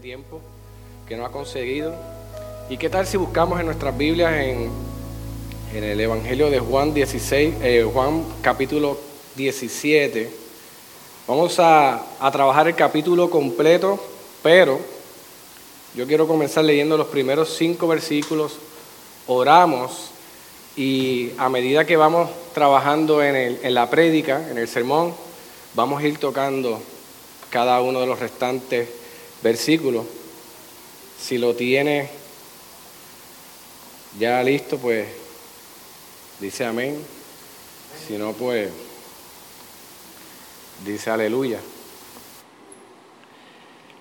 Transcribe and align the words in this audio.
Tiempo 0.00 0.40
que 1.08 1.16
nos 1.16 1.28
ha 1.28 1.32
conseguido. 1.32 1.94
¿Y 2.68 2.76
qué 2.76 2.88
tal 2.88 3.06
si 3.06 3.16
buscamos 3.16 3.58
en 3.60 3.66
nuestras 3.66 3.96
Biblias 3.96 4.32
en, 4.34 4.70
en 5.74 5.84
el 5.84 6.00
Evangelio 6.00 6.50
de 6.50 6.58
Juan 6.60 6.94
16, 6.94 7.54
eh, 7.62 7.88
Juan 7.92 8.24
capítulo 8.42 8.96
17? 9.36 10.30
Vamos 11.26 11.58
a, 11.58 12.02
a 12.20 12.30
trabajar 12.30 12.68
el 12.68 12.74
capítulo 12.74 13.28
completo, 13.30 13.98
pero 14.42 14.78
yo 15.94 16.06
quiero 16.06 16.26
comenzar 16.26 16.64
leyendo 16.64 16.96
los 16.96 17.08
primeros 17.08 17.54
cinco 17.56 17.88
versículos. 17.88 18.56
Oramos 19.26 20.10
y 20.76 21.32
a 21.38 21.48
medida 21.48 21.84
que 21.84 21.96
vamos 21.96 22.30
trabajando 22.54 23.22
en, 23.22 23.36
el- 23.36 23.58
en 23.62 23.74
la 23.74 23.90
prédica, 23.90 24.48
en 24.50 24.58
el 24.58 24.68
sermón, 24.68 25.12
vamos 25.74 26.02
a 26.02 26.06
ir 26.06 26.18
tocando 26.18 26.80
cada 27.50 27.80
uno 27.82 28.00
de 28.00 28.06
los 28.06 28.18
restantes 28.20 28.88
versículos. 29.42 30.06
Si 31.18 31.38
lo 31.38 31.54
tiene 31.54 32.08
ya 34.18 34.42
listo, 34.42 34.78
pues 34.78 35.06
dice 36.40 36.64
amén. 36.64 36.98
Si 38.06 38.16
no, 38.16 38.32
pues 38.32 38.70
dice 40.84 41.10
aleluya. 41.10 41.60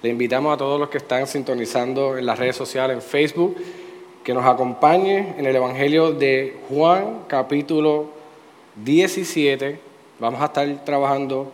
Le 0.02 0.10
invitamos 0.10 0.54
a 0.54 0.58
todos 0.58 0.80
los 0.80 0.90
que 0.90 0.98
están 0.98 1.28
sintonizando 1.28 2.18
en 2.18 2.26
las 2.26 2.40
redes 2.40 2.56
sociales, 2.56 2.96
en 2.96 3.02
Facebook, 3.02 3.58
que 4.24 4.34
nos 4.34 4.46
acompañe 4.46 5.36
en 5.38 5.46
el 5.46 5.56
Evangelio 5.56 6.14
de 6.14 6.58
Juan, 6.70 7.26
capítulo 7.28 8.10
17. 8.78 9.80
Vamos 10.20 10.42
a 10.42 10.46
estar 10.46 10.86
trabajando 10.86 11.52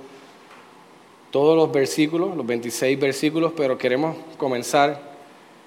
todos 1.35 1.57
los 1.57 1.69
versículos, 1.69 2.33
los 2.33 2.47
26 2.47 2.97
versículos, 2.97 3.51
pero 3.57 3.77
queremos 3.77 4.15
comenzar 4.37 5.01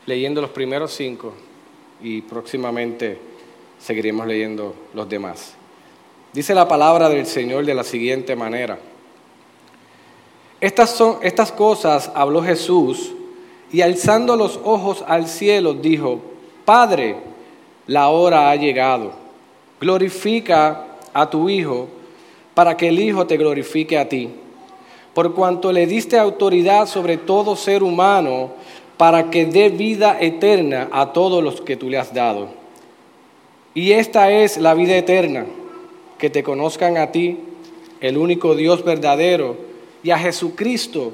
leyendo 0.06 0.40
los 0.40 0.48
primeros 0.48 0.94
cinco 0.94 1.34
y 2.00 2.22
próximamente 2.22 3.18
seguiremos 3.78 4.26
leyendo 4.26 4.74
los 4.94 5.06
demás. 5.06 5.52
Dice 6.32 6.54
la 6.54 6.66
palabra 6.66 7.10
del 7.10 7.26
Señor 7.26 7.66
de 7.66 7.74
la 7.74 7.84
siguiente 7.84 8.34
manera. 8.34 8.78
Estas, 10.58 10.88
son, 10.88 11.18
estas 11.20 11.52
cosas 11.52 12.10
habló 12.14 12.42
Jesús 12.42 13.12
y 13.70 13.82
alzando 13.82 14.36
los 14.36 14.58
ojos 14.64 15.04
al 15.06 15.28
cielo 15.28 15.74
dijo, 15.74 16.22
Padre, 16.64 17.16
la 17.86 18.08
hora 18.08 18.50
ha 18.50 18.56
llegado. 18.56 19.12
Glorifica 19.78 20.96
a 21.12 21.28
tu 21.28 21.50
Hijo 21.50 21.88
para 22.54 22.74
que 22.74 22.88
el 22.88 22.98
Hijo 22.98 23.26
te 23.26 23.36
glorifique 23.36 23.98
a 23.98 24.08
ti. 24.08 24.30
Por 25.18 25.34
cuanto 25.34 25.72
le 25.72 25.88
diste 25.88 26.16
autoridad 26.16 26.86
sobre 26.86 27.16
todo 27.16 27.56
ser 27.56 27.82
humano 27.82 28.52
para 28.96 29.30
que 29.30 29.46
dé 29.46 29.68
vida 29.68 30.16
eterna 30.20 30.88
a 30.92 31.12
todos 31.12 31.42
los 31.42 31.60
que 31.60 31.76
tú 31.76 31.90
le 31.90 31.98
has 31.98 32.14
dado. 32.14 32.50
Y 33.74 33.90
esta 33.90 34.30
es 34.30 34.58
la 34.58 34.74
vida 34.74 34.96
eterna, 34.96 35.44
que 36.18 36.30
te 36.30 36.44
conozcan 36.44 36.96
a 36.98 37.10
ti, 37.10 37.36
el 38.00 38.16
único 38.16 38.54
Dios 38.54 38.84
verdadero, 38.84 39.56
y 40.04 40.10
a 40.10 40.18
Jesucristo, 40.20 41.12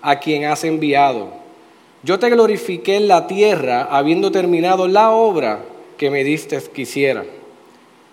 a 0.00 0.20
quien 0.20 0.44
has 0.44 0.62
enviado. 0.62 1.30
Yo 2.04 2.20
te 2.20 2.30
glorifiqué 2.30 2.98
en 2.98 3.08
la 3.08 3.26
tierra, 3.26 3.88
habiendo 3.90 4.30
terminado 4.30 4.86
la 4.86 5.10
obra 5.10 5.64
que 5.96 6.08
me 6.08 6.22
diste 6.22 6.62
que 6.72 6.82
hiciera. 6.82 7.24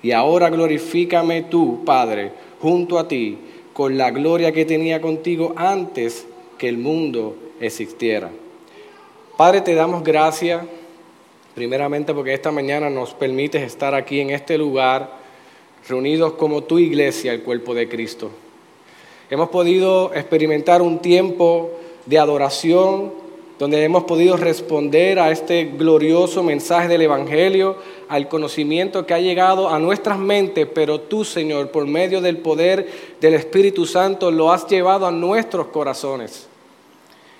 Y 0.01 0.13
ahora 0.13 0.49
glorifícame 0.49 1.43
tú, 1.43 1.85
Padre, 1.85 2.31
junto 2.59 2.97
a 2.97 3.07
ti, 3.07 3.37
con 3.77 3.95
la 3.95 4.09
gloria 4.09 4.51
que 4.51 4.65
tenía 4.65 4.99
contigo 4.99 5.53
antes 5.55 6.25
que 6.57 6.67
el 6.67 6.79
mundo 6.79 7.35
existiera. 7.59 8.31
Padre, 9.37 9.61
te 9.61 9.75
damos 9.75 10.03
gracias, 10.03 10.63
primeramente 11.53 12.11
porque 12.15 12.33
esta 12.33 12.49
mañana 12.49 12.89
nos 12.89 13.13
permites 13.13 13.61
estar 13.61 13.93
aquí 13.93 14.19
en 14.19 14.31
este 14.31 14.57
lugar, 14.57 15.11
reunidos 15.87 16.33
como 16.33 16.63
tu 16.63 16.79
iglesia, 16.79 17.31
el 17.31 17.43
cuerpo 17.43 17.75
de 17.75 17.87
Cristo. 17.87 18.31
Hemos 19.29 19.49
podido 19.49 20.11
experimentar 20.15 20.81
un 20.81 20.97
tiempo 20.97 21.69
de 22.07 22.17
adoración 22.17 23.13
donde 23.59 23.83
hemos 23.83 24.03
podido 24.03 24.37
responder 24.37 25.19
a 25.19 25.31
este 25.31 25.65
glorioso 25.65 26.43
mensaje 26.43 26.87
del 26.87 27.01
Evangelio, 27.01 27.75
al 28.07 28.27
conocimiento 28.27 29.05
que 29.05 29.13
ha 29.13 29.19
llegado 29.19 29.69
a 29.69 29.79
nuestras 29.79 30.19
mentes, 30.19 30.67
pero 30.73 31.01
tú, 31.01 31.25
Señor, 31.25 31.71
por 31.71 31.87
medio 31.87 32.21
del 32.21 32.37
poder 32.37 32.87
del 33.19 33.33
Espíritu 33.33 33.85
Santo, 33.85 34.29
lo 34.29 34.51
has 34.51 34.67
llevado 34.67 35.07
a 35.07 35.11
nuestros 35.11 35.67
corazones. 35.67 36.47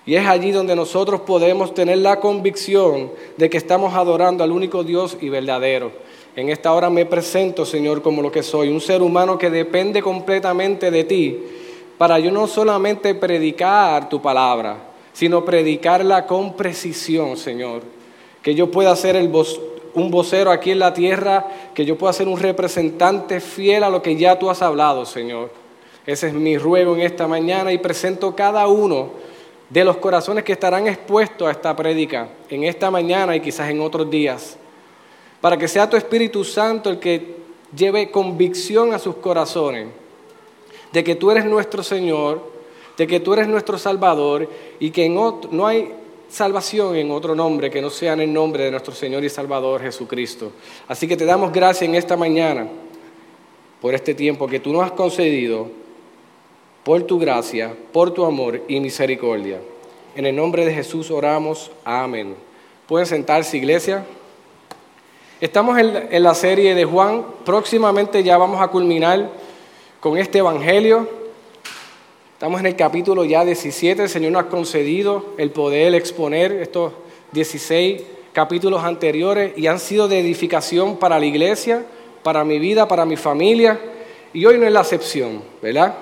Y 0.08 0.16
es 0.16 0.26
allí 0.26 0.52
donde 0.52 0.76
nosotros 0.76 1.22
podemos 1.22 1.74
tener 1.74 2.00
la 2.00 2.20
convicción 2.20 3.12
de 3.36 3.50
que 3.50 3.58
estamos 3.58 3.94
adorando 3.94 4.44
al 4.44 4.52
único 4.52 4.84
Dios 4.84 5.18
y 5.22 5.30
verdadero. 5.30 5.92
En 6.36 6.50
esta 6.50 6.74
hora 6.74 6.90
me 6.90 7.06
presento, 7.06 7.66
Señor, 7.66 8.02
como 8.02 8.22
lo 8.22 8.32
que 8.32 8.42
soy, 8.42 8.70
un 8.70 8.80
ser 8.80 9.02
humano 9.02 9.38
que 9.38 9.50
depende 9.50 10.02
completamente 10.02 10.92
de 10.92 11.04
ti, 11.04 11.44
para 11.98 12.20
yo 12.20 12.32
no 12.32 12.48
solamente 12.48 13.16
predicar 13.16 14.08
tu 14.08 14.22
palabra, 14.22 14.87
sino 15.18 15.44
predicarla 15.44 16.28
con 16.28 16.54
precisión, 16.56 17.38
Señor. 17.38 17.82
Que 18.44 18.54
yo 18.54 18.70
pueda 18.70 18.96
ser 18.96 19.16
el 19.16 19.32
un 19.96 20.12
vocero 20.12 20.52
aquí 20.52 20.70
en 20.70 20.78
la 20.78 20.94
tierra, 20.94 21.48
que 21.74 21.86
yo 21.86 21.98
pueda 21.98 22.14
ser 22.14 22.28
un 22.28 22.40
representante 22.40 23.40
fiel 23.40 23.84
a 23.84 23.90
lo 23.90 24.04
que 24.04 24.16
ya 24.16 24.38
tú 24.38 24.48
has 24.48 24.62
hablado, 24.62 25.08
Señor. 25.08 25.50
Ese 26.06 26.28
es 26.28 26.34
mi 26.36 26.60
ruego 26.60 26.94
en 26.94 27.02
esta 27.02 27.28
mañana 27.28 27.74
y 27.74 27.80
presento 27.80 28.36
cada 28.36 28.68
uno 28.68 29.10
de 29.72 29.84
los 29.84 29.98
corazones 29.98 30.44
que 30.44 30.54
estarán 30.54 30.86
expuestos 30.86 31.48
a 31.48 31.52
esta 31.52 31.76
prédica 31.76 32.30
en 32.48 32.66
esta 32.66 32.92
mañana 32.92 33.36
y 33.36 33.40
quizás 33.40 33.72
en 33.72 33.82
otros 33.82 34.08
días, 34.12 34.56
para 35.42 35.58
que 35.58 35.68
sea 35.68 35.90
tu 35.90 35.98
Espíritu 35.98 36.44
Santo 36.44 36.92
el 36.92 37.00
que 37.00 37.38
lleve 37.76 38.12
convicción 38.12 38.94
a 38.94 39.00
sus 39.00 39.16
corazones 39.16 39.88
de 40.94 41.04
que 41.04 41.16
tú 41.16 41.32
eres 41.32 41.46
nuestro 41.46 41.82
Señor, 41.82 42.57
de 42.98 43.08
que 43.08 43.20
tú 43.20 43.34
eres 43.34 43.48
nuestro 43.48 43.78
Salvador 43.78 44.50
y 44.80 44.90
que 44.92 45.06
en 45.06 45.16
ot- 45.16 45.50
no 45.52 45.68
hay 45.68 45.94
salvación 46.30 46.96
en 46.96 47.12
otro 47.12 47.36
nombre 47.36 47.70
que 47.70 47.82
no 47.82 47.90
sea 47.90 48.14
en 48.14 48.22
el 48.22 48.34
nombre 48.34 48.66
de 48.66 48.72
nuestro 48.72 48.94
Señor 48.94 49.24
y 49.24 49.30
Salvador 49.30 49.82
Jesucristo. 49.82 50.52
Así 50.88 51.08
que 51.08 51.16
te 51.16 51.26
damos 51.26 51.54
gracias 51.54 51.84
en 51.88 51.96
esta 51.96 52.18
mañana 52.18 52.68
por 53.80 53.94
este 53.94 54.14
tiempo 54.14 54.48
que 54.48 54.60
tú 54.60 54.74
nos 54.74 54.84
has 54.84 54.92
concedido, 54.92 55.70
por 56.84 57.04
tu 57.04 57.20
gracia, 57.20 57.74
por 57.94 58.12
tu 58.12 58.26
amor 58.26 58.62
y 58.68 58.80
misericordia. 58.80 59.62
En 60.16 60.26
el 60.26 60.36
nombre 60.36 60.66
de 60.66 60.74
Jesús 60.74 61.12
oramos. 61.12 61.70
Amén. 61.86 62.36
Pueden 62.88 63.06
sentarse, 63.06 63.56
iglesia. 63.56 64.04
Estamos 65.40 65.78
en 65.78 66.24
la 66.24 66.34
serie 66.34 66.74
de 66.74 66.86
Juan. 66.86 67.24
Próximamente 67.46 68.24
ya 68.24 68.38
vamos 68.38 68.60
a 68.60 68.70
culminar 68.70 69.30
con 70.00 70.18
este 70.18 70.40
Evangelio. 70.40 71.08
Estamos 72.38 72.60
en 72.60 72.68
el 72.68 72.76
capítulo 72.76 73.26
ya 73.26 73.44
17. 73.44 74.04
El 74.04 74.10
Señor 74.10 74.32
nos 74.32 74.44
ha 74.44 74.48
concedido 74.48 75.34
el 75.40 75.50
poder 75.50 75.96
exponer 75.96 76.52
estos 76.52 76.94
16 77.32 78.04
capítulos 78.32 78.84
anteriores 78.84 79.58
y 79.58 79.66
han 79.66 79.80
sido 79.80 80.08
de 80.08 80.20
edificación 80.20 80.98
para 80.98 81.18
la 81.18 81.26
iglesia, 81.26 81.84
para 82.22 82.44
mi 82.44 82.60
vida, 82.60 82.88
para 82.88 83.06
mi 83.06 83.16
familia. 83.18 83.80
Y 84.34 84.46
hoy 84.46 84.60
no 84.60 84.68
es 84.68 84.72
la 84.72 84.82
excepción, 84.82 85.42
¿verdad? 85.64 85.96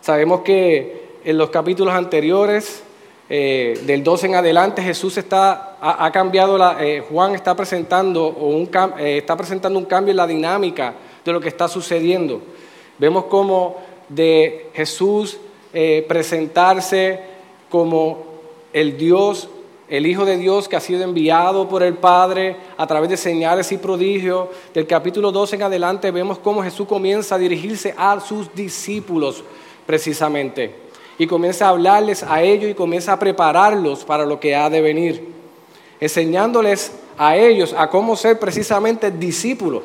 Sabemos 0.00 0.40
que 0.40 1.18
en 1.24 1.36
los 1.36 1.50
capítulos 1.50 1.92
anteriores, 1.92 2.82
eh, 3.28 3.78
del 3.84 4.02
12 4.02 4.28
en 4.28 4.34
adelante, 4.36 4.82
Jesús 4.82 5.18
está, 5.18 5.76
ha, 5.78 6.10
cambiado, 6.10 6.58
eh, 6.80 7.04
Juan 7.06 7.34
está 7.34 7.54
presentando, 7.54 8.28
un, 8.28 8.70
eh, 8.98 9.18
está 9.18 9.36
presentando 9.36 9.78
un 9.78 9.84
cambio 9.84 10.12
en 10.12 10.16
la 10.16 10.26
dinámica 10.26 10.94
de 11.22 11.32
lo 11.32 11.38
que 11.38 11.48
está 11.48 11.68
sucediendo. 11.68 12.40
Vemos 12.98 13.26
cómo 13.26 13.76
de 14.08 14.70
Jesús 14.72 15.38
eh, 15.74 16.04
presentarse 16.06 17.20
como 17.70 18.24
el 18.72 18.96
Dios, 18.96 19.48
el 19.88 20.06
Hijo 20.06 20.24
de 20.24 20.36
Dios 20.36 20.68
que 20.68 20.76
ha 20.76 20.80
sido 20.80 21.02
enviado 21.02 21.68
por 21.68 21.82
el 21.82 21.94
Padre 21.94 22.56
a 22.76 22.86
través 22.86 23.10
de 23.10 23.16
señales 23.16 23.72
y 23.72 23.78
prodigios. 23.78 24.48
Del 24.74 24.86
capítulo 24.86 25.32
12 25.32 25.56
en 25.56 25.62
adelante 25.62 26.10
vemos 26.10 26.38
cómo 26.38 26.62
Jesús 26.62 26.86
comienza 26.86 27.34
a 27.34 27.38
dirigirse 27.38 27.94
a 27.96 28.20
sus 28.20 28.54
discípulos 28.54 29.42
precisamente. 29.86 30.82
y 31.18 31.26
comienza 31.26 31.66
a 31.66 31.68
hablarles 31.68 32.22
a 32.22 32.42
ellos 32.42 32.70
y 32.70 32.74
comienza 32.74 33.12
a 33.12 33.18
prepararlos 33.18 34.02
para 34.02 34.24
lo 34.24 34.40
que 34.40 34.56
ha 34.56 34.68
de 34.70 34.80
venir, 34.80 35.28
enseñándoles 36.00 36.92
a 37.18 37.36
ellos 37.36 37.74
a 37.76 37.88
cómo 37.88 38.16
ser 38.16 38.38
precisamente 38.38 39.10
discípulos, 39.10 39.82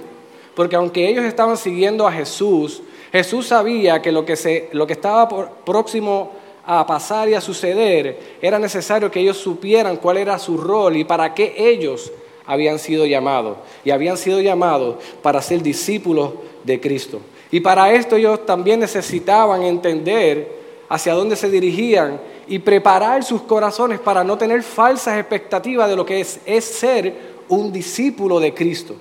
porque 0.56 0.76
aunque 0.76 1.08
ellos 1.08 1.26
estaban 1.26 1.58
siguiendo 1.58 2.08
a 2.08 2.12
Jesús, 2.12 2.82
Jesús 3.12 3.48
sabía 3.48 4.02
que 4.02 4.12
lo 4.12 4.26
que, 4.26 4.36
se, 4.36 4.70
lo 4.74 4.86
que 4.86 4.94
estaba 4.94 5.28
próximo 5.64 6.32
a 6.70 6.86
pasar 6.86 7.30
y 7.30 7.34
a 7.34 7.40
suceder, 7.40 8.38
era 8.42 8.60
necesario 8.60 9.10
que 9.10 9.22
ellos 9.22 9.38
supieran 9.38 9.96
cuál 9.96 10.18
era 10.18 10.38
su 10.38 10.58
rol 10.58 10.98
y 10.98 11.06
para 11.06 11.34
qué 11.34 11.54
ellos 11.56 12.12
habían 12.46 12.78
sido 12.78 13.06
llamados. 13.06 13.58
Y 13.86 13.92
habían 13.92 14.18
sido 14.18 14.42
llamados 14.42 14.98
para 15.22 15.42
ser 15.42 15.64
discípulos 15.64 16.34
de 16.66 16.82
Cristo. 16.82 17.22
Y 17.52 17.62
para 17.62 17.94
esto 17.94 18.18
ellos 18.18 18.46
también 18.46 18.82
necesitaban 18.82 19.64
entender 19.64 20.58
hacia 20.90 21.14
dónde 21.14 21.38
se 21.38 21.50
dirigían 21.50 22.20
y 22.50 22.60
preparar 22.60 23.24
sus 23.24 23.44
corazones 23.44 24.02
para 24.02 24.26
no 24.26 24.38
tener 24.38 24.62
falsas 24.62 25.18
expectativas 25.18 25.90
de 25.90 25.96
lo 25.96 26.06
que 26.06 26.20
es, 26.20 26.42
es 26.46 26.66
ser 26.66 27.38
un 27.48 27.72
discípulo 27.72 28.42
de 28.42 28.54
Cristo. 28.54 28.96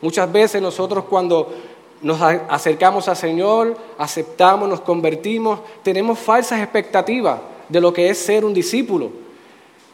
Muchas 0.00 0.30
veces 0.32 0.60
nosotros 0.60 1.04
cuando 1.08 1.54
nos 2.02 2.20
acercamos 2.20 3.08
al 3.08 3.16
Señor, 3.16 3.76
aceptamos, 3.96 4.68
nos 4.68 4.80
convertimos, 4.80 5.60
tenemos 5.82 6.18
falsas 6.18 6.60
expectativas 6.60 7.38
de 7.68 7.80
lo 7.80 7.92
que 7.92 8.10
es 8.10 8.18
ser 8.18 8.44
un 8.44 8.52
discípulo. 8.52 9.10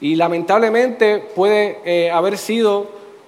Y 0.00 0.14
lamentablemente 0.14 1.18
puede 1.34 1.80
eh, 1.84 2.10
haber 2.10 2.38
sido 2.38 2.86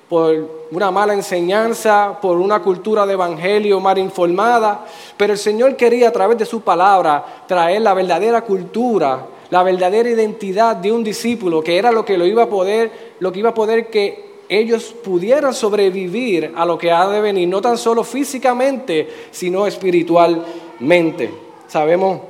por 0.08 0.66
una 0.72 0.90
mala 0.90 1.14
enseñanza, 1.14 2.18
por 2.20 2.38
una 2.38 2.62
cultura 2.62 3.06
de 3.06 3.12
evangelio 3.12 3.80
mal 3.80 3.98
informada, 3.98 4.86
pero 5.16 5.34
el 5.34 5.38
Señor 5.38 5.76
quería 5.76 6.08
a 6.08 6.12
través 6.12 6.38
de 6.38 6.46
su 6.46 6.62
palabra 6.62 7.44
traer 7.46 7.82
la 7.82 7.94
verdadera 7.94 8.42
cultura, 8.42 9.26
la 9.50 9.62
verdadera 9.62 10.08
identidad 10.08 10.76
de 10.76 10.90
un 10.90 11.04
discípulo, 11.04 11.62
que 11.62 11.76
era 11.76 11.92
lo 11.92 12.04
que 12.04 12.16
lo 12.16 12.26
iba 12.26 12.44
a 12.44 12.48
poder, 12.48 13.14
lo 13.20 13.30
que 13.30 13.40
iba 13.40 13.50
a 13.50 13.54
poder 13.54 13.88
que 13.88 14.29
ellos 14.50 14.92
pudieran 15.04 15.54
sobrevivir 15.54 16.52
a 16.56 16.66
lo 16.66 16.76
que 16.76 16.90
ha 16.90 17.08
de 17.08 17.20
venir, 17.20 17.48
no 17.48 17.62
tan 17.62 17.78
solo 17.78 18.02
físicamente, 18.02 19.08
sino 19.30 19.64
espiritualmente. 19.64 21.30
Sabemos 21.68 22.22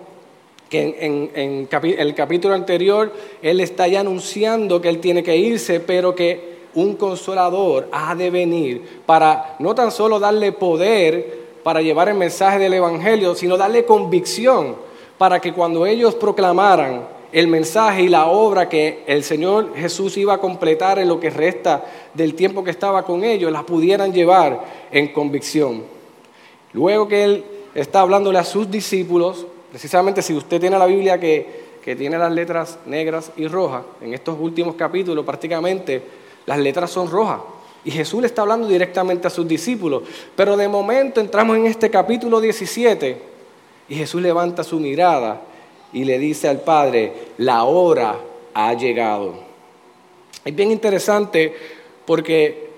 que 0.69 0.96
en, 1.00 1.69
el 1.72 2.14
capítulo 2.14 2.55
anterior 2.55 3.11
Él 3.40 3.61
está 3.61 3.88
ya 3.88 4.00
anunciando 4.00 4.82
que 4.82 4.90
Él 4.90 4.99
tiene 4.99 5.22
que 5.22 5.34
irse, 5.34 5.81
pero 5.81 6.14
que 6.14 6.61
un 6.75 6.96
consolador 6.96 7.88
ha 7.90 8.14
de 8.14 8.28
venir 8.31 9.00
para 9.06 9.56
no 9.58 9.75
tan 9.75 9.90
solo 9.90 10.20
darle 10.20 10.52
poder 10.52 11.40
para 11.62 11.81
llevar 11.81 12.11
el 12.11 12.16
mensaje 12.16 12.58
del 12.58 12.75
Evangelio, 12.75 13.34
sino 13.34 13.56
darle 13.56 13.87
convicción 13.87 14.76
para 15.16 15.40
que 15.40 15.55
cuando 15.55 15.87
ellos 15.87 16.14
proclamaran 16.14 17.19
el 17.32 17.47
mensaje 17.47 18.03
y 18.03 18.09
la 18.09 18.27
obra 18.27 18.69
que 18.69 19.05
el 19.06 19.23
Señor 19.23 19.75
Jesús 19.77 20.17
iba 20.17 20.35
a 20.35 20.38
completar 20.38 20.99
en 20.99 21.09
lo 21.09 21.21
que 21.21 21.31
resta 21.31 21.85
del 22.15 22.35
tiempo 22.35 22.65
que 22.65 22.71
estaba 22.71 23.05
con 23.05 23.25
ellos, 23.25 23.53
la 23.53 23.62
pudieran 23.62 24.12
llevar 24.12 24.65
en 24.91 25.09
convicción. 25.12 25.85
Luego 26.73 27.06
que 27.09 27.25
Él 27.25 27.44
está 27.75 28.00
hablándole 28.00 28.38
a 28.38 28.44
sus 28.44 28.71
discípulos, 28.71 29.47
precisamente 29.71 30.23
si 30.23 30.35
usted 30.35 30.61
tiene 30.61 30.79
la 30.79 30.87
Biblia 30.87 31.21
que, 31.21 31.79
que 31.82 31.94
tiene 31.94 32.19
las 32.19 32.32
letras 32.32 32.79
negras 32.87 33.33
y 33.37 33.47
rojas, 33.47 33.83
en 34.00 34.15
estos 34.15 34.37
últimos 34.38 34.75
capítulos 34.75 35.25
prácticamente 35.25 36.03
las 36.47 36.59
letras 36.59 36.91
son 36.91 37.11
rojas. 37.11 37.41
Y 37.85 37.91
Jesús 37.91 38.21
le 38.21 38.26
está 38.26 38.43
hablando 38.43 38.69
directamente 38.69 39.26
a 39.26 39.31
sus 39.31 39.49
discípulos. 39.49 40.03
Pero 40.37 40.56
de 40.56 40.69
momento 40.69 41.21
entramos 41.21 41.56
en 41.56 41.67
este 41.67 41.88
capítulo 41.88 42.41
17 42.41 43.23
y 43.88 43.94
Jesús 43.94 44.21
levanta 44.21 44.62
su 44.62 44.79
mirada 44.79 45.41
y 45.92 46.04
le 46.04 46.19
dice 46.19 46.48
al 46.48 46.60
Padre, 46.60 47.12
la 47.38 47.64
hora 47.64 48.16
ha 48.54 48.75
llegado. 48.75 49.34
Es 50.44 50.54
bien 50.54 50.70
interesante 50.70 51.54
porque 52.06 52.70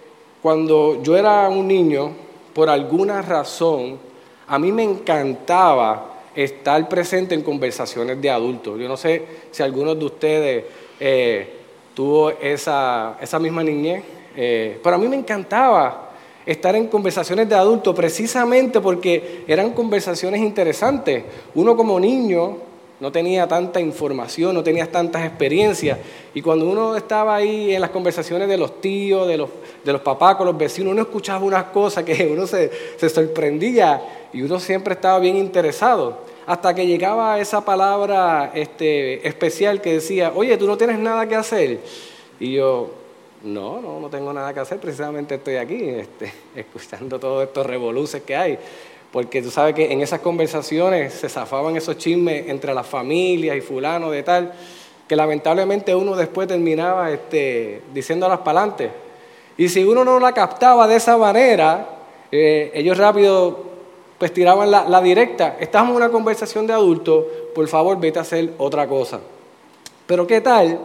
cuando 0.42 1.02
yo 1.02 1.16
era 1.16 1.48
un 1.48 1.68
niño, 1.68 2.12
por 2.52 2.68
alguna 2.68 3.22
razón, 3.22 3.98
a 4.46 4.58
mí 4.58 4.72
me 4.72 4.82
encantaba 4.82 6.12
estar 6.34 6.88
presente 6.88 7.34
en 7.34 7.42
conversaciones 7.42 8.20
de 8.20 8.30
adultos. 8.30 8.78
Yo 8.78 8.88
no 8.88 8.96
sé 8.96 9.22
si 9.50 9.62
algunos 9.62 9.98
de 9.98 10.04
ustedes 10.04 10.64
eh, 10.98 11.48
tuvo 11.94 12.30
esa, 12.30 13.16
esa, 13.20 13.38
misma 13.38 13.62
niñez, 13.62 14.02
eh, 14.36 14.78
pero 14.82 14.96
a 14.96 14.98
mí 14.98 15.08
me 15.08 15.16
encantaba 15.16 16.10
estar 16.44 16.74
en 16.74 16.88
conversaciones 16.88 17.48
de 17.48 17.54
adultos 17.54 17.94
precisamente 17.94 18.80
porque 18.80 19.44
eran 19.46 19.72
conversaciones 19.72 20.40
interesantes. 20.40 21.22
Uno 21.54 21.76
como 21.76 22.00
niño 22.00 22.71
no 23.02 23.10
tenía 23.10 23.49
tanta 23.49 23.81
información, 23.81 24.54
no 24.54 24.62
tenía 24.62 24.88
tantas 24.88 25.26
experiencias. 25.26 25.99
Y 26.34 26.40
cuando 26.40 26.70
uno 26.70 26.94
estaba 26.94 27.34
ahí 27.34 27.75
en 27.75 27.81
las 27.81 27.90
conversaciones 27.90 28.49
de 28.49 28.56
los 28.56 28.81
tíos, 28.81 29.26
de 29.26 29.38
los, 29.38 29.50
de 29.82 29.93
los 29.93 30.02
papás 30.02 30.37
con 30.37 30.46
los 30.46 30.56
vecinos, 30.56 30.93
uno 30.93 31.02
escuchaba 31.02 31.44
unas 31.44 31.64
cosas 31.64 32.04
que 32.04 32.28
uno 32.32 32.46
se, 32.46 32.70
sorprendía 33.08 34.28
y 34.32 34.43
uno 34.43 34.60
siempre 34.60 34.94
estaba 34.94 35.19
bien 35.19 35.37
interesado. 35.37 36.19
Hasta 36.46 36.72
que 36.76 36.87
llegaba 36.87 37.40
esa 37.40 37.64
palabra 37.64 38.52
este, 38.54 39.26
especial 39.26 39.81
que 39.81 39.94
decía, 39.94 40.31
oye, 40.32 40.56
tú 40.56 40.69
no 40.69 40.76
tienes 40.76 41.00
nada 41.00 41.26
que 41.26 41.34
hacer. 41.34 41.81
Y 42.38 42.52
yo, 42.52 42.88
no, 43.43 43.81
no, 43.81 43.98
no 43.98 44.10
tengo 44.10 44.32
nada 44.32 44.55
que 44.55 44.60
hacer, 44.60 44.78
precisamente 44.78 45.34
estoy 45.34 45.56
aquí, 45.56 45.88
este, 45.88 46.32
escuchando 46.55 47.19
todos 47.19 47.43
estos 47.43 47.66
revoluces 47.66 48.22
que 48.22 48.37
hay 48.37 48.58
porque 49.12 49.42
tú 49.42 49.50
sabes 49.50 49.74
que 49.74 49.92
en 49.92 50.00
esas 50.00 50.20
conversaciones 50.20 51.12
se 51.12 51.28
zafaban 51.28 51.76
esos 51.76 51.98
chismes 51.98 52.48
entre 52.48 52.72
las 52.72 52.86
familias 52.86 53.56
y 53.56 53.60
fulano 53.60 54.10
de 54.10 54.22
tal, 54.22 54.52
que 55.06 55.14
lamentablemente 55.14 55.94
uno 55.94 56.16
después 56.16 56.48
terminaba 56.48 57.10
este, 57.10 57.82
diciéndolas 57.92 58.38
para 58.38 58.60
adelante. 58.60 58.90
Y 59.58 59.68
si 59.68 59.84
uno 59.84 60.02
no 60.02 60.18
la 60.18 60.32
captaba 60.32 60.88
de 60.88 60.96
esa 60.96 61.18
manera, 61.18 61.86
eh, 62.32 62.70
ellos 62.74 62.96
rápido 62.96 63.70
pues 64.16 64.32
tiraban 64.32 64.70
la, 64.70 64.88
la 64.88 65.02
directa. 65.02 65.56
Estamos 65.60 65.90
en 65.90 65.96
una 65.96 66.08
conversación 66.08 66.66
de 66.66 66.72
adultos, 66.72 67.24
por 67.54 67.68
favor 67.68 68.00
vete 68.00 68.18
a 68.18 68.22
hacer 68.22 68.54
otra 68.56 68.88
cosa. 68.88 69.20
Pero 70.06 70.26
¿qué 70.26 70.40
tal 70.40 70.78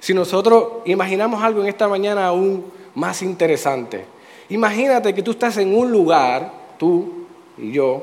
si 0.00 0.14
nosotros 0.14 0.66
imaginamos 0.86 1.42
algo 1.42 1.60
en 1.60 1.68
esta 1.68 1.86
mañana 1.86 2.28
aún 2.28 2.64
más 2.94 3.20
interesante? 3.20 4.06
Imagínate 4.48 5.12
que 5.14 5.22
tú 5.22 5.32
estás 5.32 5.58
en 5.58 5.76
un 5.76 5.90
lugar, 5.92 6.50
tú, 6.78 7.21
y 7.58 7.72
yo, 7.72 8.02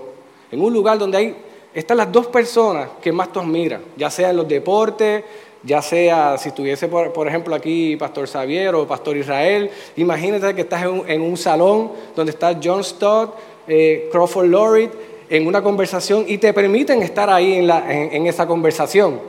en 0.52 0.62
un 0.62 0.74
lugar 0.74 0.98
donde 0.98 1.18
hay, 1.18 1.36
están 1.74 1.98
las 1.98 2.12
dos 2.12 2.28
personas 2.28 2.90
que 3.02 3.12
más 3.12 3.32
tú 3.32 3.40
admiras, 3.40 3.82
ya 3.96 4.10
sea 4.10 4.32
en 4.32 4.38
los 4.38 4.48
deportes, 4.48 5.24
ya 5.64 5.82
sea 5.82 6.38
si 6.38 6.50
estuviese, 6.50 6.88
por, 6.88 7.28
ejemplo, 7.28 7.54
aquí 7.54 7.96
Pastor 7.98 8.28
Xavier 8.28 8.74
o 8.76 8.88
Pastor 8.88 9.18
Israel, 9.18 9.70
imagínate 9.98 10.56
que 10.56 10.62
estás 10.62 10.84
en 10.84 11.22
un, 11.22 11.38
salón 11.38 11.92
donde 12.16 12.32
está 12.32 12.58
John 12.62 12.84
Stott, 12.84 13.36
eh, 13.68 14.10
Crawford 14.12 14.48
Lloyd, 14.48 14.90
en 15.30 15.46
una 15.46 15.62
conversación 15.62 16.26
y 16.28 16.38
te 16.38 16.54
permiten 16.54 17.04
estar 17.04 17.30
ahí 17.30 17.54
en, 17.54 17.70
en 17.70 18.26
esa 18.26 18.48
conversación. 18.48 19.20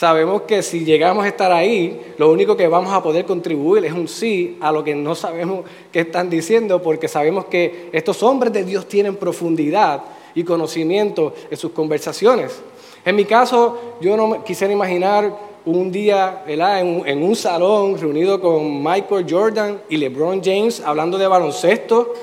Sabemos 0.00 0.40
que 0.48 0.62
si 0.62 0.82
llegamos 0.82 1.26
a 1.26 1.28
estar 1.28 1.52
ahí, 1.52 2.14
lo 2.16 2.30
único 2.30 2.56
que 2.56 2.66
vamos 2.66 2.90
a 2.90 3.02
poder 3.02 3.26
contribuir 3.26 3.84
es 3.84 3.92
un 3.92 4.08
sí 4.08 4.56
a 4.58 4.72
lo 4.72 4.82
que 4.82 4.94
no 4.94 5.14
sabemos 5.14 5.66
qué 5.92 6.00
están 6.00 6.30
diciendo, 6.30 6.80
porque 6.80 7.06
sabemos 7.06 7.44
que 7.44 7.90
estos 7.92 8.22
hombres 8.22 8.50
de 8.50 8.64
Dios 8.64 8.88
tienen 8.88 9.16
profundidad 9.16 10.02
y 10.34 10.42
conocimiento 10.42 11.34
en 11.50 11.56
sus 11.58 11.72
conversaciones. 11.72 12.62
En 13.04 13.14
mi 13.14 13.26
caso, 13.26 13.78
yo 14.00 14.16
no 14.16 14.42
quisiera 14.42 14.72
imaginar 14.72 15.36
un 15.66 15.92
día 15.92 16.44
en, 16.46 17.06
en 17.06 17.22
un 17.22 17.36
salón 17.36 18.00
reunido 18.00 18.40
con 18.40 18.82
Michael 18.82 19.26
Jordan 19.28 19.82
y 19.90 19.98
LeBron 19.98 20.40
James 20.42 20.80
hablando 20.80 21.18
de 21.18 21.26
baloncesto, 21.26 22.14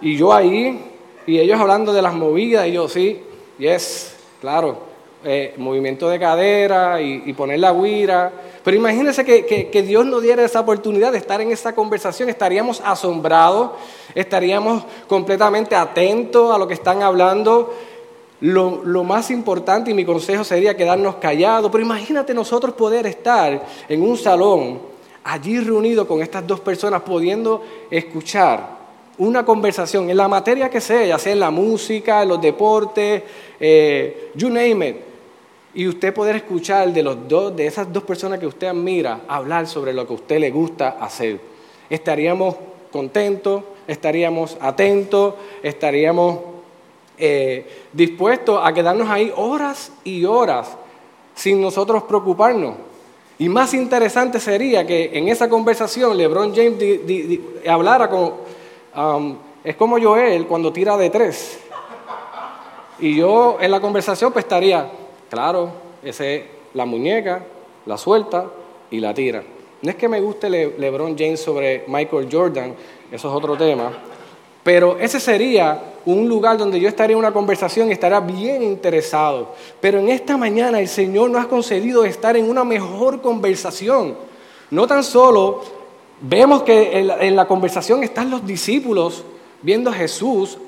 y 0.00 0.16
yo 0.16 0.32
ahí, 0.32 0.80
y 1.26 1.36
ellos 1.40 1.58
hablando 1.58 1.92
de 1.92 2.00
las 2.00 2.14
movidas, 2.14 2.68
y 2.68 2.70
yo 2.74 2.88
sí, 2.88 3.22
yes, 3.58 4.14
claro, 4.40 4.94
eh, 5.24 5.54
movimiento 5.56 6.08
de 6.08 6.20
cadera 6.20 7.00
y, 7.00 7.32
poner 7.32 7.58
la 7.58 7.72
guira. 7.72 8.30
Pero 8.62 8.76
imagínense 8.76 9.24
que, 9.24 9.82
Dios 9.82 10.06
nos 10.06 10.22
diera 10.22 10.44
esa 10.44 10.60
oportunidad 10.60 11.12
de 11.12 11.18
estar 11.18 11.40
en 11.40 11.50
esa 11.50 11.74
conversación, 11.74 12.28
estaríamos 12.28 12.80
asombrados, 12.84 13.70
estaríamos 14.14 14.84
completamente 15.08 15.74
atentos 15.74 16.54
a 16.54 16.58
lo 16.58 16.68
que 16.68 16.74
están 16.74 17.02
hablando. 17.02 17.74
Lo, 18.40 18.84
lo, 18.84 19.02
más 19.02 19.30
importante 19.30 19.90
y 19.90 19.94
mi 19.94 20.04
consejo 20.04 20.44
sería 20.44 20.76
quedarnos 20.76 21.16
callados, 21.16 21.70
pero 21.72 21.82
imagínate 21.82 22.34
nosotros 22.34 22.74
poder 22.74 23.06
estar 23.06 23.64
en 23.88 24.02
un 24.02 24.18
salón, 24.18 24.78
allí 25.24 25.58
reunido 25.58 26.06
con 26.06 26.20
estas 26.20 26.46
dos 26.46 26.60
personas, 26.60 27.00
pudiendo 27.00 27.62
escuchar 27.90 28.76
una 29.18 29.44
conversación 29.44 30.10
en 30.10 30.16
la 30.16 30.28
materia 30.28 30.68
que 30.68 30.80
sea, 30.80 31.06
ya 31.06 31.18
sea 31.18 31.32
en 31.32 31.40
la 31.40 31.50
música, 31.50 32.22
en 32.22 32.28
los 32.28 32.40
deportes, 32.40 33.22
eh, 33.60 34.30
you 34.34 34.48
name 34.50 34.88
it 34.88 34.96
y 35.76 35.86
usted 35.86 36.14
poder 36.14 36.36
escuchar 36.36 36.90
de, 36.90 37.02
los 37.02 37.28
dos, 37.28 37.54
de 37.54 37.66
esas 37.66 37.92
dos 37.92 38.02
personas 38.02 38.40
que 38.40 38.46
usted 38.46 38.68
admira 38.68 39.20
hablar 39.28 39.66
sobre 39.66 39.92
lo 39.92 40.06
que 40.06 40.14
usted 40.14 40.38
le 40.40 40.50
gusta 40.50 40.96
hacer. 40.98 41.38
Estaríamos 41.90 42.56
contentos, 42.90 43.62
estaríamos 43.86 44.56
atentos, 44.58 45.34
estaríamos 45.62 46.38
eh, 47.18 47.66
dispuestos 47.92 48.58
a 48.62 48.72
quedarnos 48.72 49.10
ahí 49.10 49.30
horas 49.36 49.92
y 50.02 50.24
horas 50.24 50.78
sin 51.34 51.60
nosotros 51.60 52.04
preocuparnos. 52.04 52.76
Y 53.38 53.50
más 53.50 53.74
interesante 53.74 54.40
sería 54.40 54.86
que 54.86 55.10
en 55.12 55.28
esa 55.28 55.46
conversación 55.46 56.16
LeBron 56.16 56.54
James 56.54 56.82
hablara 57.68 58.08
con... 58.08 58.32
Um, 58.96 59.36
es 59.62 59.76
como 59.76 60.00
Joel 60.00 60.46
cuando 60.46 60.72
tira 60.72 60.96
de 60.96 61.10
tres. 61.10 61.58
Y 62.98 63.16
yo 63.16 63.58
en 63.60 63.70
la 63.70 63.80
conversación 63.80 64.32
pues 64.32 64.44
estaría, 64.44 64.90
claro, 65.28 65.70
ese 66.02 66.36
es 66.36 66.42
la 66.74 66.84
muñeca, 66.84 67.44
la 67.84 67.96
suelta 67.98 68.46
y 68.90 69.00
la 69.00 69.12
tira. 69.12 69.42
No 69.82 69.90
es 69.90 69.96
que 69.96 70.08
me 70.08 70.20
guste 70.20 70.48
LeBron 70.48 71.16
James 71.16 71.40
sobre 71.40 71.84
Michael 71.86 72.28
Jordan, 72.30 72.74
eso 73.12 73.28
es 73.28 73.34
otro 73.34 73.56
tema, 73.56 73.92
pero 74.62 74.98
ese 74.98 75.20
sería 75.20 75.80
un 76.06 76.28
lugar 76.28 76.56
donde 76.56 76.80
yo 76.80 76.88
estaría 76.88 77.14
en 77.14 77.18
una 77.18 77.32
conversación 77.32 77.88
y 77.88 77.92
estaría 77.92 78.20
bien 78.20 78.62
interesado. 78.62 79.54
Pero 79.80 79.98
en 80.00 80.08
esta 80.08 80.36
mañana 80.36 80.80
el 80.80 80.88
Señor 80.88 81.30
nos 81.30 81.44
ha 81.44 81.48
concedido 81.48 82.04
estar 82.04 82.36
en 82.36 82.48
una 82.48 82.64
mejor 82.64 83.20
conversación. 83.20 84.16
No 84.70 84.86
tan 84.86 85.04
solo 85.04 85.62
vemos 86.20 86.62
que 86.62 86.98
en 86.98 87.36
la, 87.36 87.46
conversación 87.46 88.02
están 88.02 88.30
los 88.30 88.46
discípulos 88.46 89.24
viendo 89.62 89.90
a 89.90 89.92
Jesús, 89.92 90.58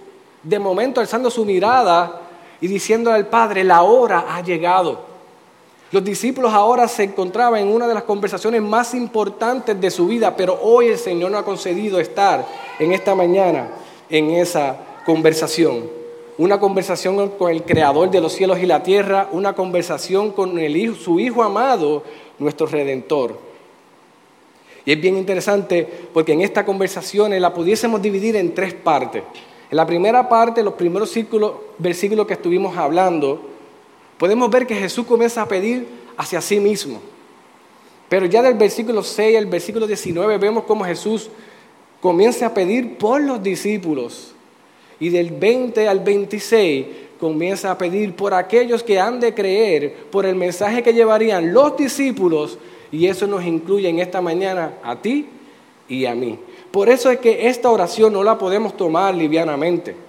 de 0.43 0.59
momento 0.59 1.01
alzando 1.01 1.31
su 1.31 1.45
mirada 1.45 2.23
y 2.61 2.67
diciendo 2.67 3.13
al 3.13 3.27
Padre, 3.27 3.65
la 3.65 3.83
hora 3.83 4.27
ha 4.29 4.43
llegado. 4.43 5.07
Los 5.91 6.05
discípulos 6.05 6.53
ahora 6.53 6.87
se 6.87 7.05
encontraban 7.05 7.61
en 7.61 7.69
una 7.69 7.89
de 7.89 7.95
las 7.95 8.03
conversaciones 8.03 8.61
más 8.61 8.93
importantes 8.95 9.81
de 9.81 9.91
su 9.91 10.07
vida, 10.07 10.37
pero 10.37 10.59
hoy 10.63 10.89
el 10.89 10.99
Señor 10.99 11.31
nos 11.31 11.41
ha 11.41 11.45
concedido 11.45 11.99
estar 11.99 12.45
en 12.79 12.93
esta 12.93 13.15
mañana 13.15 13.69
en 14.11 14.31
esa 14.31 14.77
conversación. 15.05 15.89
Una 16.37 16.61
conversación 16.61 17.31
con 17.31 17.51
el 17.51 17.65
Creador 17.65 18.11
de 18.11 18.21
los 18.21 18.33
cielos 18.33 18.59
y 18.61 18.67
la 18.67 18.83
tierra, 18.83 19.29
una 19.33 19.55
conversación 19.55 20.31
con 20.31 20.59
su 20.97 21.19
Hijo 21.19 21.43
amado, 21.43 22.05
nuestro 22.39 22.67
Redentor. 22.67 23.39
Y 24.85 24.93
es 24.93 25.01
bien 25.01 25.17
interesante 25.17 25.87
porque 26.15 26.33
en 26.33 26.43
esta 26.43 26.65
conversación 26.65 27.39
la 27.41 27.53
pudiésemos 27.53 28.01
dividir 28.01 28.37
en 28.37 28.55
tres 28.55 28.73
partes. 28.73 29.23
En 29.71 29.77
la 29.77 29.87
primera 29.87 30.29
parte, 30.29 30.63
los 30.63 30.75
primeros 30.75 31.13
versículos 31.79 32.27
que 32.27 32.35
estuvimos 32.35 32.77
hablando, 32.77 33.41
podemos 34.17 34.51
ver 34.51 34.67
que 34.67 34.75
Jesús 34.75 35.07
comienza 35.07 35.43
a 35.43 35.49
pedir 35.49 35.87
hacia 36.17 36.41
sí 36.41 36.59
mismo. 36.59 37.01
Pero 38.09 38.27
ya 38.27 38.43
del 38.43 38.55
versículo 38.55 39.03
6 39.03 39.37
al 39.37 39.47
versículo 39.47 39.87
19 39.87 40.39
vemos 40.39 40.65
cómo 40.65 40.85
Jesús 40.85 41.29
comienza 42.01 42.47
a 42.47 42.55
pedir 42.55 42.97
por 42.97 43.21
los 43.21 43.43
discípulos. 43.43 44.33
Y 44.99 45.11
del 45.11 45.31
20 45.31 45.87
al 45.87 46.01
26 46.01 46.87
comienza 47.21 47.71
a 47.71 47.79
pedir 47.79 48.15
por 48.15 48.33
aquellos 48.33 48.83
que 48.83 48.99
han 48.99 49.21
de 49.21 49.35
creer, 49.35 49.95
por 50.11 50.25
el 50.25 50.35
mensaje 50.35 50.83
que 50.83 50.95
llevarían 50.95 51.53
los 51.53 51.77
discípulos. 51.77 52.59
Y 52.91 53.07
eso 53.07 53.27
nos 53.27 53.45
incluye 53.45 53.89
en 53.89 53.99
esta 53.99 54.23
mañana 54.23 54.79
a 54.83 54.97
ti 54.97 55.27
y 55.89 56.07
a 56.07 56.15
mí. 56.15 56.39
Por 56.71 56.89
eso 56.89 57.11
es 57.11 57.19
que 57.19 57.49
esta 57.49 57.71
oración 57.71 58.13
no 58.13 58.23
la 58.23 58.37
podemos 58.37 58.77
tomar 58.77 59.15
livianamente. 59.15 60.09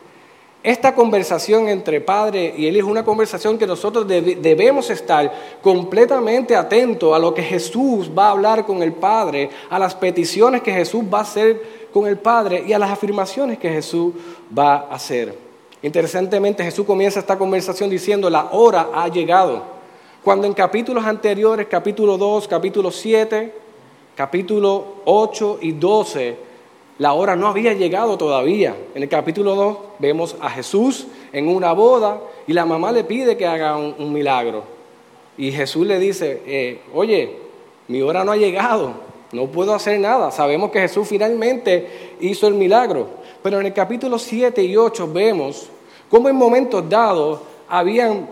Esta 0.62 0.94
conversación 0.94 1.70
entre 1.70 2.02
Padre 2.02 2.54
y 2.58 2.68
Él 2.68 2.76
es 2.76 2.84
una 2.84 3.06
conversación 3.06 3.58
que 3.58 3.66
nosotros 3.66 4.06
debemos 4.06 4.90
estar 4.90 5.32
completamente 5.62 6.54
atentos 6.54 7.16
a 7.16 7.20
lo 7.20 7.34
que 7.34 7.42
Jesús 7.42 8.12
va 8.18 8.28
a 8.28 8.32
hablar 8.32 8.66
con 8.66 8.84
el 8.84 8.92
Padre, 8.92 9.50
a 9.70 9.80
las 9.80 9.96
peticiones 9.96 10.62
que 10.62 10.74
Jesús 10.74 11.04
va 11.12 11.20
a 11.20 11.22
hacer 11.22 11.88
con 11.94 12.08
el 12.08 12.18
Padre 12.18 12.66
y 12.68 12.74
a 12.74 12.80
las 12.80 12.92
afirmaciones 12.92 13.58
que 13.58 13.70
Jesús 13.70 14.14
va 14.58 14.76
a 14.76 14.96
hacer. 14.96 15.34
Interesantemente, 15.82 16.62
Jesús 16.62 16.86
comienza 16.86 17.22
esta 17.22 17.38
conversación 17.38 17.90
diciendo, 17.90 18.30
la 18.30 18.50
hora 18.52 18.90
ha 18.94 19.08
llegado. 19.08 19.64
Cuando 20.26 20.46
en 20.46 20.54
capítulos 20.54 21.06
anteriores, 21.06 21.68
capítulo 21.70 22.18
2, 22.18 22.50
capítulo 22.50 22.92
7, 22.92 23.54
capítulo 24.14 24.96
8 25.06 25.60
y 25.62 25.72
12, 25.72 26.49
la 27.00 27.14
hora 27.14 27.36
no 27.38 27.48
había 27.48 27.74
llegado 27.74 28.18
todavía. 28.18 28.76
En 28.94 29.02
el 29.02 29.10
capítulo 29.10 29.56
2 29.56 29.78
vemos 30.00 30.36
a 30.42 30.50
Jesús 30.50 31.08
en 31.32 31.48
una 31.48 31.72
boda 31.72 32.20
y 32.46 32.52
la 32.52 32.66
mamá 32.66 32.92
le 32.92 33.06
pide 33.06 33.38
que 33.38 33.48
haga 33.48 33.78
un, 33.78 34.12
milagro. 34.12 34.64
Y 35.38 35.52
Jesús 35.54 35.88
le 35.88 35.98
dice, 35.98 36.42
eh, 36.46 36.82
oye, 36.94 37.38
mi 37.88 38.02
hora 38.02 38.26
no 38.26 38.34
ha 38.34 38.38
llegado, 38.38 38.96
no 39.32 39.48
puedo 39.48 39.74
hacer 39.74 39.98
nada. 39.98 40.30
Sabemos 40.30 40.72
que 40.72 40.82
Jesús 40.82 41.08
finalmente 41.08 42.18
hizo 42.20 42.48
el 42.48 42.56
milagro. 42.56 43.08
Pero 43.42 43.62
en 43.62 43.68
el 43.68 43.74
capítulo 43.74 44.20
7 44.20 44.62
y 44.62 44.76
8 44.76 45.10
vemos 45.14 45.70
cómo 46.10 46.28
en 46.28 46.36
momentos 46.36 46.90
dados 46.90 47.40
habían 47.70 48.28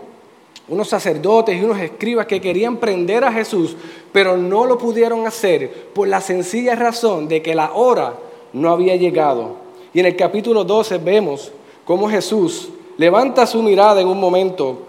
unos 0.68 0.90
sacerdotes 0.90 1.56
y 1.56 1.64
unos 1.64 1.80
escribas 1.80 2.26
que 2.26 2.42
querían 2.42 2.76
prender 2.76 3.24
a 3.24 3.32
Jesús, 3.32 3.78
pero 4.12 4.36
no 4.36 4.66
lo 4.66 4.78
pudieron 4.78 5.26
hacer 5.26 5.88
por 5.94 6.10
la 6.10 6.20
sencilla 6.20 6.76
razón 6.76 7.30
de 7.30 7.42
que 7.42 7.56
la 7.56 7.72
hora 7.72 8.27
no 8.54 8.72
había 8.72 8.96
llegado. 8.96 9.56
Y 9.94 10.00
en 10.00 10.06
el 10.06 10.16
capítulo 10.16 10.64
12 10.64 10.98
vemos 10.98 11.52
cómo 11.86 12.10
Jesús 12.10 12.70
levanta 12.98 13.46
su 13.46 13.62
mirada 13.62 14.02
en 14.02 14.08
un 14.08 14.20
momento 14.20 14.80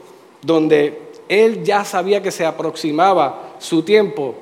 donde 0.43 1.09
él 1.29 1.63
ya 1.63 1.85
sabía 1.85 2.23
que 2.23 2.31
se 2.31 2.47
aproximaba 2.47 3.55
su 3.59 3.83
tiempo 3.83 4.35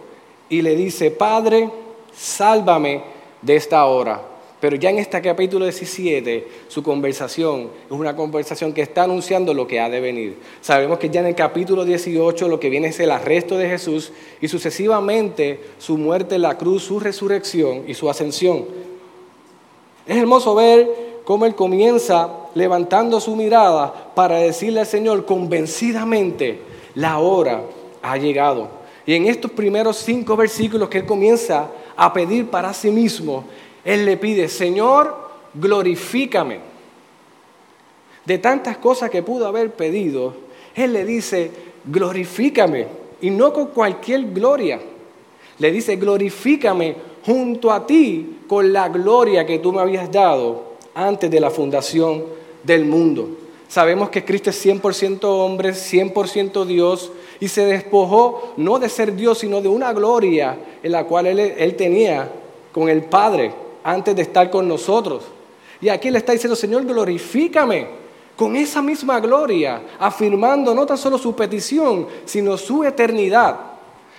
y 0.48 0.62
le 0.62 0.76
dice, 0.76 1.10
Padre, 1.10 1.70
sálvame 2.14 3.02
de 3.42 3.56
esta 3.56 3.84
hora. 3.86 4.22
Pero 4.58 4.76
ya 4.76 4.88
en 4.88 4.98
este 4.98 5.20
capítulo 5.20 5.66
17, 5.66 6.48
su 6.68 6.82
conversación 6.82 7.68
es 7.84 7.92
una 7.92 8.16
conversación 8.16 8.72
que 8.72 8.80
está 8.80 9.02
anunciando 9.02 9.52
lo 9.52 9.66
que 9.66 9.80
ha 9.80 9.90
de 9.90 10.00
venir. 10.00 10.38
Sabemos 10.62 10.98
que 10.98 11.10
ya 11.10 11.20
en 11.20 11.26
el 11.26 11.34
capítulo 11.34 11.84
18 11.84 12.48
lo 12.48 12.58
que 12.58 12.70
viene 12.70 12.88
es 12.88 12.98
el 12.98 13.10
arresto 13.10 13.58
de 13.58 13.68
Jesús 13.68 14.12
y 14.40 14.48
sucesivamente 14.48 15.60
su 15.78 15.98
muerte 15.98 16.36
en 16.36 16.42
la 16.42 16.56
cruz, 16.56 16.84
su 16.84 16.98
resurrección 16.98 17.84
y 17.86 17.94
su 17.94 18.08
ascensión. 18.08 18.64
Es 20.06 20.16
hermoso 20.16 20.54
ver 20.54 21.20
cómo 21.24 21.46
él 21.46 21.54
comienza 21.54 22.30
levantando 22.54 23.20
su 23.20 23.34
mirada 23.34 24.12
para 24.14 24.38
decirle 24.38 24.80
al 24.80 24.86
Señor 24.86 25.26
convencidamente, 25.26 26.60
la 26.94 27.18
hora 27.18 27.62
ha 28.02 28.16
llegado. 28.16 28.68
Y 29.04 29.14
en 29.14 29.26
estos 29.26 29.50
primeros 29.50 29.96
cinco 29.98 30.36
versículos 30.36 30.88
que 30.88 30.98
él 30.98 31.06
comienza 31.06 31.68
a 31.96 32.12
pedir 32.12 32.48
para 32.48 32.72
sí 32.72 32.90
mismo, 32.90 33.44
él 33.84 34.04
le 34.04 34.16
pide, 34.16 34.48
Señor, 34.48 35.16
glorifícame. 35.54 36.60
De 38.24 38.38
tantas 38.38 38.78
cosas 38.78 39.10
que 39.10 39.22
pudo 39.22 39.46
haber 39.46 39.72
pedido, 39.74 40.34
él 40.74 40.92
le 40.92 41.04
dice, 41.04 41.50
glorifícame. 41.84 42.86
Y 43.20 43.30
no 43.30 43.52
con 43.52 43.66
cualquier 43.68 44.24
gloria. 44.32 44.80
Le 45.58 45.70
dice, 45.70 45.96
glorifícame 45.96 46.96
junto 47.26 47.72
a 47.72 47.84
ti 47.84 48.38
con 48.46 48.72
la 48.72 48.88
gloria 48.88 49.44
que 49.44 49.58
tú 49.58 49.72
me 49.72 49.80
habías 49.80 50.10
dado 50.12 50.62
antes 50.94 51.28
de 51.28 51.40
la 51.40 51.50
fundación 51.50 52.24
del 52.62 52.84
mundo. 52.84 53.28
Sabemos 53.66 54.10
que 54.10 54.24
Cristo 54.24 54.50
es 54.50 54.64
100% 54.64 55.24
hombre, 55.24 55.70
100% 55.70 56.64
Dios, 56.64 57.10
y 57.40 57.48
se 57.48 57.66
despojó 57.66 58.54
no 58.56 58.78
de 58.78 58.88
ser 58.88 59.14
Dios, 59.16 59.38
sino 59.38 59.60
de 59.60 59.68
una 59.68 59.92
gloria 59.92 60.56
en 60.80 60.92
la 60.92 61.04
cual 61.04 61.26
él, 61.26 61.74
tenía 61.74 62.30
con 62.72 62.88
el 62.88 63.02
Padre 63.02 63.52
antes 63.82 64.14
de 64.14 64.22
estar 64.22 64.48
con 64.48 64.68
nosotros. 64.68 65.24
Y 65.80 65.88
aquí 65.88 66.10
le 66.10 66.18
está 66.18 66.32
diciendo, 66.32 66.54
Señor, 66.54 66.84
glorifícame 66.84 67.88
con 68.36 68.54
esa 68.54 68.80
misma 68.80 69.18
gloria, 69.18 69.82
afirmando 69.98 70.74
no 70.74 70.86
tan 70.86 70.96
solo 70.96 71.18
su 71.18 71.34
petición, 71.34 72.06
sino 72.24 72.56
su 72.56 72.84
eternidad 72.84 73.75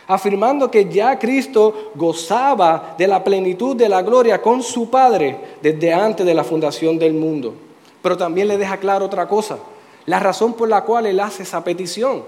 afirmando 0.08 0.72
que 0.72 0.86
ya 0.86 1.20
Cristo 1.20 1.92
gozaba 1.96 2.96
de 2.98 3.08
la 3.08 3.24
plenitud 3.24 3.76
de 3.76 3.90
la 3.90 4.02
gloria 4.02 4.42
con 4.42 4.64
su 4.64 4.90
Padre 4.90 5.38
desde 5.62 5.94
antes 5.94 6.26
de 6.26 6.34
la 6.34 6.44
fundación 6.44 6.98
del 6.98 7.14
mundo. 7.14 7.54
Pero 8.02 8.16
también 8.16 8.48
le 8.48 8.58
deja 8.58 8.78
claro 8.78 9.06
otra 9.06 9.28
cosa, 9.28 9.58
la 10.06 10.20
razón 10.20 10.54
por 10.54 10.70
la 10.70 10.82
cual 10.82 11.06
él 11.08 11.20
hace 11.20 11.44
esa 11.44 11.64
petición. 11.64 12.24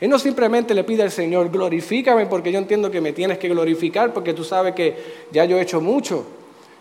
Él 0.00 0.10
no 0.10 0.18
simplemente 0.18 0.74
le 0.74 0.84
pide 0.84 1.02
al 1.02 1.10
Señor, 1.10 1.50
glorifícame 1.50 2.26
porque 2.26 2.52
yo 2.52 2.58
entiendo 2.58 2.90
que 2.90 3.00
me 3.00 3.12
tienes 3.12 3.38
que 3.38 3.48
glorificar 3.48 4.12
porque 4.12 4.34
tú 4.34 4.44
sabes 4.44 4.74
que 4.74 5.24
ya 5.32 5.46
yo 5.46 5.56
he 5.56 5.62
hecho 5.62 5.80
mucho. 5.80 6.26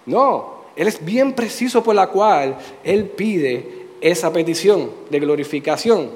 No, 0.05 0.63
Él 0.75 0.88
es 0.88 1.03
bien 1.03 1.31
preciso 1.33 1.81
por 1.81 1.95
la 1.95 2.07
cual 2.07 2.57
Él 2.83 3.05
pide 3.05 3.83
esa 4.01 4.33
petición 4.33 4.89
de 5.10 5.19
glorificación. 5.22 6.10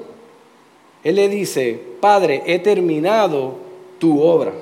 Él 1.02 1.14
le 1.14 1.28
dice, 1.28 1.80
Padre, 2.00 2.42
he 2.44 2.58
terminado 2.58 3.67
tu 3.98 4.22
obra. 4.22 4.52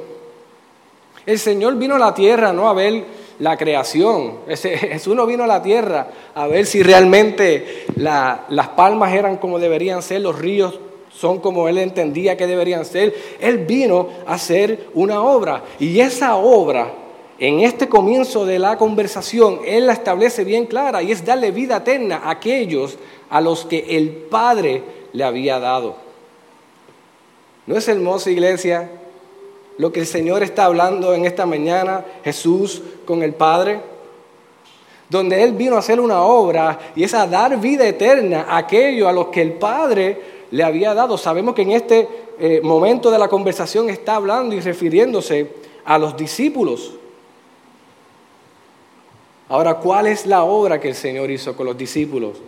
El 1.24 1.38
Señor 1.38 1.76
vino 1.76 1.96
a 1.96 1.98
la 1.98 2.14
tierra 2.14 2.52
no 2.52 2.68
a 2.68 2.74
ver 2.74 3.04
la 3.38 3.56
creación. 3.56 4.38
Jesús 4.46 5.14
no 5.14 5.26
vino 5.26 5.44
a 5.44 5.46
la 5.46 5.62
tierra 5.62 6.08
a 6.34 6.46
ver 6.46 6.66
si 6.66 6.82
realmente 6.82 7.86
las 7.96 8.68
palmas 8.76 9.12
eran 9.12 9.36
como 9.36 9.58
deberían 9.58 10.02
ser, 10.02 10.20
los 10.20 10.38
ríos 10.38 10.78
son 11.10 11.40
como 11.40 11.68
él 11.68 11.78
entendía 11.78 12.36
que 12.36 12.46
deberían 12.46 12.84
ser. 12.84 13.14
Él 13.40 13.58
vino 13.58 14.08
a 14.26 14.34
hacer 14.34 14.88
una 14.94 15.22
obra 15.22 15.64
y 15.78 16.00
esa 16.00 16.36
obra, 16.36 16.92
en 17.38 17.60
este 17.60 17.88
comienzo 17.88 18.46
de 18.46 18.58
la 18.58 18.78
conversación, 18.78 19.60
él 19.66 19.86
la 19.86 19.92
establece 19.92 20.44
bien 20.44 20.66
clara 20.66 21.02
y 21.02 21.12
es 21.12 21.24
darle 21.24 21.50
vida 21.50 21.78
eterna 21.78 22.22
a 22.24 22.30
aquellos 22.30 22.98
a 23.28 23.40
los 23.40 23.66
que 23.66 23.96
el 23.96 24.10
Padre 24.10 24.82
le 25.12 25.24
había 25.24 25.58
dado. 25.58 25.96
¿No 27.66 27.76
es 27.76 27.88
hermosa 27.88 28.30
iglesia 28.30 28.90
lo 29.78 29.92
que 29.92 30.00
el 30.00 30.06
Señor 30.06 30.42
está 30.42 30.64
hablando 30.64 31.14
en 31.14 31.26
esta 31.26 31.46
mañana, 31.46 32.04
Jesús 32.24 32.82
con 33.04 33.22
el 33.22 33.34
Padre? 33.34 33.80
Donde 35.08 35.42
Él 35.42 35.52
vino 35.52 35.76
a 35.76 35.80
hacer 35.80 36.00
una 36.00 36.22
obra 36.22 36.78
y 36.96 37.04
es 37.04 37.14
a 37.14 37.26
dar 37.26 37.60
vida 37.60 37.86
eterna 37.86 38.46
a 38.48 38.58
aquello 38.58 39.08
a 39.08 39.12
los 39.12 39.28
que 39.28 39.42
el 39.42 39.52
Padre 39.52 40.20
le 40.50 40.64
había 40.64 40.94
dado. 40.94 41.16
Sabemos 41.18 41.54
que 41.54 41.62
en 41.62 41.72
este 41.72 42.08
eh, 42.38 42.60
momento 42.62 43.10
de 43.10 43.18
la 43.18 43.28
conversación 43.28 43.88
está 43.88 44.16
hablando 44.16 44.54
y 44.54 44.60
refiriéndose 44.60 45.52
a 45.84 45.98
los 45.98 46.16
discípulos. 46.16 46.94
Ahora, 49.48 49.74
¿cuál 49.74 50.08
es 50.08 50.26
la 50.26 50.42
obra 50.42 50.80
que 50.80 50.88
el 50.88 50.96
Señor 50.96 51.30
hizo 51.30 51.54
con 51.54 51.66
los 51.66 51.78
discípulos? 51.78 52.38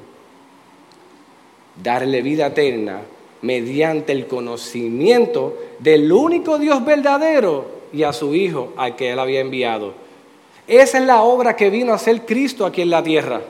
Darle 1.80 2.23
vida 2.23 2.47
eterna 2.47 3.02
mediante 3.42 4.12
el 4.12 4.26
conocimiento 4.26 5.57
del 5.78 6.11
único 6.12 6.59
Dios 6.59 6.85
verdadero 6.85 7.66
y 7.92 8.02
a 8.02 8.12
su 8.12 8.35
Hijo 8.35 8.73
al 8.76 8.97
que 8.97 9.12
Él 9.12 9.18
había 9.18 9.40
enviado. 9.40 9.92
Esa 10.66 10.99
es 10.99 11.04
la 11.04 11.23
obra 11.23 11.57
que 11.57 11.71
vino 11.71 11.92
a 11.92 11.97
hacer 11.97 12.26
Cristo 12.26 12.66
aquí 12.66 12.83
en 12.83 12.90
la 12.90 13.02
tierra. 13.02 13.40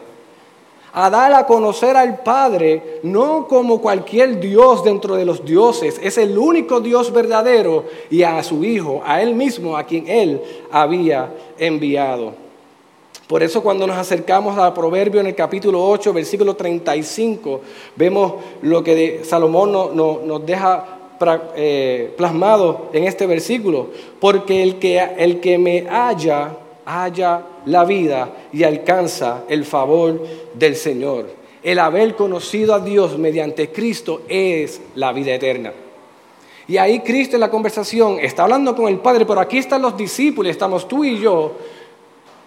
A 0.92 1.10
dar 1.10 1.32
a 1.34 1.46
conocer 1.46 1.96
al 1.96 2.22
Padre, 2.22 3.00
no 3.02 3.46
como 3.46 3.80
cualquier 3.80 4.40
Dios 4.40 4.82
dentro 4.84 5.16
de 5.16 5.24
los 5.24 5.44
dioses, 5.44 6.00
es 6.02 6.16
el 6.16 6.36
único 6.38 6.80
Dios 6.80 7.12
verdadero 7.12 7.84
y 8.10 8.22
a 8.22 8.42
su 8.42 8.64
Hijo, 8.64 9.02
a 9.04 9.20
Él 9.22 9.34
mismo, 9.34 9.76
a 9.76 9.84
quien 9.84 10.08
Él 10.08 10.40
había 10.70 11.32
enviado. 11.58 12.47
Por 13.28 13.42
eso 13.42 13.62
cuando 13.62 13.86
nos 13.86 13.98
acercamos 13.98 14.56
al 14.56 14.72
Proverbio 14.72 15.20
en 15.20 15.26
el 15.26 15.34
capítulo 15.34 15.86
8, 15.86 16.14
versículo 16.14 16.56
35, 16.56 17.60
vemos 17.94 18.32
lo 18.62 18.82
que 18.82 19.20
Salomón 19.22 19.70
nos 19.70 20.46
deja 20.46 20.98
eh, 21.54 22.14
plasmado 22.16 22.88
en 22.90 23.04
este 23.04 23.26
versículo. 23.26 23.88
Porque 24.18 24.62
el 24.62 24.78
que, 24.78 24.98
el 25.18 25.40
que 25.40 25.58
me 25.58 25.82
halla, 25.82 26.56
halla 26.86 27.42
la 27.66 27.84
vida 27.84 28.30
y 28.50 28.64
alcanza 28.64 29.44
el 29.46 29.66
favor 29.66 30.26
del 30.54 30.74
Señor. 30.74 31.26
El 31.62 31.80
haber 31.80 32.16
conocido 32.16 32.74
a 32.74 32.80
Dios 32.80 33.18
mediante 33.18 33.70
Cristo 33.70 34.22
es 34.26 34.80
la 34.94 35.12
vida 35.12 35.34
eterna. 35.34 35.74
Y 36.66 36.78
ahí 36.78 37.00
Cristo 37.00 37.36
en 37.36 37.40
la 37.40 37.50
conversación 37.50 38.18
está 38.20 38.44
hablando 38.44 38.74
con 38.74 38.88
el 38.88 39.00
Padre, 39.00 39.26
pero 39.26 39.40
aquí 39.40 39.58
están 39.58 39.82
los 39.82 39.96
discípulos, 39.98 40.50
estamos 40.50 40.88
tú 40.88 41.04
y 41.04 41.18
yo 41.18 41.52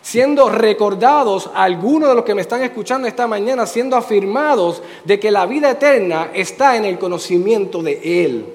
siendo 0.01 0.50
recordados, 0.50 1.50
algunos 1.53 2.10
de 2.10 2.15
los 2.15 2.25
que 2.25 2.36
me 2.36 2.41
están 2.41 2.63
escuchando 2.63 3.08
esta 3.08 3.27
mañana, 3.27 3.65
siendo 3.65 3.96
afirmados 3.96 4.81
de 5.05 5.20
que 5.20 5.31
la 5.31 5.46
vida 5.46 5.72
eterna 5.72 6.31
está 6.34 6.75
en 6.75 6.86
el 6.86 6.98
conocimiento 6.98 7.84
de 7.84 8.25
Él, 8.25 8.46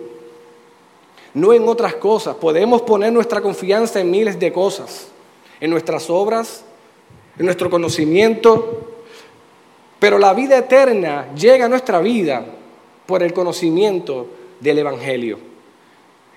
no 1.34 1.52
en 1.52 1.68
otras 1.68 1.94
cosas. 1.94 2.36
Podemos 2.36 2.82
poner 2.82 3.12
nuestra 3.12 3.40
confianza 3.40 4.00
en 4.00 4.10
miles 4.10 4.38
de 4.38 4.52
cosas, 4.52 5.08
en 5.60 5.70
nuestras 5.70 6.10
obras, 6.10 6.64
en 7.38 7.44
nuestro 7.44 7.70
conocimiento, 7.70 8.94
pero 9.98 10.18
la 10.18 10.34
vida 10.34 10.58
eterna 10.58 11.28
llega 11.34 11.66
a 11.66 11.68
nuestra 11.68 12.00
vida 12.00 12.44
por 13.06 13.22
el 13.22 13.32
conocimiento 13.32 14.26
del 14.60 14.78
Evangelio. 14.78 15.38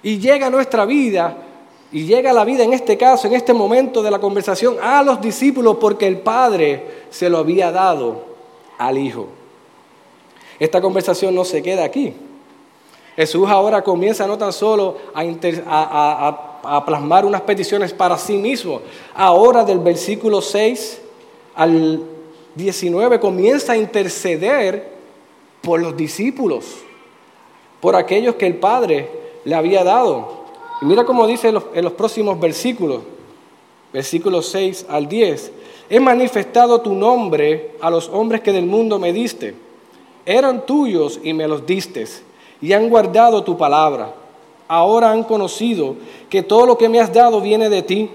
Y 0.04 0.20
llega 0.20 0.48
a 0.48 0.50
nuestra 0.50 0.86
vida 0.86 1.49
y 1.92 2.06
llega 2.06 2.34
la 2.34 2.46
vida 2.46 2.64
en 2.64 2.74
este 2.74 2.98
caso, 2.98 3.28
en 3.28 3.34
este 3.34 3.54
momento 3.54 4.04
de 4.04 4.12
la 4.12 4.20
conversación, 4.20 4.78
a 4.82 5.02
los 5.02 5.20
discípulos 5.22 5.78
porque 5.80 6.08
el 6.08 6.20
Padre 6.20 6.86
se 7.10 7.30
lo 7.30 7.40
había 7.40 7.72
dado 7.72 8.22
al 8.78 8.98
Hijo. 8.98 9.28
Esta 10.60 10.82
conversación 10.82 11.34
no 11.34 11.46
se 11.46 11.64
queda 11.64 11.84
aquí. 11.84 12.14
Jesús 13.16 13.50
ahora 13.50 13.82
comienza 13.82 14.28
no 14.28 14.38
tan 14.38 14.54
solo 14.54 14.98
a, 15.14 16.84
plasmar 16.86 17.26
unas 17.26 17.42
peticiones 17.42 17.92
para 17.94 18.18
sí 18.18 18.38
mismo, 18.38 18.82
ahora 19.14 19.64
del 19.64 19.80
versículo 19.80 20.42
6 20.42 21.02
al 21.56 22.04
19 22.56 23.20
comienza 23.20 23.74
a 23.74 23.78
interceder 23.78 24.92
por 25.62 25.82
los 25.82 25.98
discípulos, 25.98 26.78
por 27.82 27.96
aquellos 27.96 28.36
que 28.36 28.48
el 28.48 28.56
Padre 28.56 29.10
le 29.44 29.56
había 29.56 29.84
dado. 29.84 30.39
Y 30.82 30.86
mira 30.86 31.04
cómo 31.04 31.28
dice 31.28 31.50
en 31.50 31.84
los, 31.84 31.94
próximos 31.94 32.40
versículos, 32.40 33.02
versículos 33.92 34.48
6 34.48 34.86
al 34.90 35.10
10. 35.10 35.52
He 35.90 36.00
manifestado 36.00 36.80
tu 36.80 36.94
nombre 36.94 37.76
a 37.82 37.90
los 37.90 38.08
hombres 38.10 38.42
que 38.42 38.54
del 38.54 38.66
mundo 38.66 38.98
me 38.98 39.12
diste. 39.12 39.56
Eran 40.26 40.66
tuyos 40.66 41.20
y 41.24 41.34
me 41.34 41.48
los 41.48 41.66
diste, 41.66 42.06
y 42.62 42.74
han 42.74 42.90
guardado 42.90 43.44
tu 43.44 43.58
palabra. 43.58 44.14
Ahora 44.68 45.12
han 45.12 45.24
conocido 45.24 45.96
que 46.30 46.44
todo 46.44 46.66
lo 46.66 46.78
que 46.78 46.88
me 46.88 47.00
has 47.00 47.12
dado 47.12 47.42
viene 47.42 47.70
de 47.70 47.82
ti, 47.82 48.10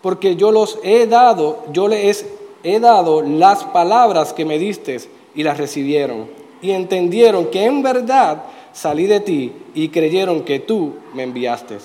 porque 0.00 0.34
yo 0.34 0.50
los 0.50 0.78
he 0.82 1.06
dado, 1.06 1.64
yo 1.72 1.86
les 1.86 2.26
he 2.64 2.80
dado 2.80 3.22
las 3.22 3.64
palabras 3.64 4.32
que 4.32 4.44
me 4.44 4.58
diste 4.58 4.98
y 5.34 5.42
las 5.42 5.58
recibieron. 5.58 6.26
Y 6.62 6.70
entendieron 6.70 7.46
que 7.46 7.64
en 7.64 7.82
verdad 7.82 8.44
salí 8.72 9.06
de 9.06 9.20
ti 9.20 9.52
y 9.74 9.90
creyeron 9.90 10.42
que 10.42 10.58
tú 10.60 10.94
me 11.14 11.22
enviaste. 11.24 11.76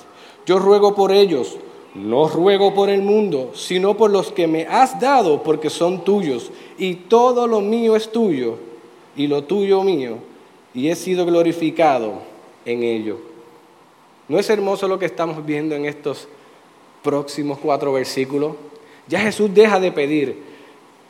Yo 0.45 0.59
ruego 0.59 0.93
por 0.95 1.11
ellos, 1.11 1.57
no 1.95 2.27
ruego 2.27 2.73
por 2.73 2.89
el 2.89 3.01
mundo, 3.01 3.51
sino 3.53 3.95
por 3.95 4.11
los 4.11 4.31
que 4.31 4.47
me 4.47 4.65
has 4.65 4.99
dado, 4.99 5.43
porque 5.43 5.69
son 5.69 6.03
tuyos, 6.03 6.51
y 6.77 6.95
todo 6.95 7.47
lo 7.47 7.61
mío 7.61 7.95
es 7.95 8.11
tuyo, 8.11 8.57
y 9.15 9.27
lo 9.27 9.43
tuyo 9.43 9.83
mío, 9.83 10.17
y 10.73 10.89
he 10.89 10.95
sido 10.95 11.25
glorificado 11.25 12.13
en 12.65 12.83
ello. 12.83 13.17
¿No 14.27 14.39
es 14.39 14.49
hermoso 14.49 14.87
lo 14.87 14.97
que 14.97 15.05
estamos 15.05 15.45
viendo 15.45 15.75
en 15.75 15.85
estos 15.85 16.27
próximos 17.03 17.59
cuatro 17.61 17.93
versículos? 17.93 18.55
Ya 19.07 19.19
Jesús 19.19 19.53
deja 19.53 19.79
de 19.79 19.91
pedir 19.91 20.41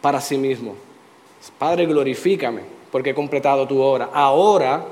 para 0.02 0.20
sí 0.20 0.38
mismo. 0.38 0.76
Padre, 1.58 1.86
glorifícame 1.86 2.62
porque 2.92 3.12
he 3.12 3.16
completado 3.16 3.68
tu 3.68 3.80
obra. 3.82 4.10
Ahora 4.14 4.86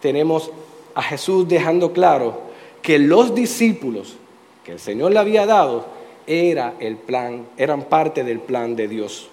tenemos 0.00 0.50
a 0.94 1.02
Jesús 1.02 1.48
dejando 1.48 1.92
claro 1.92 2.45
que 2.86 3.00
los 3.00 3.34
discípulos 3.34 4.14
que 4.62 4.70
el 4.70 4.78
Señor 4.78 5.10
le 5.10 5.18
había 5.18 5.44
dado 5.44 5.86
era 6.24 6.74
el 6.78 6.96
plan, 6.96 7.44
eran 7.56 7.82
parte 7.82 8.22
del 8.22 8.38
plan 8.38 8.76
de 8.76 8.86
Dios. 8.86 9.28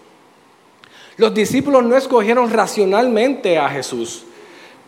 Los 1.18 1.36
discípulos 1.36 1.84
no 1.84 1.96
escogieron 1.96 2.50
racionalmente 2.50 3.60
a 3.60 3.70
Jesús. 3.70 4.24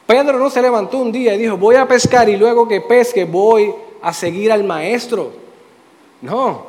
Pedro 0.08 0.40
no 0.40 0.50
se 0.50 0.64
levantó 0.64 0.98
un 0.98 1.12
día 1.12 1.36
y 1.36 1.38
dijo, 1.38 1.58
voy 1.58 1.76
a 1.76 1.88
pescar 1.88 2.28
y 2.28 2.38
luego 2.38 2.68
que 2.68 2.82
pesque 2.82 3.24
voy 3.24 3.72
a 4.02 4.12
seguir 4.12 4.52
al 4.52 4.64
maestro. 4.64 5.32
No, 6.24 6.66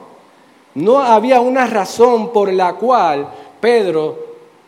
no 0.74 0.98
había 0.98 1.40
una 1.40 1.66
razón 1.66 2.30
por 2.30 2.52
la 2.52 2.74
cual 2.74 3.32
Pedro 3.58 4.18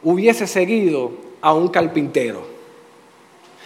hubiese 0.03 0.47
seguido 0.47 1.11
a 1.43 1.53
un 1.53 1.69
carpintero. 1.69 2.58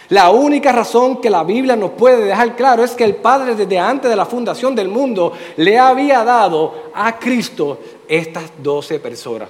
La 0.09 0.31
única 0.31 0.71
razón 0.71 1.21
que 1.21 1.29
la 1.29 1.43
Biblia 1.43 1.75
nos 1.75 1.91
puede 1.91 2.25
dejar 2.25 2.55
claro 2.55 2.83
es 2.83 2.91
que 2.91 3.03
el 3.03 3.15
Padre 3.15 3.55
desde 3.55 3.79
antes 3.79 4.09
de 4.09 4.15
la 4.15 4.25
fundación 4.25 4.75
del 4.75 4.89
mundo 4.89 5.33
le 5.57 5.79
había 5.79 6.23
dado 6.23 6.91
a 6.93 7.17
Cristo 7.17 7.79
estas 8.07 8.51
doce 8.61 8.99
personas. 8.99 9.49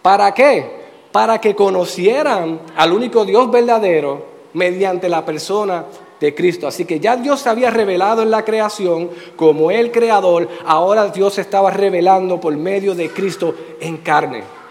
¿Para 0.00 0.32
qué? 0.32 0.82
Para 1.12 1.40
que 1.40 1.54
conocieran 1.54 2.60
al 2.76 2.92
único 2.92 3.24
Dios 3.24 3.50
verdadero 3.50 4.24
mediante 4.54 5.08
la 5.08 5.24
persona 5.24 5.84
de 6.18 6.34
Cristo. 6.34 6.66
Así 6.66 6.84
que 6.84 6.98
ya 6.98 7.16
Dios 7.16 7.40
se 7.40 7.50
había 7.50 7.70
revelado 7.70 8.22
en 8.22 8.30
la 8.30 8.44
creación 8.44 9.10
como 9.36 9.70
el 9.70 9.90
creador, 9.92 10.48
ahora 10.64 11.08
Dios 11.08 11.34
se 11.34 11.42
estaba 11.42 11.70
revelando 11.70 12.40
por 12.40 12.56
medio 12.56 12.94
de 12.94 13.10
Cristo 13.10 13.54
en 13.80 13.98
carne. 13.98 14.61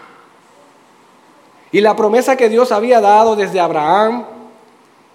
Y 1.72 1.80
la 1.80 1.96
promesa 1.96 2.36
que 2.36 2.50
Dios 2.50 2.70
había 2.70 3.00
dado 3.00 3.34
desde 3.34 3.58
Abraham, 3.58 4.26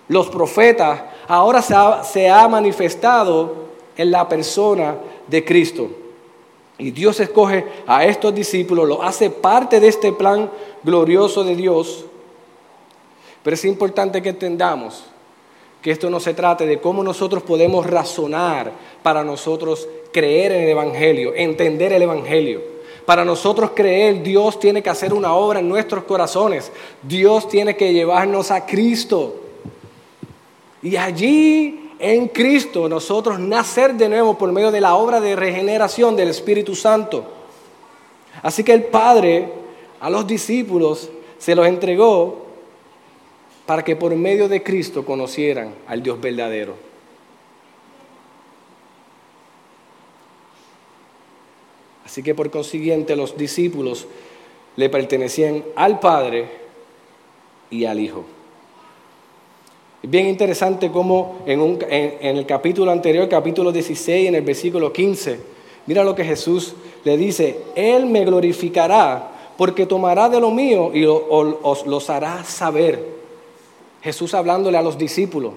los 0.08 0.28
profetas, 0.30 1.02
ahora 1.28 1.62
se 1.62 2.30
ha, 2.30 2.48
manifestado 2.48 3.68
en 3.96 4.10
la 4.10 4.28
persona 4.28 4.96
de 5.28 5.46
Cristo. 5.46 5.88
Y 6.80 6.92
Dios 6.92 7.20
escoge 7.20 7.66
a 7.86 8.06
estos 8.06 8.34
discípulos, 8.34 8.88
lo 8.88 9.04
hace 9.04 9.30
parte 9.30 9.80
de 9.80 9.88
este 9.88 10.12
plan 10.12 10.50
glorioso 10.84 11.44
de 11.44 11.56
Dios. 11.56 12.06
Pero 13.44 13.54
es 13.54 13.66
importante 13.66 14.22
que 14.22 14.30
entendamos 14.30 15.06
que 15.82 15.92
esto 15.92 16.10
no 16.10 16.20
se 16.20 16.34
trate 16.34 16.66
de 16.66 16.80
cómo 16.80 17.04
nosotros 17.04 17.44
podemos 17.44 17.86
razonar 17.86 18.72
para 19.04 19.24
nosotros 19.24 19.88
creer 20.12 20.52
en 20.54 20.64
el 20.64 20.70
Evangelio, 20.70 21.34
entender 21.36 21.94
el 21.94 22.02
Evangelio. 22.02 22.77
Para 23.08 23.24
nosotros 23.24 23.72
creer, 23.74 24.22
Dios 24.22 24.60
tiene 24.60 24.84
que 24.84 24.90
hacer 24.90 25.14
una 25.14 25.34
obra 25.34 25.62
en 25.62 25.70
nuestros 25.70 26.04
corazones. 26.04 26.74
Dios 27.02 27.48
tiene 27.48 27.74
que 27.78 27.94
llevarnos 27.94 28.52
a 28.52 28.66
Cristo. 28.66 29.34
Y 30.82 30.98
allí 30.98 31.94
en 32.00 32.28
Cristo 32.28 32.90
nosotros 32.90 33.40
nacer 33.40 33.94
de 33.94 34.10
nuevo 34.10 34.38
por 34.38 34.52
medio 34.52 34.72
de 34.72 34.82
la 34.82 34.96
obra 34.96 35.22
de 35.22 35.38
regeneración 35.38 36.18
del 36.18 36.28
Espíritu 36.28 36.76
Santo. 36.76 37.24
Así 38.44 38.62
que 38.66 38.74
el 38.74 38.84
Padre 38.84 39.54
a 40.02 40.10
los 40.10 40.28
discípulos 40.28 41.10
se 41.38 41.56
los 41.56 41.66
entregó 41.66 42.46
para 43.66 43.86
que 43.86 43.96
por 43.96 44.14
medio 44.18 44.50
de 44.50 44.62
Cristo 44.62 45.06
conocieran 45.06 45.74
al 45.88 46.04
Dios 46.04 46.20
verdadero. 46.20 46.87
Así 52.08 52.24
que 52.24 52.34
por 52.34 52.50
consiguiente 52.50 53.18
los 53.18 53.36
discípulos 53.36 54.08
le 54.78 54.88
pertenecían 54.88 55.62
al 55.76 56.00
Padre 56.00 56.48
y 57.70 57.84
al 57.84 58.00
Hijo. 58.00 58.24
Es 60.02 60.10
bien 60.10 60.28
interesante 60.28 60.90
cómo 60.90 61.40
en, 61.46 61.78
el 62.22 62.46
capítulo 62.46 62.92
anterior, 62.92 63.28
capítulo 63.28 63.74
16, 63.74 64.30
en 64.30 64.36
el 64.36 64.42
versículo 64.42 64.94
15, 64.94 65.38
mira 65.86 66.06
lo 66.06 66.16
que 66.16 66.24
Jesús 66.24 66.76
le 67.04 67.18
dice, 67.18 67.60
Él 67.76 68.06
me 68.06 68.24
glorificará 68.24 69.30
porque 69.58 69.86
tomará 69.86 70.30
de 70.30 70.40
lo 70.40 70.50
mío 70.50 70.92
y 70.94 71.04
os 71.04 71.86
los 71.86 72.10
hará 72.10 72.46
saber. 72.46 73.06
Jesús 74.02 74.34
hablándole 74.34 74.78
a 74.78 74.82
los 74.82 74.98
discípulos. 74.98 75.56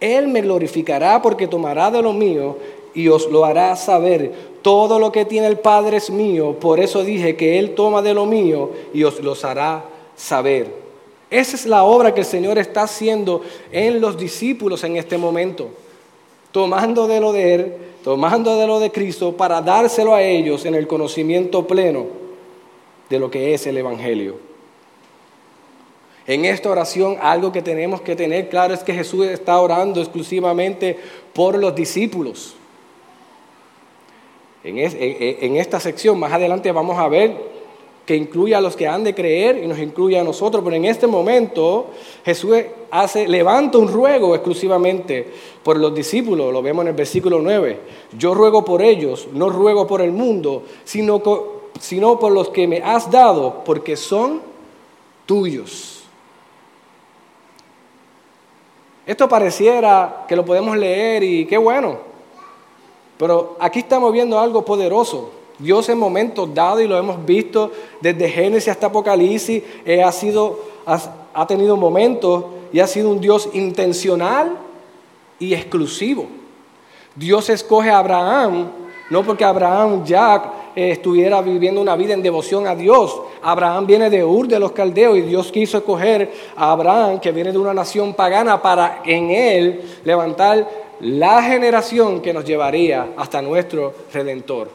Él 0.00 0.28
me 0.28 0.40
glorificará 0.40 1.20
porque 1.20 1.46
tomará 1.46 1.90
de 1.90 2.00
lo 2.00 2.14
mío 2.14 2.56
y 2.94 3.08
os 3.08 3.30
lo 3.30 3.44
hará 3.44 3.74
saber. 3.76 4.52
Todo 4.62 4.98
lo 4.98 5.10
que 5.10 5.24
tiene 5.24 5.46
el 5.46 5.58
Padre 5.58 5.96
es 5.96 6.10
mío, 6.10 6.56
por 6.60 6.80
eso 6.80 7.02
dije 7.02 7.36
que 7.36 7.58
Él 7.58 7.74
toma 7.74 8.02
de 8.02 8.14
lo 8.14 8.26
mío 8.26 8.70
y 8.94 9.04
os 9.04 9.20
los 9.20 9.44
hará 9.44 9.84
saber. 10.16 10.82
Esa 11.30 11.56
es 11.56 11.66
la 11.66 11.84
obra 11.84 12.14
que 12.14 12.20
el 12.20 12.26
Señor 12.26 12.58
está 12.58 12.82
haciendo 12.82 13.42
en 13.72 14.00
los 14.00 14.18
discípulos 14.18 14.84
en 14.84 14.96
este 14.96 15.16
momento, 15.16 15.70
tomando 16.52 17.08
de 17.08 17.20
lo 17.20 17.32
de 17.32 17.54
Él, 17.54 17.74
tomando 18.04 18.56
de 18.56 18.66
lo 18.66 18.78
de 18.80 18.92
Cristo 18.92 19.36
para 19.36 19.62
dárselo 19.62 20.14
a 20.14 20.22
ellos 20.22 20.64
en 20.66 20.74
el 20.74 20.86
conocimiento 20.86 21.66
pleno 21.66 22.06
de 23.08 23.18
lo 23.18 23.30
que 23.30 23.54
es 23.54 23.66
el 23.66 23.78
Evangelio. 23.78 24.52
En 26.26 26.44
esta 26.44 26.70
oración 26.70 27.16
algo 27.20 27.50
que 27.50 27.62
tenemos 27.62 28.00
que 28.00 28.14
tener 28.14 28.48
claro 28.48 28.74
es 28.74 28.84
que 28.84 28.94
Jesús 28.94 29.26
está 29.26 29.58
orando 29.58 30.00
exclusivamente 30.00 30.98
por 31.32 31.58
los 31.58 31.74
discípulos. 31.74 32.54
En, 34.64 35.56
esta 35.56 35.80
sección 35.80 36.18
más 36.18 36.32
adelante 36.32 36.70
vamos 36.70 36.98
a 36.98 37.08
ver 37.08 37.52
que 38.06 38.16
incluye 38.16 38.54
a 38.54 38.60
los 38.60 38.76
que 38.76 38.86
han 38.86 39.04
de 39.04 39.14
creer 39.14 39.62
y 39.62 39.66
nos 39.66 39.78
incluye 39.78 40.18
a 40.18 40.24
nosotros, 40.24 40.62
pero 40.64 40.76
en 40.76 40.84
este 40.84 41.06
momento 41.06 41.86
Jesús 42.24 42.56
hace, 42.90 43.26
levanta 43.28 43.78
un 43.78 43.88
ruego 43.88 44.34
exclusivamente 44.34 45.26
por 45.62 45.78
los 45.78 45.94
discípulos, 45.94 46.52
lo 46.52 46.62
vemos 46.62 46.82
en 46.82 46.88
el 46.88 46.94
versículo 46.94 47.40
9. 47.40 47.78
Yo 48.18 48.34
ruego 48.34 48.64
por 48.64 48.82
ellos, 48.82 49.28
no 49.32 49.50
ruego 49.50 49.86
por 49.86 50.00
el 50.00 50.12
mundo, 50.12 50.64
sino, 50.84 51.22
sino 51.80 52.18
por 52.18 52.32
los 52.32 52.50
que 52.50 52.66
me 52.66 52.78
has 52.78 53.10
dado, 53.10 53.62
porque 53.64 53.96
son 53.96 54.42
tuyos. 55.26 56.04
Esto 59.06 59.28
pareciera 59.28 60.24
que 60.28 60.36
lo 60.36 60.44
podemos 60.44 60.76
leer 60.76 61.24
y 61.24 61.46
qué 61.46 61.58
bueno, 61.58 62.11
pero 63.22 63.54
aquí 63.60 63.78
estamos 63.78 64.12
viendo 64.12 64.36
algo 64.36 64.64
poderoso. 64.64 65.30
Dios 65.56 65.88
en 65.88 65.96
momentos 65.96 66.52
dados, 66.52 66.82
y 66.82 66.88
lo 66.88 66.98
hemos 66.98 67.24
visto 67.24 67.70
desde 68.00 68.28
Génesis 68.28 68.70
hasta 68.70 68.88
Apocalipsis, 68.88 69.62
eh, 69.86 70.02
ha, 70.02 70.10
sido, 70.10 70.58
ha 70.84 71.46
tenido 71.46 71.76
momentos 71.76 72.46
y 72.72 72.80
ha 72.80 72.86
sido 72.88 73.10
un 73.10 73.20
Dios 73.20 73.48
intencional 73.52 74.56
y 75.38 75.54
exclusivo. 75.54 76.26
Dios 77.14 77.48
escoge 77.48 77.90
a 77.90 77.98
Abraham, 77.98 78.66
no 79.08 79.22
porque 79.22 79.44
Abraham 79.44 80.04
ya 80.04 80.70
eh, 80.74 80.90
estuviera 80.90 81.40
viviendo 81.42 81.80
una 81.80 81.94
vida 81.94 82.14
en 82.14 82.24
devoción 82.24 82.66
a 82.66 82.74
Dios. 82.74 83.22
Abraham 83.40 83.86
viene 83.86 84.10
de 84.10 84.24
Ur 84.24 84.48
de 84.48 84.58
los 84.58 84.72
Caldeos 84.72 85.16
y 85.16 85.22
Dios 85.22 85.52
quiso 85.52 85.78
escoger 85.78 86.32
a 86.56 86.72
Abraham, 86.72 87.20
que 87.20 87.30
viene 87.30 87.52
de 87.52 87.58
una 87.58 87.72
nación 87.72 88.14
pagana, 88.14 88.60
para 88.60 89.00
en 89.04 89.30
él 89.30 90.00
levantar 90.02 90.66
la 91.02 91.42
generación 91.42 92.22
que 92.22 92.32
nos 92.32 92.44
llevaría 92.44 93.08
hasta 93.16 93.42
nuestro 93.42 93.92
Redentor. 94.12 94.70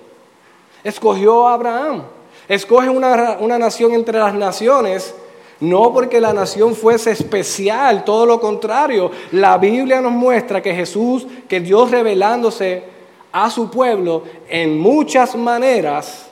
Escogió 0.84 1.48
a 1.48 1.54
Abraham. 1.54 2.04
Escoge 2.50 2.90
una, 2.90 3.38
una 3.40 3.58
nación 3.58 3.94
entre 3.94 4.20
las 4.20 4.34
naciones. 4.34 5.16
No 5.62 5.92
porque 5.94 6.20
la 6.20 6.34
nación 6.34 6.76
fuese 6.76 7.12
especial, 7.12 8.04
todo 8.04 8.26
lo 8.26 8.42
contrario. 8.42 9.10
La 9.32 9.58
Biblia 9.58 10.02
nos 10.02 10.12
muestra 10.12 10.62
que 10.62 10.76
Jesús, 10.76 11.26
que 11.48 11.62
Dios 11.62 11.92
revelándose 11.92 12.84
a 13.32 13.50
su 13.50 13.72
pueblo 13.72 14.24
en 14.50 14.78
muchas 14.78 15.36
maneras, 15.36 16.28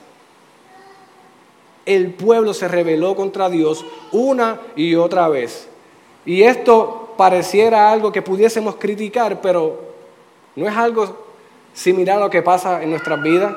el 1.86 2.12
pueblo 2.12 2.52
se 2.52 2.68
rebeló 2.68 3.16
contra 3.16 3.48
Dios 3.48 3.84
una 4.12 4.60
y 4.76 4.94
otra 4.94 5.28
vez. 5.28 5.68
Y 6.26 6.42
esto 6.42 7.14
pareciera 7.16 7.90
algo 7.90 8.12
que 8.12 8.22
pudiésemos 8.22 8.76
criticar, 8.76 9.40
pero 9.40 9.85
no 10.56 10.68
es 10.68 10.76
algo 10.76 11.26
similar 11.72 12.16
a 12.16 12.20
lo 12.22 12.30
que 12.30 12.42
pasa 12.42 12.82
en 12.82 12.90
nuestras 12.90 13.22
vidas. 13.22 13.54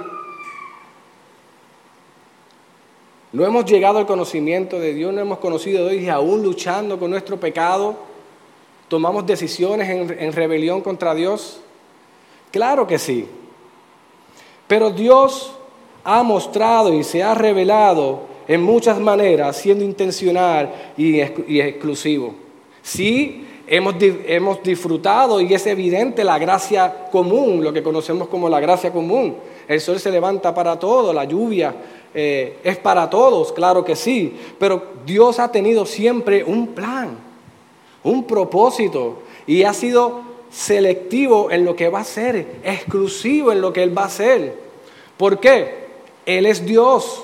No 3.31 3.45
hemos 3.45 3.65
llegado 3.65 3.99
al 3.99 4.05
conocimiento 4.05 4.79
de 4.79 4.93
Dios, 4.93 5.13
no 5.13 5.21
hemos 5.21 5.39
conocido 5.39 5.85
a 5.85 5.89
Dios 5.89 6.03
y 6.03 6.09
aún 6.09 6.43
luchando 6.43 6.99
con 6.99 7.12
nuestro 7.12 7.39
pecado, 7.39 7.95
tomamos 8.88 9.25
decisiones 9.25 9.89
en, 9.89 10.19
en 10.19 10.33
rebelión 10.33 10.81
contra 10.81 11.15
Dios. 11.15 11.62
Claro 12.51 12.85
que 12.85 12.99
sí. 12.99 13.27
Pero 14.67 14.91
Dios 14.91 15.53
ha 16.03 16.23
mostrado 16.23 16.93
y 16.93 17.03
se 17.03 17.23
ha 17.23 17.33
revelado 17.33 18.29
en 18.49 18.63
muchas 18.63 18.99
maneras, 18.99 19.57
siendo 19.57 19.83
intencional 19.83 20.93
y, 20.97 21.21
exclusivo. 21.21 22.33
Sí, 22.81 23.45
hemos, 23.69 23.95
hemos 23.99 24.63
disfrutado 24.63 25.39
y 25.39 25.53
es 25.53 25.65
evidente 25.67 26.23
la 26.23 26.39
gracia 26.39 27.08
común, 27.12 27.63
lo 27.63 27.71
que 27.71 27.84
conocemos 27.84 28.27
como 28.27 28.49
la 28.49 28.60
gracia 28.60 28.91
común. 28.91 29.38
El 29.67 29.79
sol 29.79 29.99
se 29.99 30.12
levanta 30.12 30.53
para 30.53 30.77
todos, 30.79 31.13
la 31.13 31.25
lluvia 31.25 31.75
eh, 32.13 32.58
es 32.63 32.77
para 32.77 33.10
todos, 33.10 33.53
claro 33.53 33.86
que 33.86 33.95
sí, 33.95 34.36
pero 34.58 34.82
Dios 35.05 35.39
ha 35.39 35.51
tenido 35.51 35.86
siempre 35.86 36.43
un 36.43 36.69
plan, 36.69 37.17
un 38.03 38.23
propósito 38.23 39.19
y 39.45 39.62
ha 39.63 39.73
sido 39.73 40.21
selectivo 40.49 41.51
en 41.51 41.63
lo 41.63 41.75
que 41.75 41.89
va 41.89 41.99
a 41.99 42.03
ser, 42.03 42.62
exclusivo 42.63 43.51
en 43.51 43.62
lo 43.62 43.71
que 43.71 43.84
Él 43.84 43.95
va 43.95 44.03
a 44.03 44.08
hacer. 44.08 44.55
¿Por 45.15 45.39
qué? 45.39 45.88
Él 46.25 46.47
es 46.47 46.65
Dios, 46.65 47.23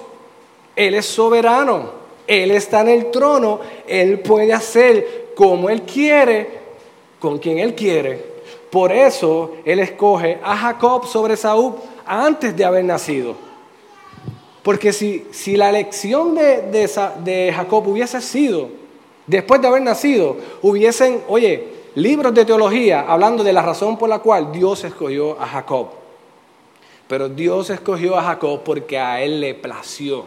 Él 0.75 0.93
es 0.93 1.07
soberano, 1.07 1.89
Él 2.27 2.51
está 2.51 2.81
en 2.81 2.89
el 2.89 3.09
trono, 3.09 3.61
Él 3.87 4.19
puede 4.19 4.53
hacer 4.53 5.24
como 5.35 5.69
Él 5.69 5.83
quiere, 5.83 6.59
con 7.19 7.37
quien 7.37 7.59
Él 7.59 7.75
quiere. 7.75 8.33
Por 8.71 8.91
eso 8.91 9.57
Él 9.65 9.79
escoge 9.79 10.39
a 10.43 10.57
Jacob 10.57 11.05
sobre 11.05 11.37
Saúl 11.37 11.75
antes 12.05 12.55
de 12.55 12.65
haber 12.65 12.85
nacido. 12.85 13.35
Porque 14.63 14.91
si, 14.91 15.27
si 15.31 15.55
la 15.57 15.69
elección 15.69 16.33
de, 16.33 16.63
de, 16.63 16.89
de 17.23 17.53
Jacob 17.53 17.87
hubiese 17.87 18.19
sido 18.21 18.69
después 19.27 19.61
de 19.61 19.67
haber 19.67 19.81
nacido, 19.81 20.37
hubiesen, 20.61 21.21
oye, 21.27 21.67
libros 21.95 22.33
de 22.33 22.45
teología 22.45 23.05
hablando 23.07 23.43
de 23.43 23.53
la 23.53 23.61
razón 23.61 23.97
por 23.97 24.09
la 24.09 24.19
cual 24.19 24.51
Dios 24.51 24.83
escogió 24.83 25.39
a 25.39 25.45
Jacob. 25.45 25.89
Pero 27.07 27.29
Dios 27.29 27.69
escogió 27.69 28.17
a 28.17 28.23
Jacob 28.23 28.61
porque 28.63 28.97
a 28.97 29.21
él 29.21 29.39
le 29.39 29.53
plació 29.53 30.25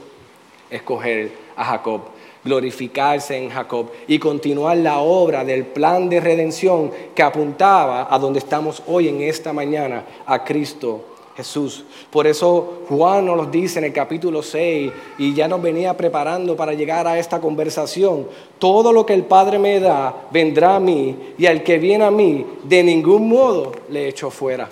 escoger 0.70 1.32
a 1.56 1.64
Jacob, 1.64 2.02
glorificarse 2.44 3.36
en 3.36 3.50
Jacob 3.50 3.90
y 4.06 4.18
continuar 4.18 4.76
la 4.78 4.98
obra 4.98 5.44
del 5.44 5.66
plan 5.66 6.08
de 6.08 6.20
redención 6.20 6.90
que 7.14 7.22
apuntaba 7.22 8.08
a 8.10 8.18
donde 8.18 8.38
estamos 8.38 8.82
hoy 8.86 9.08
en 9.08 9.22
esta 9.22 9.52
mañana, 9.52 10.04
a 10.26 10.44
Cristo 10.44 11.02
Jesús. 11.38 11.84
Por 12.10 12.26
eso 12.26 12.82
Juan 12.88 13.26
nos 13.26 13.36
lo 13.36 13.46
dice 13.46 13.78
en 13.78 13.84
el 13.84 13.92
capítulo 13.92 14.42
6 14.42 14.90
y 15.18 15.34
ya 15.34 15.46
nos 15.46 15.62
venía 15.62 15.96
preparando 15.96 16.56
para 16.56 16.72
llegar 16.72 17.06
a 17.06 17.16
esta 17.16 17.40
conversación. 17.40 18.26
Todo 18.58 18.92
lo 18.92 19.06
que 19.06 19.14
el 19.14 19.22
Padre 19.22 19.60
me 19.60 19.78
da 19.78 20.12
vendrá 20.32 20.74
a 20.74 20.80
mí 20.80 21.16
y 21.38 21.46
al 21.46 21.62
que 21.62 21.78
viene 21.78 22.04
a 22.04 22.10
mí 22.10 22.44
de 22.64 22.82
ningún 22.82 23.28
modo 23.28 23.70
le 23.88 24.08
echo 24.08 24.30
fuera. 24.30 24.68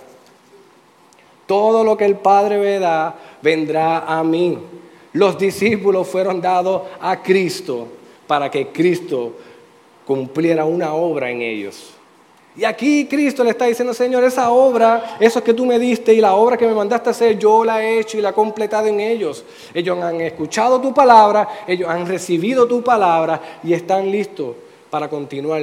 Todo 1.47 1.85
lo 1.85 1.97
que 1.97 2.05
el 2.05 2.17
Padre 2.17 2.59
me 2.59 2.81
da 2.81 3.15
vendrá 3.43 4.01
a 4.01 4.25
mí. 4.25 4.59
Los 5.17 5.39
discípulos 5.39 6.07
fueron 6.07 6.43
dados 6.43 6.83
a 7.01 7.23
Cristo 7.23 7.89
para 8.27 8.51
que 8.51 8.69
Cristo 8.69 9.33
cumpliera 10.05 10.67
una 10.67 10.93
obra 10.93 11.31
en 11.31 11.41
ellos. 11.41 11.95
Y 12.55 12.65
aquí 12.65 13.07
Cristo 13.07 13.43
le 13.43 13.51
está 13.51 13.65
diciendo, 13.65 13.95
Señor, 13.95 14.25
esa 14.25 14.51
obra, 14.51 15.17
eso 15.19 15.43
que 15.43 15.55
tú 15.55 15.65
me 15.65 15.79
diste 15.79 16.13
y 16.13 16.21
la 16.21 16.35
obra 16.35 16.59
que 16.59 16.67
me 16.67 16.75
mandaste 16.75 17.09
hacer, 17.09 17.39
yo 17.39 17.65
la 17.65 17.83
he 17.83 17.99
hecho 17.99 18.19
y 18.19 18.21
la 18.21 18.29
he 18.29 18.33
completado 18.35 18.89
en 18.89 19.01
ellos. 19.01 19.43
Ellos 19.73 19.99
han 20.03 20.21
escuchado 20.21 20.83
tu 20.83 20.93
palabra, 20.93 21.49
ellos 21.67 21.89
han 21.89 22.07
recibido 22.07 22.69
tu 22.69 22.83
palabra 22.83 23.41
y 23.65 23.73
están 23.73 24.11
listos 24.11 24.55
para 24.91 25.09
continuar. 25.09 25.63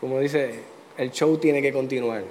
Como 0.00 0.18
dice, 0.18 0.62
el 0.96 1.12
show 1.12 1.36
tiene 1.36 1.62
que 1.62 1.72
continuar. 1.72 2.24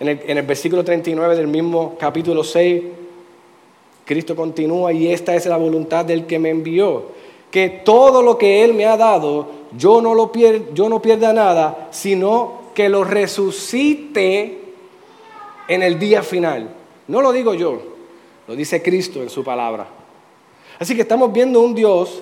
En 0.00 0.08
el, 0.08 0.20
en 0.26 0.38
el 0.38 0.44
versículo 0.44 0.84
39 0.84 1.36
del 1.36 1.46
mismo 1.46 1.96
capítulo 2.00 2.42
6, 2.42 2.82
Cristo 4.10 4.34
continúa 4.34 4.92
y 4.92 5.06
esta 5.06 5.36
es 5.36 5.46
la 5.46 5.56
voluntad 5.56 6.04
del 6.04 6.26
que 6.26 6.40
me 6.40 6.50
envió 6.50 7.12
que 7.48 7.68
todo 7.68 8.22
lo 8.22 8.36
que 8.36 8.64
Él 8.64 8.74
me 8.74 8.84
ha 8.84 8.96
dado, 8.96 9.46
yo 9.78 10.02
no, 10.02 10.14
lo 10.14 10.32
yo 10.74 10.88
no 10.88 11.00
pierda 11.00 11.32
nada, 11.32 11.86
sino 11.92 12.72
que 12.74 12.88
lo 12.88 13.04
resucite 13.04 14.58
en 15.68 15.82
el 15.84 15.96
día 16.00 16.24
final. 16.24 16.74
No 17.06 17.22
lo 17.22 17.30
digo 17.30 17.54
yo, 17.54 17.80
lo 18.48 18.56
dice 18.56 18.82
Cristo 18.82 19.22
en 19.22 19.30
su 19.30 19.44
palabra. 19.44 19.86
Así 20.80 20.96
que 20.96 21.02
estamos 21.02 21.32
viendo 21.32 21.60
un 21.60 21.72
Dios 21.72 22.20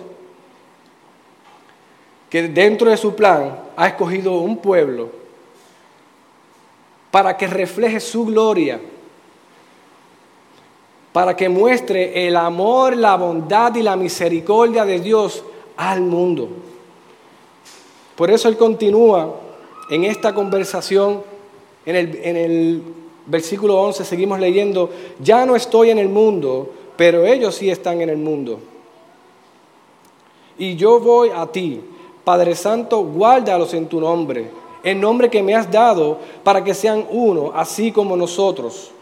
que 2.28 2.48
dentro 2.48 2.90
de 2.90 2.98
su 2.98 3.14
plan 3.14 3.60
ha 3.74 3.88
escogido 3.88 4.40
un 4.40 4.58
pueblo 4.58 5.08
para 7.10 7.34
que 7.34 7.46
refleje 7.46 7.98
su 7.98 8.26
gloria, 8.26 8.78
para 11.12 11.36
que 11.36 11.48
muestre 11.48 12.26
el 12.26 12.36
amor, 12.36 12.96
la 12.96 13.16
bondad 13.16 13.74
y 13.74 13.82
la 13.82 13.96
misericordia 13.96 14.84
de 14.84 15.00
Dios 15.00 15.42
al 15.76 16.00
mundo. 16.00 16.48
Por 18.16 18.30
eso 18.30 18.48
Él 18.48 18.56
continúa 18.56 19.34
en 19.90 20.04
esta 20.04 20.34
conversación, 20.34 21.22
en 21.86 21.96
el, 21.96 22.82
versículo 23.26 23.80
11 23.82 24.04
seguimos 24.04 24.40
leyendo, 24.40 24.90
ya 25.20 25.44
no 25.44 25.54
estoy 25.54 25.90
en 25.90 25.98
el 25.98 26.08
mundo, 26.08 26.70
pero 26.96 27.24
ellos 27.24 27.54
sí 27.54 27.70
están 27.70 28.00
en 28.00 28.08
el 28.08 28.16
mundo. 28.16 28.58
Y 30.58 30.76
yo 30.76 30.98
voy 30.98 31.30
a 31.34 31.46
ti, 31.46 31.80
Padre 32.24 32.54
Santo, 32.54 33.00
guárdalos 33.04 33.74
en 33.74 33.86
tu 33.86 34.00
nombre, 34.00 34.50
el 34.82 35.00
nombre 35.00 35.30
que 35.30 35.42
me 35.42 35.54
has 35.54 35.70
dado, 35.70 36.18
para 36.42 36.64
que 36.64 36.74
sean 36.74 37.06
uno, 37.10 37.52
así 37.54 37.92
como 37.92 38.16
nosotros. 38.16 38.92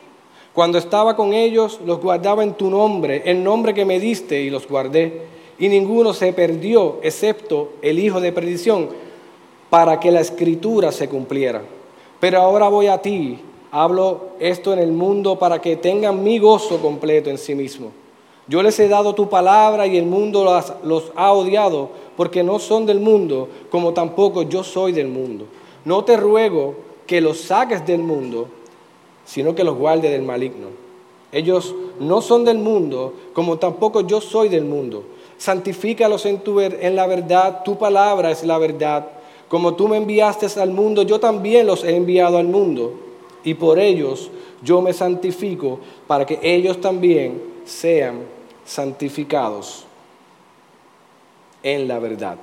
Cuando 0.57 0.79
estaba 0.79 1.17
con 1.17 1.35
ellos, 1.35 1.81
los 1.85 2.01
guardaba 2.01 2.43
en 2.43 2.55
tu 2.55 2.71
nombre, 2.71 3.21
el 3.27 3.45
nombre 3.45 3.75
que 3.75 3.85
me 3.85 4.01
diste, 4.01 4.41
y 4.41 4.49
los 4.49 4.67
guardé. 4.67 5.21
Y 5.59 5.69
ninguno 5.69 6.15
se 6.15 6.33
perdió, 6.33 6.99
excepto 7.03 7.73
el 7.83 7.99
hijo 7.99 8.23
de 8.23 8.33
perdición, 8.33 8.89
para 9.69 10.01
que 10.01 10.11
la 10.11 10.21
escritura 10.21 10.93
se 10.93 11.11
cumpliera. 11.11 11.61
Pero 12.21 12.41
ahora 12.41 12.71
voy 12.71 12.87
a 12.87 12.97
ti, 13.03 13.39
hablo 13.71 14.29
esto 14.41 14.73
en 14.73 14.79
el 14.79 14.93
mundo 14.93 15.39
para 15.39 15.61
que 15.61 15.77
tengan 15.77 16.25
mi 16.25 16.39
gozo 16.39 16.81
completo 16.81 17.29
en 17.29 17.37
sí 17.37 17.55
mismo. 17.55 17.91
Yo 18.49 18.63
les 18.63 18.81
he 18.81 18.89
dado 18.89 19.15
tu 19.15 19.29
palabra 19.29 19.87
y 19.87 19.99
el 19.99 20.07
mundo 20.07 20.43
los, 20.83 21.13
ha 21.17 21.33
odiado 21.35 21.91
porque 22.17 22.43
no 22.43 22.59
son 22.61 22.87
del 22.87 23.01
mundo, 23.01 23.51
como 23.71 23.93
tampoco 23.93 24.41
yo 24.41 24.65
soy 24.65 24.93
del 24.93 25.09
mundo. 25.09 25.45
No 25.85 26.03
te 26.03 26.17
ruego 26.17 26.77
que 27.07 27.21
los 27.21 27.43
saques 27.43 27.87
del 27.87 27.99
mundo, 28.01 28.49
sino 29.27 29.55
que 29.55 29.65
los 29.65 29.77
guarde 29.77 30.09
del 30.09 30.23
maligno. 30.23 30.69
Ellos 31.33 31.75
no 32.01 32.23
son 32.23 32.45
del 32.45 32.59
mundo, 32.59 33.13
como 33.35 33.59
tampoco 33.59 34.01
yo 34.01 34.23
soy 34.23 34.49
del 34.49 34.65
mundo. 34.65 35.05
Santifícalos 35.37 36.25
en, 36.25 36.39
tu, 36.39 36.61
en 36.61 36.97
la 36.97 37.07
verdad, 37.07 37.63
tu 37.63 37.77
palabra 37.77 38.31
es 38.31 38.43
la 38.45 38.57
verdad. 38.57 39.07
Como 39.49 39.75
tú 39.75 39.89
me 39.89 39.99
enviaste 39.99 40.47
al 40.59 40.71
mundo, 40.71 41.03
yo 41.03 41.21
también 41.21 41.67
los 41.67 41.85
he 41.85 41.95
enviado 41.95 42.39
al 42.39 42.47
mundo. 42.47 42.95
Y 43.45 43.55
por 43.55 43.79
ellos 43.79 44.31
yo 44.63 44.81
me 44.81 44.93
santifico 44.93 45.81
para 46.07 46.25
que 46.25 46.39
ellos 46.43 46.81
también 46.81 47.43
sean 47.65 48.21
santificados 48.65 49.85
en 51.63 51.87
la 51.87 51.99
verdad. 51.99 52.39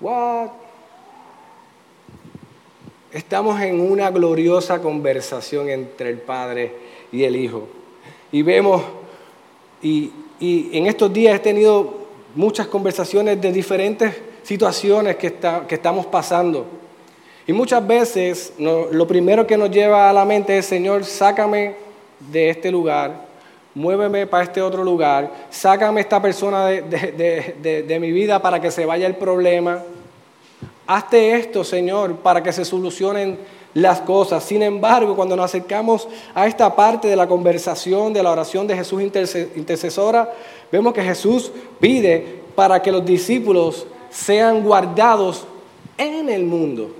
What? 0.00 0.67
Estamos 3.12 3.58
en 3.62 3.80
una 3.80 4.10
gloriosa 4.10 4.82
conversación 4.82 5.70
entre 5.70 6.10
el 6.10 6.18
Padre 6.18 6.72
y 7.10 7.24
el 7.24 7.36
Hijo. 7.36 7.66
Y 8.30 8.42
vemos, 8.42 8.82
y, 9.80 10.12
en 10.40 10.86
estos 10.86 11.10
días 11.10 11.36
he 11.36 11.38
tenido 11.38 12.06
muchas 12.34 12.66
conversaciones 12.66 13.40
de 13.40 13.50
diferentes 13.50 14.14
situaciones 14.42 15.16
que, 15.16 15.32
que 15.66 15.74
estamos 15.74 16.04
pasando. 16.04 16.66
Y 17.46 17.54
muchas 17.54 17.86
veces 17.86 18.52
lo 18.58 19.06
primero 19.06 19.46
que 19.46 19.56
nos 19.56 19.70
lleva 19.70 20.10
a 20.10 20.12
la 20.12 20.26
mente 20.26 20.58
es, 20.58 20.66
Señor, 20.66 21.02
sácame 21.06 21.76
de 22.30 22.50
este 22.50 22.70
lugar, 22.70 23.26
muéveme 23.74 24.26
para 24.26 24.44
este 24.44 24.60
otro 24.60 24.84
lugar, 24.84 25.32
sácame 25.48 26.02
esta 26.02 26.20
persona 26.20 26.66
de, 26.66 27.84
de 27.88 28.00
mi 28.00 28.12
vida 28.12 28.42
para 28.42 28.60
que 28.60 28.70
se 28.70 28.84
vaya 28.84 29.06
el 29.06 29.16
problema. 29.16 29.82
Hazte 30.90 31.34
esto, 31.34 31.64
Señor, 31.64 32.16
para 32.16 32.42
que 32.42 32.50
se 32.50 32.64
solucionen 32.64 33.38
las 33.74 34.00
cosas. 34.00 34.42
Sin 34.42 34.62
embargo, 34.62 35.14
cuando 35.14 35.36
nos 35.36 35.44
acercamos 35.44 36.08
a 36.34 36.46
esta 36.46 36.74
parte 36.74 37.08
de 37.08 37.14
la 37.14 37.28
conversación, 37.28 38.14
de 38.14 38.22
la 38.22 38.30
oración 38.30 38.66
de 38.66 38.74
Jesús 38.74 39.02
intercesora, 39.02 40.32
vemos 40.72 40.94
que 40.94 41.02
Jesús 41.02 41.52
pide 41.78 42.40
para 42.54 42.80
que 42.80 42.90
los 42.90 43.04
discípulos 43.04 43.86
sean 44.08 44.64
guardados 44.64 45.44
en 45.98 46.30
el 46.30 46.44
mundo. 46.44 46.90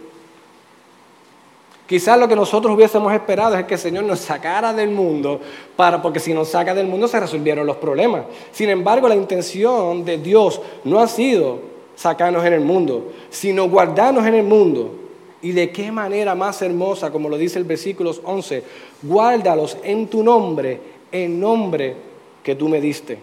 Quizás 1.87 2.21
lo 2.21 2.29
que 2.29 2.37
nosotros 2.37 2.77
hubiésemos 2.77 3.11
esperado 3.15 3.57
es 3.57 3.65
que 3.65 3.73
el 3.73 3.81
Señor 3.81 4.05
nos 4.05 4.19
sacara 4.19 4.75
del 4.75 4.91
mundo, 4.91 5.41
para, 5.77 6.03
porque 6.03 6.21
si 6.21 6.35
nos 6.35 6.49
saca 6.49 6.75
del 6.75 6.89
mundo 6.89 7.09
se 7.09 7.19
resolvieron 7.19 7.67
los 7.67 7.79
problemas. 7.79 8.25
Sin 8.53 8.69
embargo, 8.69 9.09
la 9.09 9.17
intención 9.17 10.05
de 10.05 10.19
Dios 10.19 10.61
no 10.85 11.01
ha 11.01 11.09
sido 11.09 11.78
sacarnos 11.99 12.45
en 12.45 12.53
el 12.53 12.61
mundo, 12.61 13.11
sino 13.29 13.69
guardarnos 13.69 14.25
en 14.25 14.35
el 14.35 14.45
mundo 14.45 14.95
y 15.43 15.51
de 15.51 15.73
qué 15.73 15.91
manera 15.91 16.37
más 16.37 16.63
hermosa, 16.63 17.11
como 17.11 17.29
lo 17.29 17.37
dice 17.37 17.59
el 17.59 17.65
versículo 17.65 18.13
11, 18.23 18.63
guárdalos 19.03 19.77
en 19.83 20.07
tu 20.07 20.23
nombre, 20.23 20.81
en 21.11 21.41
nombre 21.41 21.97
que 22.45 22.55
tú 22.55 22.69
me 22.69 22.81
diste. 22.81 23.19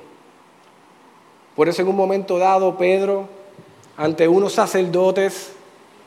Por 1.56 1.70
eso 1.70 1.84
en 1.84 1.88
un 1.88 1.96
momento 1.96 2.38
dado 2.38 2.78
Pedro, 2.78 3.30
ante 3.96 4.28
unos 4.28 4.52
sacerdotes, 4.52 5.54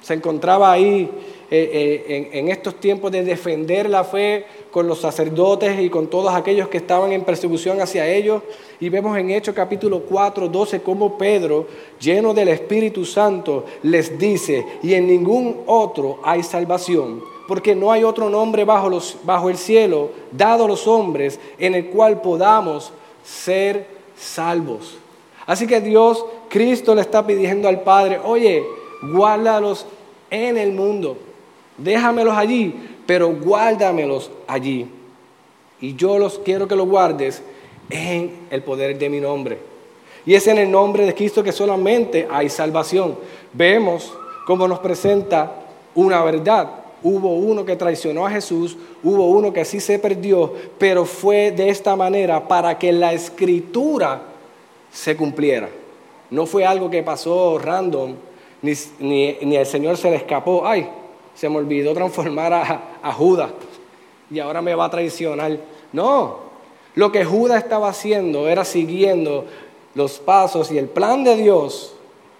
se 0.02 0.12
encontraba 0.12 0.70
ahí 0.70 1.10
eh, 1.50 2.04
eh, 2.06 2.30
en, 2.34 2.48
estos 2.50 2.74
tiempos 2.74 3.10
de 3.10 3.24
defender 3.24 3.88
la 3.88 4.04
fe 4.04 4.44
con 4.70 4.86
los 4.86 5.00
sacerdotes 5.00 5.80
y 5.80 5.88
con 5.88 6.08
todos 6.08 6.34
aquellos 6.34 6.68
que 6.68 6.76
estaban 6.76 7.10
en 7.10 7.24
persecución 7.24 7.80
hacia 7.80 8.06
ellos. 8.06 8.42
Y 8.80 8.90
vemos 8.90 9.16
en 9.16 9.30
Hechos 9.30 9.54
capítulo 9.54 10.00
4, 10.00 10.46
12 10.46 10.82
cómo 10.82 11.16
Pedro, 11.16 11.66
lleno 11.98 12.34
del 12.34 12.48
Espíritu 12.48 13.06
Santo, 13.06 13.64
les 13.82 14.18
dice, 14.18 14.62
y 14.82 14.92
en 14.92 15.06
ningún 15.06 15.62
otro 15.64 16.20
hay 16.22 16.42
salvación, 16.42 17.22
porque 17.48 17.74
no 17.74 17.90
hay 17.92 18.04
otro 18.04 18.28
nombre 18.28 18.66
bajo, 18.66 18.90
los, 18.90 19.16
bajo 19.24 19.48
el 19.48 19.56
cielo 19.56 20.10
dado 20.30 20.66
a 20.66 20.68
los 20.68 20.86
hombres 20.86 21.40
en 21.58 21.74
el 21.74 21.86
cual 21.86 22.20
podamos 22.20 22.92
ser 23.24 23.86
salvos. 24.18 24.98
Así 25.46 25.66
que 25.66 25.80
Dios, 25.80 26.26
Cristo 26.50 26.94
le 26.94 27.00
está 27.00 27.26
pidiendo 27.26 27.68
al 27.68 27.80
Padre, 27.80 28.20
oye, 28.22 28.62
guárdalos 29.00 29.86
en 30.30 30.58
el 30.58 30.72
mundo 30.72 31.16
déjamelos 31.78 32.36
allí, 32.36 32.74
pero 33.06 33.32
guárdamelos 33.32 34.30
allí. 34.46 34.86
Y 35.80 35.94
yo 35.94 36.18
los 36.18 36.38
quiero 36.40 36.68
que 36.68 36.76
los 36.76 36.88
guardes 36.88 37.42
en 37.88 38.32
el 38.50 38.62
poder 38.62 38.98
de 38.98 39.08
mi 39.08 39.20
nombre. 39.20 39.58
Y 40.26 40.34
es 40.34 40.46
en 40.46 40.58
el 40.58 40.70
nombre 40.70 41.06
de 41.06 41.14
Cristo 41.14 41.42
que 41.42 41.52
solamente 41.52 42.28
hay 42.30 42.48
salvación. 42.48 43.16
Vemos 43.52 44.12
cómo 44.46 44.68
nos 44.68 44.80
presenta 44.80 45.52
una 45.94 46.22
verdad. 46.22 46.70
Hubo 47.02 47.36
uno 47.36 47.64
que 47.64 47.76
traicionó 47.76 48.26
a 48.26 48.30
Jesús, 48.30 48.76
hubo 49.04 49.28
uno 49.28 49.52
que 49.52 49.64
sí 49.64 49.78
se 49.78 49.98
perdió, 50.00 50.52
pero 50.76 51.04
fue 51.04 51.52
de 51.52 51.68
esta 51.68 51.94
manera 51.94 52.46
para 52.46 52.76
que 52.76 52.92
la 52.92 53.12
escritura 53.12 54.20
se 54.92 55.16
cumpliera. 55.16 55.68
No 56.30 56.44
fue 56.44 56.66
algo 56.66 56.90
que 56.90 57.02
pasó 57.02 57.58
random, 57.58 58.14
ni, 58.60 58.72
ni, 58.98 59.36
ni 59.42 59.56
el 59.56 59.66
Señor 59.66 59.96
se 59.96 60.10
le 60.10 60.16
escapó. 60.16 60.66
Ay, 60.66 60.88
se 61.38 61.48
me 61.48 61.58
olvidó 61.58 61.94
transformar 61.94 62.52
a, 63.00 63.12
Judas 63.12 63.52
y 64.28 64.40
ahora 64.40 64.60
me 64.60 64.74
va 64.74 64.86
a 64.86 64.90
traicionar. 64.90 65.56
No, 65.92 66.38
lo 66.96 67.12
que 67.12 67.24
Judas 67.24 67.62
estaba 67.62 67.90
haciendo 67.90 68.48
era 68.48 68.64
siguiendo 68.64 69.44
los 69.94 70.18
pasos 70.18 70.72
y 70.72 70.78
el 70.78 70.88
plan 70.88 71.22
de 71.22 71.36
Dios 71.36 71.94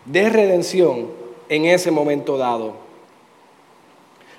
de 0.05 0.29
redención 0.29 1.07
en 1.49 1.67
ese 1.67 1.93
momento 1.93 2.37
dado. 2.37 2.73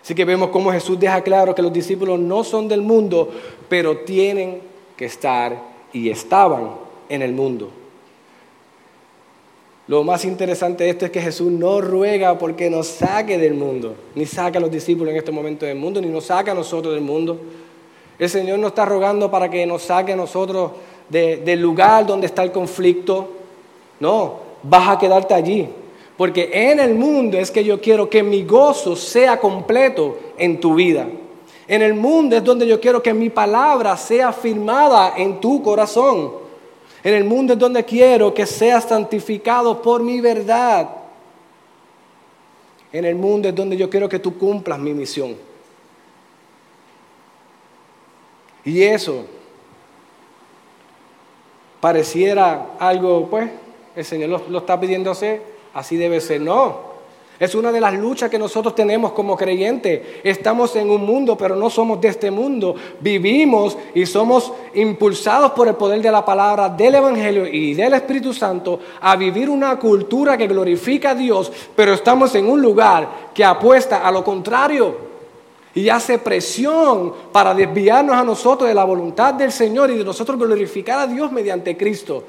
Así 0.04 0.14
que 0.14 0.26
vemos 0.26 0.50
cómo 0.50 0.74
Jesús 0.74 1.00
deja 1.00 1.22
claro 1.22 1.56
que 1.56 1.62
los 1.62 1.72
discípulos 1.72 2.20
no 2.20 2.44
son 2.44 2.68
del 2.68 2.82
mundo, 2.82 3.30
pero 3.70 4.00
tienen 4.00 4.60
que 4.98 5.06
estar 5.06 5.58
y 5.94 6.10
estaban 6.10 6.72
en 7.08 7.22
el 7.22 7.32
mundo. 7.32 7.70
Lo 9.90 10.04
más 10.04 10.24
interesante 10.24 10.84
de 10.84 10.92
esto 10.92 11.06
es 11.06 11.12
que 11.12 11.20
Jesús 11.20 11.52
no 11.52 11.82
ruega 11.82 12.38
porque 12.38 12.70
nos 12.70 12.86
saque 12.86 13.40
del 13.40 13.56
mundo, 13.56 13.96
ni 14.14 14.28
saque 14.28 14.60
a 14.60 14.62
los 14.62 14.70
discípulos 14.70 15.10
en 15.10 15.18
este 15.18 15.32
momento 15.32 15.66
del 15.66 15.80
mundo, 15.80 16.00
ni 16.00 16.10
nos 16.10 16.26
saque 16.26 16.52
a 16.52 16.54
nosotros 16.54 16.94
del 16.94 17.02
mundo. 17.02 17.40
El 18.20 18.30
Señor 18.30 18.60
no 18.60 18.68
está 18.68 18.86
rogando 18.86 19.32
para 19.32 19.50
que 19.50 19.66
nos 19.66 19.82
saque 19.82 20.14
a 20.14 20.16
nosotros 20.16 20.74
del 21.10 21.60
lugar 21.60 22.06
donde 22.06 22.28
está 22.28 22.44
el 22.44 22.52
conflicto. 22.52 23.30
No, 24.00 24.36
vas 24.62 24.90
a 24.90 25.00
quedarte 25.00 25.34
allí. 25.34 25.68
Porque 26.16 26.52
en 26.54 26.80
el 26.80 26.94
mundo 26.94 27.40
es 27.40 27.50
que 27.50 27.64
yo 27.64 27.82
quiero 27.82 28.08
que 28.08 28.22
mi 28.22 28.44
gozo 28.44 28.96
sea 28.96 29.40
completo 29.40 30.20
en 30.38 30.60
tu 30.60 30.76
vida. 30.76 31.08
En 31.68 31.82
el 31.82 31.96
mundo 31.96 32.38
es 32.38 32.44
donde 32.44 32.68
yo 32.68 32.80
quiero 32.80 33.02
que 33.02 33.16
mi 33.16 33.32
palabra 33.32 33.98
sea 33.98 34.34
firmada 34.34 35.16
en 35.18 35.40
tu 35.40 35.64
corazón. 35.64 36.39
En 37.04 37.14
el 37.14 37.24
mundo 37.24 37.54
es 37.54 37.60
donde 37.60 37.86
quiero 37.86 38.34
que 38.34 38.46
seas 38.46 38.86
santificado 38.86 39.82
por 39.82 40.04
mi 40.04 40.20
verdad. 40.20 40.90
En 42.92 43.06
el 43.06 43.16
mundo 43.16 43.48
es 43.48 43.56
donde 43.56 43.78
yo 43.78 43.90
quiero 43.90 44.10
que 44.10 44.20
tú 44.20 44.38
cumplas 44.38 44.80
mi 44.80 44.94
misión. 44.94 45.36
Y 48.66 48.84
eso 48.84 49.26
pareciera 51.80 52.72
algo, 52.80 53.28
pues, 53.30 53.50
el 53.96 54.06
Señor 54.06 54.30
lo, 54.30 54.42
lo 54.50 54.58
está 54.60 54.80
pidiendo 54.80 55.12
hacer, 55.12 55.42
así 55.74 55.96
debe 55.96 56.20
ser. 56.20 56.42
No, 56.42 56.89
es 57.40 57.56
una 57.56 57.72
de 57.72 57.80
las 57.80 57.94
luchas 57.94 58.30
que 58.30 58.38
nosotros 58.38 58.76
tenemos 58.76 59.14
como 59.14 59.38
creyentes. 59.38 60.02
Estamos 60.24 60.76
en 60.76 60.90
un 60.90 61.06
mundo, 61.06 61.38
pero 61.38 61.56
no 61.56 61.70
somos 61.70 62.02
de 62.02 62.10
este 62.10 62.30
mundo. 62.30 62.76
Vivimos 63.00 63.78
y 63.96 64.06
somos 64.06 64.52
impulsados 64.74 65.52
por 65.52 65.70
el 65.70 65.76
poder 65.76 66.02
de 66.02 66.12
la 66.12 66.26
palabra, 66.26 66.68
del 66.68 66.96
Evangelio 66.96 67.48
y 67.48 67.74
del 67.74 67.94
Espíritu 67.94 68.34
Santo 68.34 68.80
a 69.00 69.16
vivir 69.16 69.50
una 69.50 69.80
cultura 69.80 70.38
que 70.38 70.48
glorifica 70.48 71.12
a 71.12 71.16
Dios, 71.16 71.50
pero 71.76 71.94
estamos 71.94 72.36
en 72.36 72.50
un 72.50 72.62
lugar 72.62 73.30
que 73.34 73.46
apuesta 73.46 74.06
a 74.06 74.12
lo 74.12 74.22
contrario 74.22 75.10
y 75.74 75.88
hace 75.88 76.20
presión 76.20 77.14
para 77.32 77.54
desviarnos 77.54 78.18
a 78.18 78.24
nosotros 78.24 78.68
de 78.68 78.76
la 78.76 78.84
voluntad 78.84 79.34
del 79.36 79.54
Señor 79.54 79.92
y 79.92 79.98
de 79.98 80.04
nosotros 80.04 80.38
glorificar 80.38 81.00
a 81.00 81.08
Dios 81.08 81.32
mediante 81.32 81.78
Cristo. 81.78 82.26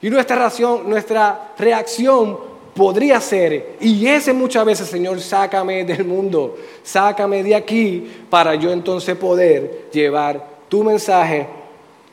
Y 0.00 0.08
nuestra 0.08 0.36
reacción, 0.36 0.88
nuestra 0.88 1.52
reacción 1.58 2.51
podría 2.74 3.20
ser, 3.20 3.76
y 3.80 4.06
ese 4.06 4.32
muchas 4.32 4.64
veces, 4.64 4.88
Señor, 4.88 5.20
sácame 5.20 5.84
del 5.84 6.04
mundo, 6.04 6.56
sácame 6.82 7.42
de 7.42 7.54
aquí, 7.54 8.10
para 8.30 8.54
yo 8.54 8.72
entonces 8.72 9.16
poder 9.16 9.88
llevar 9.92 10.48
tu 10.68 10.82
mensaje, 10.82 11.46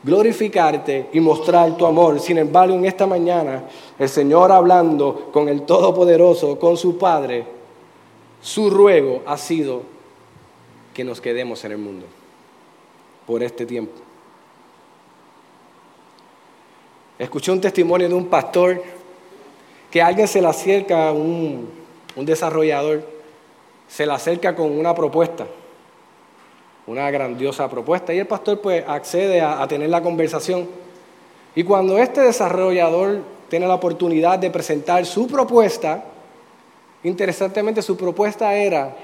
glorificarte 0.02 1.06
y 1.12 1.20
mostrar 1.20 1.76
tu 1.76 1.86
amor. 1.86 2.20
Sin 2.20 2.38
embargo, 2.38 2.74
en 2.74 2.84
esta 2.84 3.06
mañana, 3.06 3.64
el 3.98 4.08
Señor 4.08 4.52
hablando 4.52 5.30
con 5.32 5.48
el 5.48 5.62
Todopoderoso, 5.62 6.58
con 6.58 6.76
su 6.76 6.98
Padre, 6.98 7.44
su 8.42 8.70
ruego 8.70 9.22
ha 9.26 9.36
sido 9.36 9.82
que 10.92 11.04
nos 11.04 11.20
quedemos 11.20 11.64
en 11.64 11.72
el 11.72 11.78
mundo 11.78 12.06
por 13.26 13.42
este 13.42 13.64
tiempo. 13.64 13.92
Escuché 17.18 17.52
un 17.52 17.60
testimonio 17.60 18.08
de 18.08 18.14
un 18.14 18.26
pastor 18.26 18.82
que 19.90 20.00
alguien 20.00 20.28
se 20.28 20.40
le 20.40 20.48
acerca, 20.48 21.12
un, 21.12 21.68
un 22.16 22.24
desarrollador, 22.24 23.02
se 23.88 24.06
le 24.06 24.12
acerca 24.12 24.54
con 24.54 24.70
una 24.70 24.94
propuesta, 24.94 25.46
una 26.86 27.10
grandiosa 27.10 27.68
propuesta, 27.68 28.14
y 28.14 28.18
el 28.18 28.26
pastor 28.26 28.60
pues 28.60 28.84
accede 28.86 29.40
a, 29.40 29.60
a 29.60 29.66
tener 29.68 29.90
la 29.90 30.02
conversación. 30.02 30.68
Y 31.54 31.64
cuando 31.64 31.98
este 31.98 32.20
desarrollador 32.20 33.22
tiene 33.48 33.66
la 33.66 33.74
oportunidad 33.74 34.38
de 34.38 34.50
presentar 34.50 35.04
su 35.04 35.26
propuesta, 35.26 36.04
interesantemente 37.02 37.82
su 37.82 37.96
propuesta 37.96 38.54
era, 38.54 38.94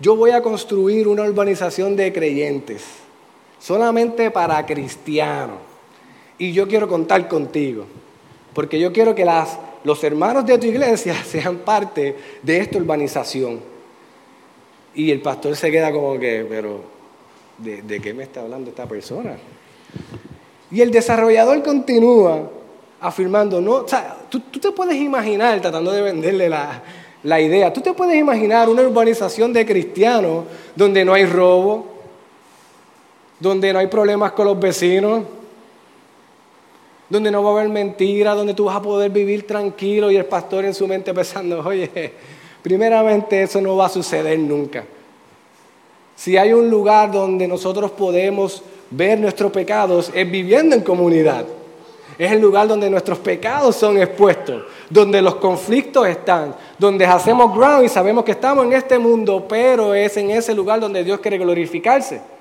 yo 0.00 0.16
voy 0.16 0.32
a 0.32 0.42
construir 0.42 1.06
una 1.06 1.22
urbanización 1.22 1.94
de 1.94 2.12
creyentes, 2.12 2.84
solamente 3.60 4.30
para 4.32 4.66
cristianos, 4.66 5.58
y 6.36 6.52
yo 6.52 6.66
quiero 6.66 6.88
contar 6.88 7.28
contigo, 7.28 7.84
porque 8.52 8.80
yo 8.80 8.92
quiero 8.92 9.14
que 9.14 9.24
las 9.24 9.58
los 9.86 10.02
hermanos 10.02 10.44
de 10.44 10.58
tu 10.58 10.66
iglesia 10.66 11.14
sean 11.24 11.58
parte 11.58 12.16
de 12.42 12.58
esta 12.58 12.76
urbanización. 12.76 13.60
Y 14.96 15.12
el 15.12 15.22
pastor 15.22 15.54
se 15.54 15.70
queda 15.70 15.92
como 15.92 16.18
que, 16.18 16.44
pero 16.48 16.80
¿de, 17.58 18.00
qué 18.00 18.12
me 18.12 18.24
está 18.24 18.40
hablando 18.40 18.70
esta 18.70 18.86
persona? 18.86 19.36
Y 20.72 20.80
el 20.80 20.90
desarrollador 20.90 21.62
continúa 21.62 22.50
afirmando, 23.00 23.60
no, 23.60 23.74
o 23.74 23.88
sea, 23.88 24.16
tú, 24.28 24.40
te 24.40 24.72
puedes 24.72 24.96
imaginar, 24.96 25.60
tratando 25.60 25.92
de 25.92 26.02
venderle 26.02 26.48
la, 26.48 26.82
la 27.22 27.40
idea, 27.40 27.72
tú 27.72 27.80
te 27.80 27.92
puedes 27.92 28.16
imaginar 28.16 28.68
una 28.68 28.82
urbanización 28.82 29.52
de 29.52 29.64
cristianos 29.64 30.46
donde 30.74 31.04
no 31.04 31.14
hay 31.14 31.26
robo, 31.26 31.86
donde 33.38 33.72
no 33.72 33.78
hay 33.78 33.86
problemas 33.86 34.32
con 34.32 34.46
los 34.46 34.58
vecinos, 34.58 35.22
donde 37.08 37.30
no 37.30 37.42
va 37.42 37.50
a 37.50 37.52
haber 37.54 37.68
mentira, 37.68 38.34
donde 38.34 38.54
tú 38.54 38.64
vas 38.64 38.76
a 38.76 38.82
poder 38.82 39.10
vivir 39.10 39.46
tranquilo 39.46 40.10
y 40.10 40.16
el 40.16 40.24
pastor 40.24 40.64
en 40.64 40.74
su 40.74 40.86
mente 40.88 41.14
pensando, 41.14 41.60
oye, 41.64 42.12
primeramente 42.62 43.42
eso 43.42 43.60
no 43.60 43.76
va 43.76 43.86
a 43.86 43.90
suceder 43.90 44.38
nunca. 44.38 44.84
Si 46.16 46.36
hay 46.36 46.52
un 46.52 46.68
lugar 46.70 47.12
donde 47.12 47.46
nosotros 47.46 47.90
podemos 47.90 48.62
ver 48.90 49.18
nuestros 49.18 49.52
pecados, 49.52 50.10
es 50.14 50.30
viviendo 50.30 50.74
en 50.74 50.82
comunidad. 50.82 51.44
Es 52.18 52.32
el 52.32 52.40
lugar 52.40 52.66
donde 52.66 52.88
nuestros 52.88 53.18
pecados 53.18 53.76
son 53.76 53.98
expuestos, 53.98 54.62
donde 54.88 55.20
los 55.20 55.34
conflictos 55.34 56.06
están, 56.08 56.54
donde 56.78 57.04
hacemos 57.04 57.54
ground 57.54 57.84
y 57.84 57.88
sabemos 57.90 58.24
que 58.24 58.30
estamos 58.32 58.64
en 58.64 58.72
este 58.72 58.98
mundo, 58.98 59.44
pero 59.46 59.92
es 59.92 60.16
en 60.16 60.30
ese 60.30 60.54
lugar 60.54 60.80
donde 60.80 61.04
Dios 61.04 61.20
quiere 61.20 61.36
glorificarse. 61.36 62.35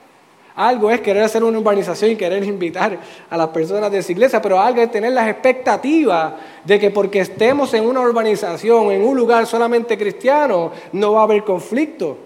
Algo 0.55 0.89
es 0.89 1.01
querer 1.01 1.23
hacer 1.23 1.43
una 1.43 1.59
urbanización 1.59 2.11
y 2.11 2.15
querer 2.15 2.41
invitar 2.45 2.97
a 3.29 3.37
las 3.37 3.49
personas 3.49 3.91
de 3.91 3.97
esa 3.97 4.11
iglesia, 4.13 4.41
pero 4.41 4.59
algo 4.59 4.81
es 4.81 4.89
tener 4.89 5.11
las 5.11 5.27
expectativas 5.27 6.33
de 6.63 6.79
que 6.79 6.91
porque 6.91 7.19
estemos 7.19 7.73
en 7.73 7.85
una 7.85 7.99
urbanización, 7.99 8.91
en 8.91 9.03
un 9.03 9.17
lugar 9.17 9.45
solamente 9.47 9.97
cristiano, 9.97 10.71
no 10.93 11.11
va 11.11 11.21
a 11.21 11.23
haber 11.23 11.43
conflicto, 11.43 12.17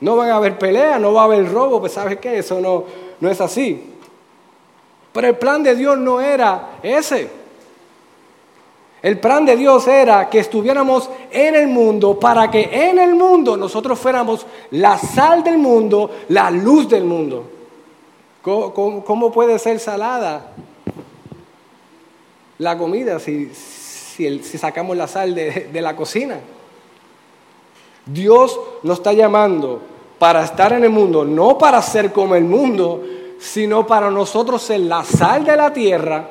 no 0.00 0.14
van 0.14 0.28
a 0.28 0.36
haber 0.36 0.58
peleas, 0.58 1.00
no 1.00 1.14
va 1.14 1.22
a 1.22 1.24
haber 1.24 1.50
robo, 1.50 1.80
pues 1.80 1.92
sabes 1.92 2.18
qué, 2.18 2.38
eso 2.38 2.60
no, 2.60 2.84
no 3.18 3.30
es 3.30 3.40
así. 3.40 3.94
Pero 5.10 5.28
el 5.28 5.36
plan 5.36 5.62
de 5.62 5.74
Dios 5.74 5.96
no 5.96 6.20
era 6.20 6.78
ese. 6.82 7.30
El 9.00 9.20
plan 9.20 9.46
de 9.46 9.56
Dios 9.56 9.86
era 9.86 10.28
que 10.28 10.40
estuviéramos 10.40 11.08
en 11.30 11.54
el 11.54 11.68
mundo 11.68 12.18
para 12.20 12.50
que 12.50 12.68
en 12.90 12.98
el 12.98 13.14
mundo 13.14 13.56
nosotros 13.56 13.98
fuéramos 13.98 14.46
la 14.72 14.98
sal 14.98 15.42
del 15.42 15.56
mundo, 15.56 16.10
la 16.28 16.50
luz 16.50 16.88
del 16.88 17.04
mundo. 17.04 17.53
¿Cómo, 18.44 19.32
puede 19.32 19.58
ser 19.58 19.80
salada 19.80 20.52
la 22.58 22.76
comida 22.76 23.18
si, 23.18 23.50
si, 23.54 24.38
sacamos 24.58 24.98
la 24.98 25.08
sal 25.08 25.34
de, 25.34 25.70
de 25.72 25.80
la 25.80 25.96
cocina? 25.96 26.40
Dios 28.04 28.60
nos 28.82 28.98
está 28.98 29.14
llamando 29.14 29.80
para 30.18 30.44
estar 30.44 30.74
en 30.74 30.84
el 30.84 30.90
mundo, 30.90 31.24
no 31.24 31.56
para 31.56 31.80
ser 31.80 32.12
como 32.12 32.34
el 32.34 32.44
mundo, 32.44 33.02
sino 33.38 33.86
para 33.86 34.10
nosotros 34.10 34.62
ser 34.62 34.80
la 34.80 35.04
sal 35.04 35.46
de 35.46 35.56
la 35.56 35.72
tierra, 35.72 36.28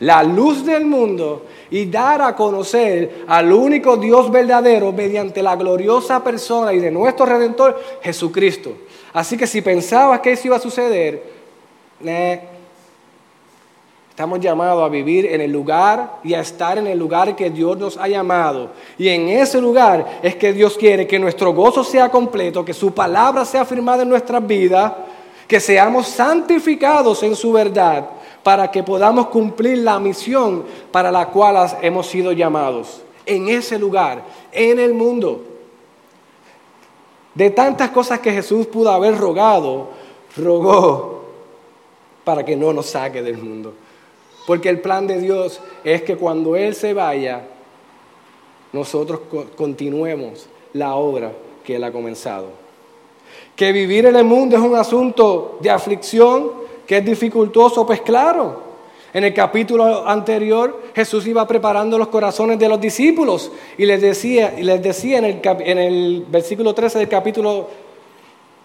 la 0.00 0.22
luz 0.22 0.66
del 0.66 0.84
mundo 0.84 1.46
y 1.70 1.86
dar 1.86 2.20
a 2.20 2.36
conocer 2.36 3.24
al 3.26 3.50
único 3.50 3.96
Dios 3.96 4.30
verdadero 4.30 4.92
mediante 4.92 5.42
la 5.42 5.56
gloriosa 5.56 6.22
persona 6.22 6.74
y 6.74 6.80
de 6.80 6.90
nuestro 6.90 7.24
Redentor 7.24 7.80
Jesucristo. 8.02 8.72
Así 9.12 9.36
que 9.36 9.46
si 9.46 9.60
pensabas 9.60 10.20
que 10.20 10.32
eso 10.32 10.46
iba 10.46 10.56
a 10.56 10.60
suceder, 10.60 11.22
estamos 14.10 14.40
llamados 14.40 14.84
a 14.84 14.88
vivir 14.88 15.26
en 15.26 15.40
el 15.40 15.50
lugar 15.50 16.18
y 16.22 16.34
a 16.34 16.40
estar 16.40 16.78
en 16.78 16.86
el 16.86 16.98
lugar 16.98 17.34
que 17.34 17.50
Dios 17.50 17.76
nos 17.76 17.96
ha 17.96 18.06
llamado. 18.06 18.70
Y 18.98 19.08
en 19.08 19.28
ese 19.28 19.60
lugar 19.60 20.20
es 20.22 20.36
que 20.36 20.52
Dios 20.52 20.76
quiere 20.76 21.06
que 21.06 21.18
nuestro 21.18 21.52
gozo 21.52 21.82
sea 21.82 22.08
completo, 22.08 22.64
que 22.64 22.74
su 22.74 22.92
palabra 22.92 23.44
sea 23.44 23.64
firmada 23.64 24.02
en 24.02 24.08
nuestras 24.08 24.46
vidas, 24.46 24.92
que 25.48 25.58
seamos 25.58 26.06
santificados 26.06 27.22
en 27.24 27.34
su 27.34 27.52
verdad, 27.52 28.08
para 28.44 28.70
que 28.70 28.82
podamos 28.82 29.26
cumplir 29.26 29.78
la 29.78 29.98
misión 29.98 30.64
para 30.92 31.10
la 31.10 31.26
cual 31.26 31.68
hemos 31.82 32.06
sido 32.06 32.30
llamados. 32.32 33.02
En 33.26 33.48
ese 33.48 33.78
lugar, 33.78 34.22
en 34.52 34.78
el 34.78 34.94
mundo. 34.94 35.49
De 37.34 37.50
tantas 37.50 37.90
cosas 37.90 38.20
que 38.20 38.32
Jesús 38.32 38.66
pudo 38.66 38.90
haber 38.90 39.16
rogado, 39.16 39.88
rogó 40.36 41.24
para 42.24 42.44
que 42.44 42.56
no 42.56 42.72
nos 42.72 42.86
saque 42.86 43.22
del 43.22 43.38
mundo. 43.38 43.72
Porque 44.46 44.68
el 44.68 44.80
plan 44.80 45.06
de 45.06 45.20
Dios 45.20 45.60
es 45.84 46.02
que 46.02 46.16
cuando 46.16 46.56
Él 46.56 46.74
se 46.74 46.92
vaya, 46.92 47.46
nosotros 48.72 49.20
continuemos 49.56 50.48
la 50.72 50.94
obra 50.94 51.32
que 51.64 51.76
Él 51.76 51.84
ha 51.84 51.92
comenzado. 51.92 52.46
Que 53.54 53.72
vivir 53.72 54.06
en 54.06 54.16
el 54.16 54.24
mundo 54.24 54.56
es 54.56 54.62
un 54.62 54.74
asunto 54.74 55.58
de 55.60 55.70
aflicción, 55.70 56.50
que 56.86 56.98
es 56.98 57.04
dificultoso, 57.04 57.86
pues 57.86 58.00
claro. 58.00 58.69
En 59.12 59.24
el 59.24 59.34
capítulo 59.34 60.06
anterior 60.06 60.82
Jesús 60.94 61.26
iba 61.26 61.46
preparando 61.46 61.98
los 61.98 62.08
corazones 62.08 62.58
de 62.60 62.68
los 62.68 62.80
discípulos 62.80 63.50
y 63.76 63.84
les 63.84 64.00
decía, 64.00 64.54
y 64.56 64.62
les 64.62 64.80
decía 64.80 65.18
en, 65.18 65.24
el, 65.24 65.40
en 65.42 65.78
el 65.78 66.24
versículo 66.28 66.74
13 66.74 67.00
del 67.00 67.08
capítulo, 67.08 67.68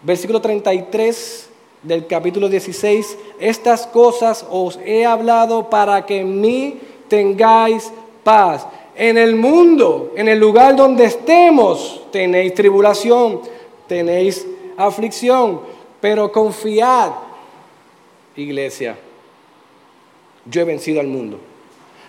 versículo 0.03 0.39
33 0.39 1.49
del 1.81 2.05
capítulo 2.05 2.47
16, 2.47 3.17
estas 3.39 3.87
cosas 3.87 4.45
os 4.49 4.79
he 4.85 5.03
hablado 5.03 5.67
para 5.69 6.05
que 6.05 6.19
en 6.19 6.39
mí 6.41 6.79
tengáis 7.07 7.91
paz. 8.23 8.67
En 8.95 9.17
el 9.17 9.35
mundo, 9.35 10.13
en 10.15 10.27
el 10.29 10.39
lugar 10.39 10.75
donde 10.75 11.05
estemos, 11.05 12.03
tenéis 12.11 12.53
tribulación, 12.53 13.41
tenéis 13.87 14.47
aflicción, 14.77 15.59
pero 15.99 16.31
confiad, 16.31 17.11
iglesia 18.35 18.95
yo 20.45 20.61
he 20.61 20.63
vencido 20.63 20.99
al 20.99 21.07
mundo. 21.07 21.39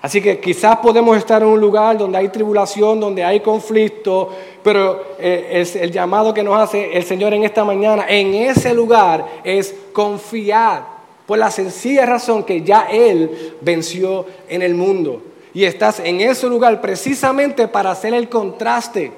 Así 0.03 0.21
que 0.21 0.39
quizás 0.39 0.77
podemos 0.77 1.17
estar 1.17 1.43
en 1.43 1.49
un 1.49 1.61
lugar 1.61 1.99
donde 1.99 2.19
hay 2.19 2.29
tribulación, 2.29 3.01
donde 3.01 3.25
hay 3.25 3.41
conflicto, 3.41 4.31
pero 4.63 5.03
eh, 5.19 5.65
el 5.81 5.91
llamado 5.91 6.33
que 6.33 6.43
nos 6.45 6.57
hace 6.57 6.97
el 6.97 7.03
Señor 7.03 7.35
en 7.35 7.43
esta 7.43 7.65
mañana, 7.65 8.05
en 8.09 8.35
ese 8.35 8.73
lugar, 8.73 9.27
es 9.43 9.75
confiar, 9.93 10.97
por 11.27 11.39
la 11.39 11.51
sencilla 11.51 12.07
razón 12.07 12.45
que 12.45 12.63
ya 12.63 12.87
Él 12.89 13.57
venció 13.61 14.27
en 14.49 14.63
el 14.63 14.75
mundo. 14.75 15.23
Y 15.53 15.65
estás 15.65 15.99
en 15.99 16.21
ese 16.21 16.47
lugar 16.47 16.81
precisamente 16.81 17.67
para 17.67 17.91
hacer 17.91 18.15
el 18.15 18.29
contraste. 18.29 19.11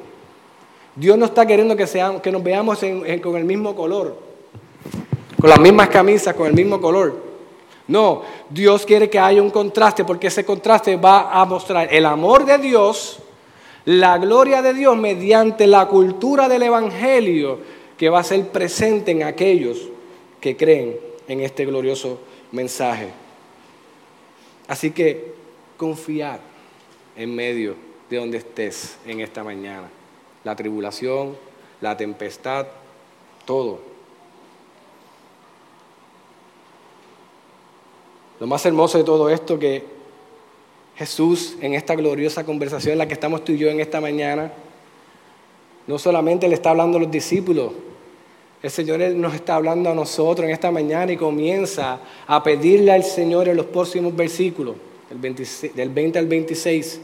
Dios 0.97 1.19
no 1.19 1.27
está 1.27 1.45
queriendo 1.45 1.77
que, 1.77 1.87
seamos, 1.87 2.23
que 2.23 2.33
nos 2.33 2.43
veamos 2.43 2.79
con 3.23 3.37
el 3.37 3.45
mismo 3.45 3.75
color, 3.75 4.17
con 5.39 5.51
las 5.51 5.61
mismas 5.61 5.89
camisas, 5.91 6.35
con 6.35 6.47
el 6.47 6.55
mismo 6.55 6.81
color. 6.81 7.28
No, 7.89 8.23
Dios 8.51 8.85
quiere 8.85 9.09
que 9.09 9.19
haya 9.19 9.43
un 9.43 9.51
contraste 9.51 10.05
porque 10.05 10.27
ese 10.27 10.45
contraste 10.45 10.97
va 10.97 11.33
a 11.33 11.45
mostrar 11.47 11.93
el 11.93 12.05
amor 12.05 12.45
de 12.45 12.59
Dios, 12.59 13.19
la 13.87 14.19
gloria 14.19 14.61
de 14.61 14.75
Dios 14.75 14.97
mediante 14.97 15.67
la 15.67 15.87
cultura 15.87 16.49
del 16.49 16.65
Evangelio 16.65 17.59
que 17.97 18.11
va 18.11 18.21
a 18.21 18.25
ser 18.25 18.47
presente 18.49 19.11
en 19.11 19.23
aquellos 19.23 19.89
que 20.39 20.57
creen 20.57 20.97
en 21.27 21.41
este 21.41 21.65
glorioso 21.65 22.21
mensaje. 22.53 23.09
Así 24.69 24.91
que 24.91 25.33
confiar 25.79 26.41
en 27.17 27.35
medio 27.35 27.75
de 28.11 28.19
donde 28.19 28.39
estés 28.39 28.99
en 29.07 29.21
esta 29.21 29.43
mañana. 29.43 29.89
La 30.45 30.55
tribulación, 30.55 31.37
la 31.81 31.97
tempestad, 31.97 32.67
todo. 33.47 33.88
Lo 38.41 38.47
más 38.47 38.65
hermoso 38.67 38.99
de 38.99 39.05
todo 39.05 39.29
esto 39.31 39.59
que 39.59 39.85
Jesús 40.97 41.57
en 41.61 41.75
esta 41.75 41.95
gloriosa 41.95 42.45
conversación 42.45 42.93
en 42.93 42.99
la 42.99 43.09
que 43.09 43.15
estamos 43.15 43.45
tú 43.45 43.53
y 43.53 43.59
yo 43.59 43.69
en 43.69 43.81
esta 43.81 44.01
mañana, 44.01 44.53
no 45.87 45.99
solamente 45.99 46.49
le 46.49 46.55
está 46.55 46.71
hablando 46.71 46.99
a 46.99 47.01
los 47.01 47.11
discípulos, 47.11 47.73
el 48.63 48.71
Señor 48.71 49.01
nos 49.01 49.35
está 49.35 49.55
hablando 49.55 49.91
a 49.91 49.95
nosotros 49.95 50.45
en 50.45 50.53
esta 50.53 50.71
mañana 50.71 51.13
y 51.13 51.17
comienza 51.17 52.01
a 52.27 52.43
pedirle 52.43 52.91
al 52.91 53.05
Señor 53.05 53.49
en 53.49 53.57
los 53.57 53.67
próximos 53.67 54.15
versículos, 54.15 54.75
del 55.11 55.89
20 55.91 56.19
al 56.19 56.27
26, 56.27 57.01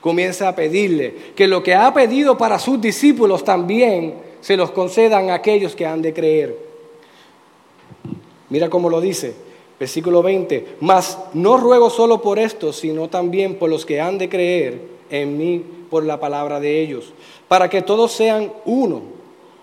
comienza 0.00 0.48
a 0.48 0.54
pedirle 0.54 1.14
que 1.34 1.48
lo 1.48 1.62
que 1.62 1.74
ha 1.74 1.92
pedido 1.92 2.38
para 2.38 2.58
sus 2.58 2.80
discípulos 2.80 3.44
también 3.44 4.14
se 4.40 4.56
los 4.56 4.70
concedan 4.70 5.30
a 5.30 5.34
aquellos 5.34 5.74
que 5.74 5.84
han 5.84 6.00
de 6.00 6.14
creer. 6.14 6.56
Mira 8.48 8.70
cómo 8.70 8.88
lo 8.88 9.00
dice. 9.00 9.34
Versículo 9.78 10.22
20, 10.22 10.76
mas 10.80 11.18
no 11.34 11.58
ruego 11.58 11.90
solo 11.90 12.22
por 12.22 12.38
esto, 12.38 12.72
sino 12.72 13.08
también 13.08 13.56
por 13.56 13.68
los 13.68 13.84
que 13.84 14.00
han 14.00 14.16
de 14.16 14.28
creer 14.28 14.80
en 15.10 15.36
mí 15.36 15.62
por 15.90 16.04
la 16.04 16.18
palabra 16.18 16.60
de 16.60 16.80
ellos, 16.80 17.12
para 17.48 17.68
que 17.68 17.82
todos 17.82 18.12
sean 18.12 18.52
uno, 18.64 19.02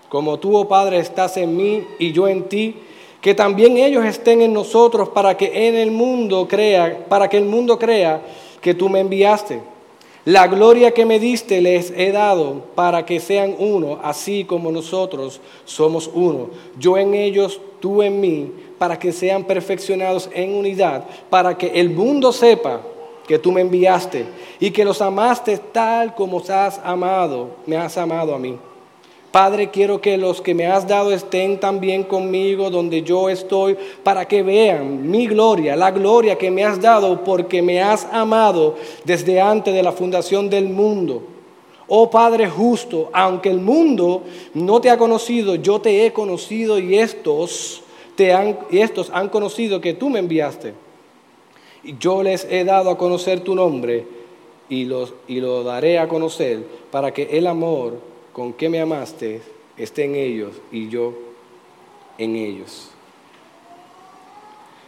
como 0.08 0.38
tú, 0.38 0.56
oh 0.56 0.68
Padre, 0.68 0.98
estás 0.98 1.36
en 1.36 1.56
mí 1.56 1.84
y 1.98 2.12
yo 2.12 2.28
en 2.28 2.44
ti, 2.44 2.76
que 3.20 3.34
también 3.34 3.76
ellos 3.78 4.04
estén 4.04 4.42
en 4.42 4.52
nosotros 4.52 5.08
para 5.08 5.36
que 5.36 5.68
en 5.68 5.74
el 5.74 5.90
mundo 5.90 6.46
crea, 6.46 7.06
para 7.08 7.28
que 7.28 7.38
el 7.38 7.44
mundo 7.44 7.78
crea 7.78 8.22
que 8.60 8.74
tú 8.74 8.88
me 8.88 9.00
enviaste. 9.00 9.60
La 10.26 10.46
gloria 10.46 10.92
que 10.92 11.04
me 11.04 11.18
diste 11.18 11.60
les 11.60 11.90
he 11.90 12.10
dado 12.10 12.62
para 12.74 13.04
que 13.04 13.20
sean 13.20 13.54
uno, 13.58 13.98
así 14.02 14.44
como 14.44 14.72
nosotros 14.72 15.40
somos 15.66 16.10
uno. 16.14 16.48
Yo 16.78 16.96
en 16.96 17.14
ellos, 17.14 17.60
tú 17.80 18.02
en 18.02 18.20
mí, 18.20 18.50
para 18.78 18.98
que 18.98 19.12
sean 19.12 19.44
perfeccionados 19.44 20.28
en 20.32 20.54
unidad, 20.54 21.04
para 21.30 21.56
que 21.56 21.68
el 21.68 21.90
mundo 21.90 22.32
sepa 22.32 22.80
que 23.26 23.38
tú 23.38 23.52
me 23.52 23.60
enviaste 23.60 24.26
y 24.60 24.70
que 24.70 24.84
los 24.84 25.00
amaste 25.00 25.58
tal 25.58 26.14
como 26.14 26.42
has 26.48 26.80
amado, 26.84 27.50
me 27.66 27.76
has 27.76 27.96
amado 27.96 28.34
a 28.34 28.38
mí. 28.38 28.58
Padre, 29.34 29.70
quiero 29.70 30.00
que 30.00 30.16
los 30.16 30.40
que 30.40 30.54
me 30.54 30.66
has 30.66 30.86
dado 30.86 31.12
estén 31.12 31.58
también 31.58 32.04
conmigo 32.04 32.70
donde 32.70 33.02
yo 33.02 33.28
estoy, 33.28 33.76
para 34.04 34.28
que 34.28 34.44
vean 34.44 35.10
mi 35.10 35.26
gloria, 35.26 35.74
la 35.74 35.90
gloria 35.90 36.38
que 36.38 36.52
me 36.52 36.64
has 36.64 36.80
dado, 36.80 37.24
porque 37.24 37.60
me 37.60 37.82
has 37.82 38.06
amado 38.12 38.76
desde 39.04 39.40
antes 39.40 39.74
de 39.74 39.82
la 39.82 39.90
fundación 39.90 40.48
del 40.48 40.68
mundo. 40.68 41.24
Oh 41.88 42.08
Padre 42.08 42.48
justo, 42.48 43.10
aunque 43.12 43.50
el 43.50 43.58
mundo 43.58 44.22
no 44.54 44.80
te 44.80 44.88
ha 44.88 44.96
conocido, 44.96 45.56
yo 45.56 45.80
te 45.80 46.06
he 46.06 46.12
conocido 46.12 46.78
y 46.78 46.96
estos, 46.96 47.82
te 48.16 48.32
han, 48.32 48.58
y 48.70 48.78
estos 48.78 49.10
han 49.12 49.28
conocido 49.28 49.80
que 49.80 49.94
tú 49.94 50.10
me 50.10 50.18
enviaste. 50.18 50.74
Y 51.82 51.96
yo 51.98 52.22
les 52.22 52.44
he 52.50 52.64
dado 52.64 52.90
a 52.90 52.98
conocer 52.98 53.40
tu 53.40 53.54
nombre 53.54 54.06
y, 54.68 54.84
los, 54.84 55.14
y 55.28 55.40
lo 55.40 55.62
daré 55.62 55.98
a 55.98 56.08
conocer 56.08 56.64
para 56.90 57.12
que 57.12 57.38
el 57.38 57.46
amor 57.46 57.98
con 58.32 58.52
que 58.52 58.68
me 58.68 58.80
amaste 58.80 59.42
esté 59.76 60.04
en 60.04 60.14
ellos 60.14 60.52
y 60.72 60.88
yo 60.88 61.12
en 62.18 62.36
ellos. 62.36 62.90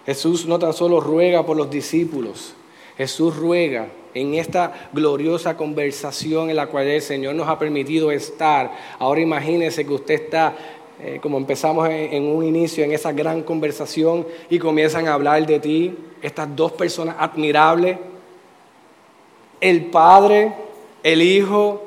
Jesús 0.07 0.47
no 0.47 0.59
tan 0.59 0.73
solo 0.73 1.01
ruega 1.01 1.45
por 1.45 1.57
los 1.57 1.69
discípulos, 1.69 2.55
Jesús 2.97 3.37
ruega 3.37 3.89
en 4.15 4.35
esta 4.35 4.89
gloriosa 4.95 5.59
conversación 5.59 6.49
en 6.49 6.57
la 6.57 6.69
cual 6.69 6.87
el 6.87 7.03
Señor 7.03 7.35
nos 7.35 7.49
ha 7.49 7.59
permitido 7.59 8.11
estar. 8.11 8.73
Ahora 8.99 9.21
imagínese 9.21 9.85
que 9.85 9.93
usted 9.93 10.15
está, 10.15 10.57
eh, 11.01 11.19
como 11.21 11.39
empezamos 11.39 11.89
en, 11.89 12.13
en 12.13 12.25
un 12.25 12.45
inicio, 12.45 12.85
en 12.85 12.93
esa 12.93 13.13
gran 13.13 13.43
conversación 13.43 14.27
y 14.49 14.59
comienzan 14.59 15.09
a 15.09 15.15
hablar 15.15 15.45
de 15.47 15.61
ti, 15.61 15.97
estas 16.23 16.55
dos 16.55 16.73
personas 16.73 17.17
admirables, 17.19 17.99
el 19.61 19.87
Padre, 19.87 20.53
el 21.03 21.23
Hijo 21.23 21.87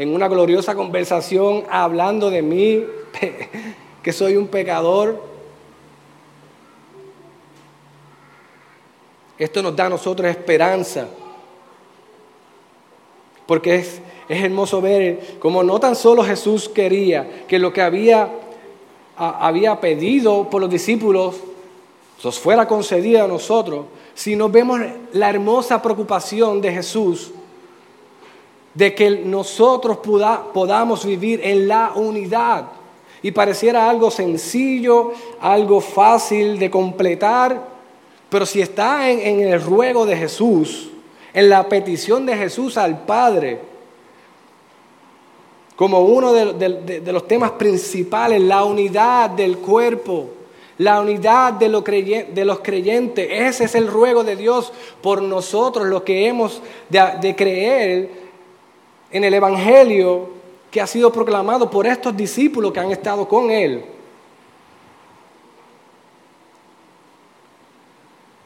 en 0.00 0.14
una 0.14 0.28
gloriosa 0.28 0.74
conversación 0.74 1.64
hablando 1.68 2.30
de 2.30 2.40
mí, 2.40 2.86
que 4.02 4.12
soy 4.14 4.34
un 4.34 4.48
pecador. 4.48 5.22
Esto 9.36 9.60
nos 9.60 9.76
da 9.76 9.84
a 9.84 9.88
nosotros 9.90 10.26
esperanza, 10.30 11.06
porque 13.50 13.74
es, 13.74 14.00
es 14.28 14.44
hermoso 14.44 14.80
ver 14.80 15.38
cómo 15.40 15.64
no 15.64 15.80
tan 15.80 15.96
solo 15.96 16.22
Jesús 16.22 16.68
quería 16.68 17.46
que 17.48 17.58
lo 17.58 17.72
que 17.72 17.82
había, 17.82 18.30
había 19.16 19.80
pedido 19.80 20.48
por 20.48 20.60
los 20.60 20.70
discípulos 20.70 21.34
nos 22.22 22.38
fuera 22.38 22.68
concedido 22.68 23.24
a 23.24 23.26
nosotros, 23.26 23.86
sino 24.14 24.48
vemos 24.48 24.78
la 25.14 25.30
hermosa 25.30 25.82
preocupación 25.82 26.60
de 26.60 26.72
Jesús 26.74 27.32
de 28.72 28.94
que 28.94 29.10
nosotros 29.10 29.96
podamos 29.96 31.04
vivir 31.04 31.40
en 31.42 31.66
la 31.66 31.90
unidad. 31.96 32.66
Y 33.20 33.32
pareciera 33.32 33.90
algo 33.90 34.12
sencillo, 34.12 35.10
algo 35.40 35.80
fácil 35.80 36.56
de 36.56 36.70
completar, 36.70 37.66
pero 38.28 38.46
si 38.46 38.60
está 38.60 39.10
en, 39.10 39.40
el 39.40 39.60
ruego 39.60 40.06
de 40.06 40.16
Jesús, 40.16 40.90
en 41.32 41.48
la 41.48 41.68
petición 41.68 42.26
de 42.26 42.36
Jesús 42.36 42.76
al 42.76 43.04
Padre, 43.04 43.60
como 45.76 46.00
uno 46.00 46.32
de, 46.34 47.02
los 47.10 47.26
temas 47.26 47.52
principales, 47.52 48.40
la 48.42 48.64
unidad 48.64 49.30
del 49.30 49.58
cuerpo, 49.58 50.28
la 50.76 51.00
unidad 51.00 51.54
de, 51.54 52.26
de, 52.32 52.44
los 52.44 52.60
creyentes. 52.60 53.26
Ese 53.30 53.64
es 53.64 53.74
el 53.74 53.86
ruego 53.86 54.22
de 54.22 54.36
Dios 54.36 54.72
por 55.00 55.22
nosotros, 55.22 55.86
lo 55.86 56.04
que 56.04 56.26
hemos 56.26 56.60
de, 56.88 57.34
creer 57.34 58.10
en 59.10 59.24
el 59.24 59.32
Evangelio 59.32 60.28
que 60.70 60.80
ha 60.80 60.86
sido 60.86 61.10
proclamado 61.10 61.70
por 61.70 61.86
estos 61.86 62.16
discípulos 62.16 62.72
que 62.72 62.80
han 62.80 62.90
estado 62.90 63.26
con 63.26 63.50
Él. 63.50 63.82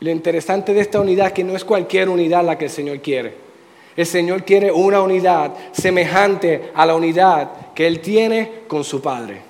Lo 0.04 0.10
interesante 0.10 0.74
de 0.74 0.82
esta 0.82 1.00
unidad 1.00 1.28
es 1.28 1.32
que 1.32 1.44
no 1.44 1.56
es 1.56 1.64
cualquier 1.64 2.10
unidad 2.10 2.44
la 2.44 2.58
que 2.58 2.66
el 2.66 2.70
Señor 2.70 3.00
quiere. 3.00 3.32
El 3.96 4.04
Señor 4.04 4.44
quiere 4.44 4.70
una 4.70 5.00
unidad 5.00 5.54
semejante 5.72 6.72
a 6.74 6.84
la 6.84 6.94
unidad 6.94 7.72
que 7.74 7.86
Él 7.86 8.00
tiene 8.00 8.50
con 8.68 8.84
su 8.84 9.00
Padre. 9.00 9.40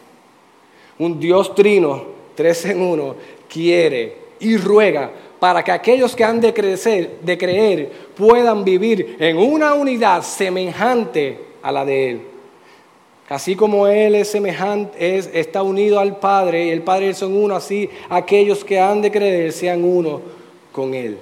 Un 1.01 1.19
Dios 1.19 1.57
trino, 1.57 2.05
tres 2.37 2.67
en 2.67 2.81
uno, 2.81 3.17
quiere 3.49 4.17
y 4.39 4.57
ruega 4.57 5.11
para 5.41 5.65
que 5.65 5.73
aquellos 5.73 6.15
que 6.15 6.23
han 6.23 6.41
de 6.41 6.55
crecer, 6.55 7.19
de 7.21 7.37
creer, 7.37 7.91
puedan 8.17 8.63
vivir 8.63 9.17
en 9.19 9.37
una 9.37 9.75
unidad 9.75 10.23
semejante 10.23 11.37
a 11.63 11.73
la 11.73 11.85
de 11.85 12.11
Él. 12.11 12.21
Así 13.29 13.57
como 13.57 13.89
Él 13.89 14.15
es 14.15 14.29
semejante, 14.29 15.17
es, 15.19 15.29
está 15.35 15.65
unido 15.65 15.99
al 15.99 16.21
Padre 16.21 16.67
y 16.67 16.71
el 16.71 16.83
Padre 16.83 17.13
son 17.13 17.37
uno, 17.37 17.57
así 17.57 17.91
aquellos 18.09 18.65
que 18.65 18.79
han 18.79 19.03
de 19.03 19.11
creer 19.11 19.53
sean 19.53 19.83
uno 19.83 20.44
con 20.75 20.93
Él. 20.93 21.19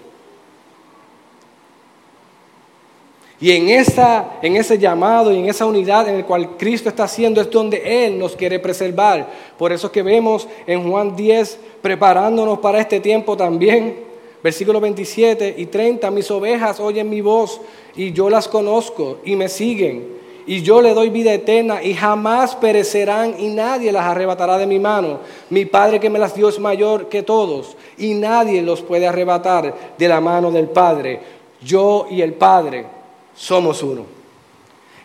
Y 3.38 3.50
en, 3.50 3.68
esa, 3.68 4.38
en 4.40 4.56
ese 4.56 4.78
llamado 4.78 5.32
y 5.32 5.38
en 5.38 5.48
esa 5.48 5.66
unidad 5.66 6.08
en 6.08 6.14
el 6.14 6.24
cual 6.24 6.56
Cristo 6.56 6.88
está 6.88 7.04
haciendo 7.04 7.40
es 7.40 7.50
donde 7.50 8.06
Él 8.06 8.18
nos 8.18 8.34
quiere 8.36 8.58
preservar. 8.58 9.28
Por 9.58 9.72
eso 9.72 9.90
que 9.92 10.02
vemos 10.02 10.48
en 10.66 10.88
Juan 10.88 11.14
10, 11.14 11.58
preparándonos 11.82 12.60
para 12.60 12.80
este 12.80 13.00
tiempo 13.00 13.36
también, 13.36 14.12
Versículo 14.42 14.80
27 14.80 15.54
y 15.56 15.66
30, 15.66 16.10
mis 16.10 16.28
ovejas 16.28 16.80
oyen 16.80 17.08
mi 17.08 17.20
voz 17.20 17.60
y 17.94 18.12
yo 18.12 18.28
las 18.28 18.48
conozco 18.48 19.18
y 19.24 19.36
me 19.36 19.48
siguen 19.48 20.21
y 20.46 20.62
yo 20.62 20.82
le 20.82 20.94
doy 20.94 21.10
vida 21.10 21.32
eterna 21.32 21.82
y 21.82 21.94
jamás 21.94 22.56
perecerán 22.56 23.34
y 23.38 23.48
nadie 23.48 23.92
las 23.92 24.04
arrebatará 24.04 24.58
de 24.58 24.66
mi 24.66 24.78
mano. 24.78 25.20
Mi 25.50 25.64
Padre 25.64 26.00
que 26.00 26.10
me 26.10 26.18
las 26.18 26.34
dio 26.34 26.48
es 26.48 26.58
mayor 26.58 27.08
que 27.08 27.22
todos 27.22 27.76
y 27.98 28.14
nadie 28.14 28.62
los 28.62 28.82
puede 28.82 29.06
arrebatar 29.06 29.74
de 29.96 30.08
la 30.08 30.20
mano 30.20 30.50
del 30.50 30.68
Padre. 30.68 31.20
Yo 31.62 32.06
y 32.10 32.22
el 32.22 32.34
Padre 32.34 32.86
somos 33.34 33.82
uno. 33.82 34.04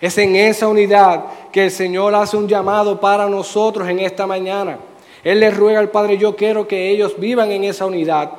Es 0.01 0.17
en 0.17 0.35
esa 0.35 0.67
unidad 0.67 1.25
que 1.51 1.65
el 1.65 1.71
Señor 1.71 2.13
hace 2.15 2.38
un 2.38 2.47
llamado 2.47 2.99
para 2.99 3.27
nosotros 3.27 3.88
en 3.89 3.99
esta 3.99 4.27
mañana. 4.27 4.79
Él 5.23 5.39
le 5.39 5.51
ruega 5.51 5.79
al 5.79 5.89
Padre, 5.89 6.17
yo 6.17 6.35
quiero 6.35 6.67
que 6.67 6.89
ellos 6.89 7.15
vivan 7.19 7.51
en 7.51 7.63
esa 7.63 7.85
unidad. 7.85 8.31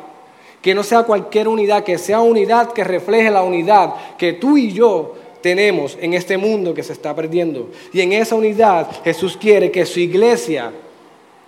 Que 0.62 0.74
no 0.74 0.82
sea 0.82 1.04
cualquier 1.04 1.46
unidad, 1.46 1.84
que 1.84 1.98
sea 1.98 2.20
unidad 2.20 2.72
que 2.72 2.82
refleje 2.82 3.30
la 3.30 3.42
unidad 3.42 3.94
que 4.16 4.32
tú 4.32 4.56
y 4.56 4.72
yo 4.72 5.14
tenemos 5.40 5.96
en 6.00 6.14
este 6.14 6.36
mundo 6.36 6.74
que 6.74 6.82
se 6.82 6.92
está 6.92 7.14
perdiendo. 7.14 7.68
Y 7.92 8.00
en 8.00 8.12
esa 8.12 8.34
unidad 8.34 8.88
Jesús 9.04 9.36
quiere 9.36 9.70
que 9.70 9.86
su 9.86 10.00
iglesia 10.00 10.72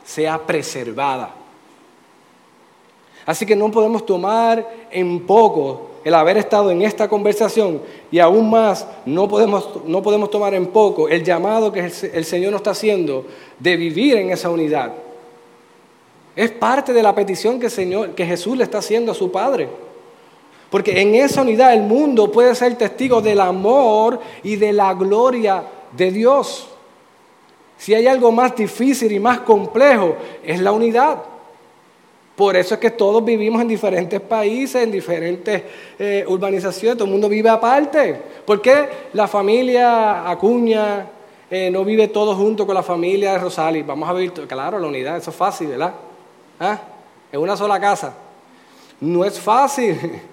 sea 0.04 0.38
preservada. 0.38 1.34
Así 3.26 3.46
que 3.46 3.54
no 3.54 3.70
podemos 3.70 4.04
tomar 4.04 4.66
en 4.90 5.20
poco 5.20 5.90
el 6.04 6.14
haber 6.14 6.38
estado 6.38 6.70
en 6.70 6.82
esta 6.82 7.08
conversación 7.08 7.82
y 8.10 8.18
aún 8.18 8.48
más 8.48 8.86
no 9.04 9.28
podemos, 9.28 9.68
no 9.84 10.02
podemos 10.02 10.30
tomar 10.30 10.54
en 10.54 10.66
poco 10.68 11.08
el 11.08 11.22
llamado 11.22 11.70
que 11.70 11.80
el 11.80 12.24
Señor 12.24 12.52
nos 12.52 12.60
está 12.60 12.70
haciendo 12.70 13.26
de 13.58 13.76
vivir 13.76 14.16
en 14.16 14.30
esa 14.30 14.50
unidad. 14.50 14.92
Es 16.34 16.50
parte 16.50 16.92
de 16.92 17.02
la 17.02 17.14
petición 17.14 17.60
que, 17.60 17.68
Señor, 17.68 18.10
que 18.14 18.24
Jesús 18.24 18.56
le 18.56 18.64
está 18.64 18.78
haciendo 18.78 19.12
a 19.12 19.14
su 19.14 19.30
Padre. 19.30 19.68
Porque 20.70 21.00
en 21.00 21.16
esa 21.16 21.42
unidad 21.42 21.74
el 21.74 21.82
mundo 21.82 22.30
puede 22.30 22.54
ser 22.54 22.76
testigo 22.76 23.20
del 23.20 23.40
amor 23.40 24.20
y 24.42 24.56
de 24.56 24.72
la 24.72 24.94
gloria 24.94 25.64
de 25.92 26.10
Dios. 26.12 26.68
Si 27.76 27.92
hay 27.94 28.06
algo 28.06 28.30
más 28.30 28.54
difícil 28.54 29.10
y 29.10 29.18
más 29.18 29.40
complejo, 29.40 30.16
es 30.44 30.60
la 30.60 30.70
unidad. 30.70 31.22
Por 32.36 32.56
eso 32.56 32.74
es 32.74 32.80
que 32.80 32.90
todos 32.90 33.24
vivimos 33.24 33.60
en 33.60 33.68
diferentes 33.68 34.20
países, 34.20 34.82
en 34.82 34.90
diferentes 34.90 35.62
eh, 35.98 36.24
urbanizaciones, 36.26 36.96
todo 36.96 37.06
el 37.06 37.10
mundo 37.10 37.28
vive 37.28 37.50
aparte. 37.50 38.20
¿Por 38.46 38.62
qué 38.62 38.88
la 39.12 39.26
familia 39.26 40.30
Acuña 40.30 41.06
eh, 41.50 41.68
no 41.70 41.84
vive 41.84 42.08
todos 42.08 42.36
junto 42.36 42.64
con 42.64 42.74
la 42.74 42.82
familia 42.82 43.32
de 43.32 43.38
Rosali? 43.40 43.82
Vamos 43.82 44.08
a 44.08 44.12
vivir, 44.12 44.32
claro, 44.46 44.78
la 44.78 44.86
unidad, 44.86 45.16
eso 45.16 45.30
es 45.30 45.36
fácil, 45.36 45.68
¿verdad? 45.68 45.92
¿Ah? 46.58 46.78
En 47.32 47.40
una 47.40 47.56
sola 47.56 47.80
casa. 47.80 48.14
No 49.00 49.24
es 49.24 49.38
fácil. 49.38 49.98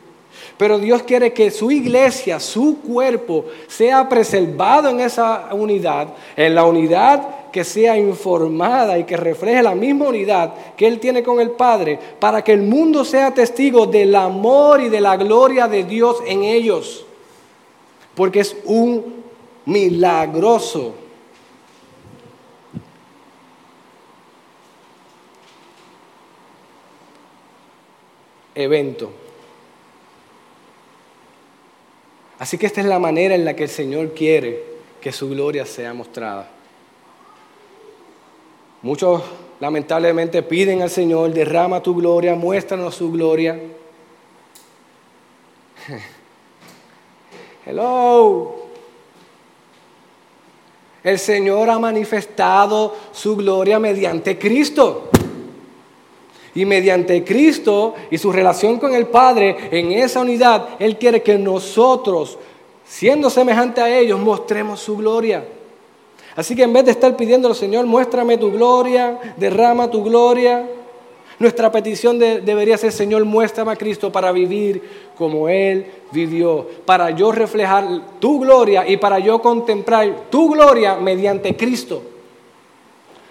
Pero 0.58 0.80
Dios 0.80 1.03
quiere 1.03 1.34
que 1.34 1.51
su 1.51 1.70
iglesia, 1.70 2.39
su 2.39 2.80
cuerpo, 2.82 3.45
sea 3.68 4.10
preservado 4.10 4.89
en 4.89 4.99
esa 4.99 5.49
unidad, 5.51 6.08
en 6.36 6.55
la 6.55 6.66
unidad 6.66 7.51
que 7.51 7.64
sea 7.64 7.97
informada 7.97 8.97
y 8.97 9.03
que 9.03 9.18
refleje 9.18 9.62
la 9.62 9.76
misma 9.76 10.08
unidad 10.08 10.53
que 10.76 10.88
Él 10.88 10.99
tiene 10.99 11.22
con 11.22 11.39
el 11.39 11.51
Padre, 11.51 11.99
para 12.20 12.43
que 12.43 12.53
el 12.53 12.64
mundo 12.64 13.05
sea 13.05 13.34
testigo 13.34 13.86
del 13.86 14.16
amor 14.16 14.82
y 14.82 14.89
de 14.89 14.99
la 14.99 15.16
gloria 15.16 15.68
de 15.68 15.84
Dios 15.84 16.18
en 16.26 16.43
ellos. 16.43 17.05
Porque 18.16 18.39
es 18.39 18.58
un 18.66 19.24
milagroso 19.66 20.93
evento. 28.55 29.27
Así 32.40 32.58
que 32.58 32.66
esta 32.68 32.82
es 32.82 32.88
la 32.88 33.00
manera 33.00 33.36
en 33.36 33.46
la 33.46 33.56
que 33.56 33.64
el 33.64 33.70
Señor 33.70 34.14
quiere 34.14 34.64
que 35.02 35.12
su 35.12 35.30
gloria 35.30 35.66
sea 35.66 35.94
mostrada. 35.94 36.50
Muchos 38.82 39.24
lamentablemente 39.60 40.44
piden 40.44 40.82
al 40.82 40.90
Señor, 40.90 41.34
derrama 41.34 41.82
tu 41.82 41.96
gloria, 41.96 42.36
muéstranos 42.36 42.96
su 42.96 43.12
gloria. 43.12 43.60
Hello. 47.66 48.68
El 51.04 51.18
Señor 51.20 51.70
ha 51.70 51.80
manifestado 51.80 52.96
su 53.12 53.36
gloria 53.36 53.80
mediante 53.80 54.38
Cristo. 54.38 55.10
Y 56.58 56.66
mediante 56.66 57.24
Cristo 57.24 57.93
y 58.10 58.18
su 58.18 58.32
relación 58.32 58.80
con 58.80 58.95
el 58.95 59.05
Padre, 59.05 59.70
en 59.70 59.91
esa 59.91 60.22
unidad, 60.22 60.70
Él 60.80 60.97
quiere 60.97 61.22
que 61.22 61.38
nosotros, 61.38 62.39
siendo 62.84 63.30
semejante 63.30 63.80
a 63.80 63.95
ellos, 63.95 64.20
mostremos 64.20 64.80
su 64.80 64.97
gloria. 64.97 65.45
Así 66.36 66.55
que 66.55 66.64
en 66.64 66.74
vez 66.74 66.86
de 66.86 66.91
estar 66.91 67.16
pidiendo 67.16 67.47
al 67.47 67.53
Señor, 67.53 67.86
muéstrame 67.86 68.39
tu 68.39 68.51
gloria, 68.51 69.20
derrama 69.38 69.91
tu 69.91 70.03
gloria, 70.03 70.68
nuestra 71.38 71.72
petición 71.72 72.18
debería 72.18 72.76
ser, 72.76 72.91
Señor, 72.91 73.24
muéstrame 73.24 73.74
a 73.74 73.76
Cristo 73.76 74.12
para 74.12 74.32
vivir 74.32 74.82
como 75.16 75.49
Él 75.49 75.86
vivió, 76.12 76.66
para 76.88 77.12
yo 77.12 77.32
reflejar 77.32 77.86
tu 78.20 78.39
gloria 78.39 78.89
y 78.89 78.97
para 78.97 79.20
yo 79.20 79.43
contemplar 79.43 80.32
tu 80.32 80.49
gloria 80.49 80.95
mediante 80.95 81.55
Cristo. 81.55 82.01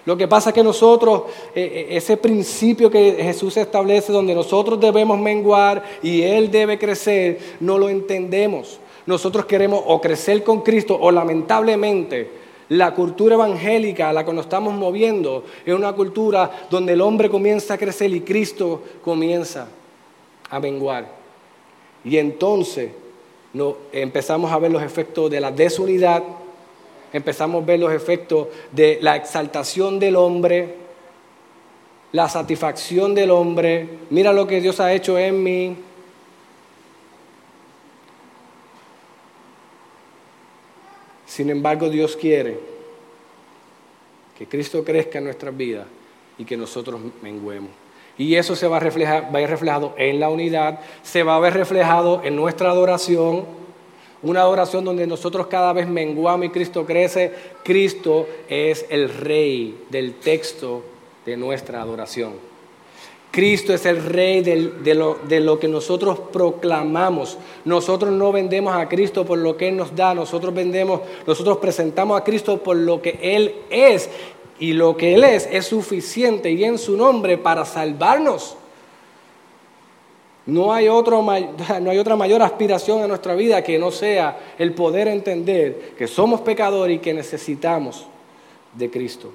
Lo 0.07 0.15
que 0.15 0.25
pasa 0.25 0.51
es 0.51 0.53
que 0.53 0.63
nosotros, 0.63 1.23
eh, 1.53 1.85
eh, 1.89 1.97
ese 1.97 2.15
principio 2.15 2.89
que 2.89 3.17
Jesús 3.19 3.57
establece, 3.57 4.13
donde 4.13 4.33
nosotros 4.33 4.79
debemos 4.79 5.19
menguar 5.19 5.83
y 6.01 6.21
Él 6.21 6.49
debe 6.49 6.79
crecer, 6.79 7.57
no 7.59 7.77
lo 7.77 7.89
entendemos. 7.89 8.79
Nosotros 9.05 9.45
queremos 9.45 9.83
o 9.85 9.99
crecer 9.99 10.45
con 10.45 10.61
Cristo 10.61 10.97
o 10.97 11.11
lamentablemente 11.11 12.31
la 12.69 12.93
cultura 12.95 13.35
evangélica 13.35 14.09
a 14.09 14.13
la 14.13 14.23
que 14.23 14.31
nos 14.31 14.45
estamos 14.45 14.73
moviendo 14.73 15.43
es 15.65 15.75
una 15.75 15.91
cultura 15.91 16.67
donde 16.69 16.93
el 16.93 17.01
hombre 17.01 17.29
comienza 17.29 17.73
a 17.73 17.77
crecer 17.77 18.09
y 18.13 18.21
Cristo 18.21 18.81
comienza 19.03 19.67
a 20.49 20.59
menguar. 20.61 21.05
Y 22.05 22.15
entonces 22.15 22.91
no, 23.51 23.75
empezamos 23.91 24.53
a 24.53 24.57
ver 24.57 24.71
los 24.71 24.83
efectos 24.83 25.29
de 25.29 25.41
la 25.41 25.51
desunidad, 25.51 26.23
empezamos 27.13 27.63
a 27.63 27.65
ver 27.65 27.79
los 27.79 27.91
efectos 27.91 28.47
de 28.71 28.99
la 29.01 29.15
exaltación 29.15 29.99
del 29.99 30.15
hombre, 30.15 30.75
la 32.11 32.29
satisfacción 32.29 33.13
del 33.13 33.31
hombre. 33.31 33.87
Mira 34.09 34.33
lo 34.33 34.47
que 34.47 34.61
Dios 34.61 34.79
ha 34.79 34.93
hecho 34.93 35.17
en 35.17 35.43
mí. 35.43 35.75
Sin 41.25 41.49
embargo, 41.49 41.89
Dios 41.89 42.15
quiere 42.15 42.59
que 44.37 44.47
Cristo 44.47 44.83
crezca 44.83 45.17
en 45.17 45.25
nuestras 45.25 45.55
vidas 45.55 45.87
y 46.37 46.45
que 46.45 46.57
nosotros 46.57 46.99
menguemos. 47.21 47.71
Y 48.17 48.35
eso 48.35 48.55
se 48.55 48.67
va 48.67 48.77
a, 48.77 48.79
reflejar, 48.79 49.33
va 49.33 49.39
a 49.39 49.41
ir 49.43 49.49
reflejado 49.49 49.93
en 49.97 50.19
la 50.19 50.29
unidad, 50.29 50.79
se 51.03 51.23
va 51.23 51.35
a 51.35 51.39
ver 51.39 51.53
reflejado 51.53 52.21
en 52.23 52.35
nuestra 52.35 52.71
adoración, 52.71 53.45
una 54.21 54.41
adoración 54.41 54.83
donde 54.83 55.07
nosotros 55.07 55.47
cada 55.47 55.73
vez 55.73 55.87
menguamos 55.87 56.47
y 56.47 56.49
Cristo 56.49 56.85
crece. 56.85 57.31
Cristo 57.63 58.27
es 58.49 58.85
el 58.89 59.09
rey 59.09 59.85
del 59.89 60.15
texto 60.15 60.83
de 61.25 61.37
nuestra 61.37 61.81
adoración. 61.81 62.33
Cristo 63.31 63.73
es 63.73 63.85
el 63.85 64.03
rey 64.03 64.41
de, 64.41 64.95
lo, 64.95 65.19
de, 65.27 65.39
lo, 65.39 65.59
que 65.59 65.67
nosotros 65.67 66.19
proclamamos. 66.31 67.37
Nosotros 67.65 68.11
no 68.11 68.31
vendemos 68.31 68.75
a 68.75 68.89
Cristo 68.89 69.25
por 69.25 69.37
lo 69.37 69.55
que 69.55 69.67
Él 69.67 69.77
nos 69.77 69.95
da, 69.95 70.15
nosotros 70.15 70.53
vendemos, 70.55 71.01
nosotros 71.27 71.57
presentamos 71.57 72.19
a 72.19 72.23
Cristo 72.23 72.57
por 72.63 72.77
lo 72.77 73.01
que 73.01 73.19
Él 73.21 73.53
es. 73.69 74.09
Y 74.59 74.73
lo 74.73 74.97
que 74.97 75.13
Él 75.13 75.23
es 75.23 75.47
es 75.51 75.67
suficiente 75.67 76.49
y 76.51 76.63
en 76.63 76.79
su 76.79 76.97
nombre 76.97 77.37
para 77.37 77.63
salvarnos. 77.63 78.57
No 80.47 80.73
hay, 80.73 80.87
no 81.81 81.91
hay 81.91 81.97
otra 81.99 82.15
mayor 82.15 82.41
aspiración 82.41 83.01
en 83.01 83.09
nuestra 83.09 83.35
vida 83.35 83.63
que 83.63 83.77
no 83.77 83.91
sea 83.91 84.55
el 84.57 84.73
poder 84.73 85.07
entender 85.07 85.93
que 85.97 86.07
somos 86.07 86.41
pecadores 86.41 86.95
y 86.95 86.99
que 86.99 87.13
necesitamos 87.13 88.07
de 88.73 88.89
Cristo. 88.89 89.31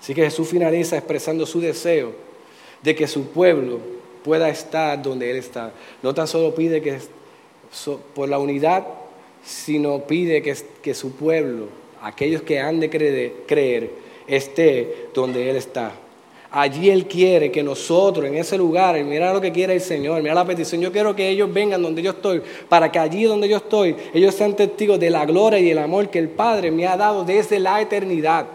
Así 0.00 0.14
que 0.14 0.22
Jesús 0.22 0.48
finaliza 0.48 0.96
expresando 0.96 1.44
su 1.44 1.60
deseo 1.60 2.12
de 2.82 2.94
que 2.94 3.08
su 3.08 3.26
pueblo 3.26 3.80
pueda 4.22 4.48
estar 4.48 5.02
donde 5.02 5.30
Él 5.30 5.36
está. 5.36 5.72
No 6.02 6.14
tan 6.14 6.28
solo 6.28 6.54
pide 6.54 6.80
que 6.80 6.98
por 8.14 8.28
la 8.28 8.38
unidad, 8.38 8.86
sino 9.44 10.04
pide 10.06 10.40
que, 10.40 10.56
que 10.82 10.94
su 10.94 11.12
pueblo, 11.12 11.66
aquellos 12.00 12.42
que 12.42 12.60
han 12.60 12.78
de 12.78 12.88
creer, 13.46 13.90
esté 14.28 15.08
donde 15.14 15.50
Él 15.50 15.56
está. 15.56 15.92
Allí 16.50 16.88
Él 16.88 17.06
quiere 17.06 17.52
que 17.52 17.62
nosotros 17.62 18.26
en 18.26 18.36
ese 18.36 18.56
lugar, 18.56 19.02
mira 19.04 19.34
lo 19.34 19.40
que 19.40 19.52
quiere 19.52 19.74
el 19.74 19.82
Señor, 19.82 20.22
mira 20.22 20.34
la 20.34 20.46
petición, 20.46 20.80
yo 20.80 20.90
quiero 20.90 21.14
que 21.14 21.28
ellos 21.28 21.52
vengan 21.52 21.82
donde 21.82 22.00
yo 22.00 22.12
estoy, 22.12 22.42
para 22.70 22.90
que 22.90 22.98
allí 22.98 23.24
donde 23.24 23.48
yo 23.48 23.58
estoy, 23.58 23.94
ellos 24.14 24.34
sean 24.34 24.56
testigos 24.56 24.98
de 24.98 25.10
la 25.10 25.26
gloria 25.26 25.58
y 25.58 25.70
el 25.70 25.78
amor 25.78 26.08
que 26.08 26.18
el 26.18 26.30
Padre 26.30 26.70
me 26.70 26.86
ha 26.86 26.96
dado 26.96 27.24
desde 27.24 27.60
la 27.60 27.80
eternidad. 27.82 28.46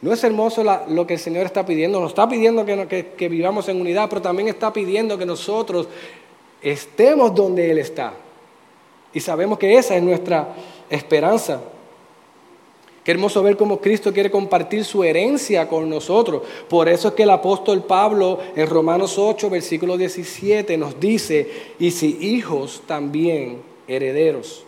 ¿No 0.00 0.12
es 0.12 0.22
hermoso 0.22 0.62
lo 0.88 1.06
que 1.08 1.14
el 1.14 1.20
Señor 1.20 1.44
está 1.44 1.66
pidiendo? 1.66 2.00
Nos 2.00 2.10
está 2.10 2.28
pidiendo 2.28 2.64
que, 2.64 3.08
que 3.16 3.28
vivamos 3.28 3.68
en 3.68 3.80
unidad, 3.80 4.08
pero 4.08 4.22
también 4.22 4.46
está 4.46 4.72
pidiendo 4.72 5.18
que 5.18 5.26
nosotros 5.26 5.88
estemos 6.62 7.34
donde 7.34 7.68
Él 7.68 7.78
está. 7.78 8.12
Y 9.12 9.18
sabemos 9.18 9.58
que 9.58 9.76
esa 9.76 9.96
es 9.96 10.02
nuestra 10.04 10.54
esperanza. 10.88 11.60
Qué 13.04 13.12
hermoso 13.12 13.42
ver 13.42 13.56
cómo 13.56 13.80
Cristo 13.80 14.12
quiere 14.12 14.30
compartir 14.30 14.84
su 14.84 15.02
herencia 15.02 15.66
con 15.66 15.88
nosotros. 15.88 16.42
Por 16.68 16.88
eso 16.88 17.08
es 17.08 17.14
que 17.14 17.22
el 17.22 17.30
apóstol 17.30 17.84
Pablo 17.84 18.38
en 18.54 18.66
Romanos 18.66 19.18
8, 19.18 19.48
versículo 19.48 19.96
17 19.96 20.76
nos 20.76 21.00
dice, 21.00 21.50
y 21.78 21.90
si 21.90 22.18
hijos 22.20 22.82
también 22.86 23.62
herederos, 23.86 24.64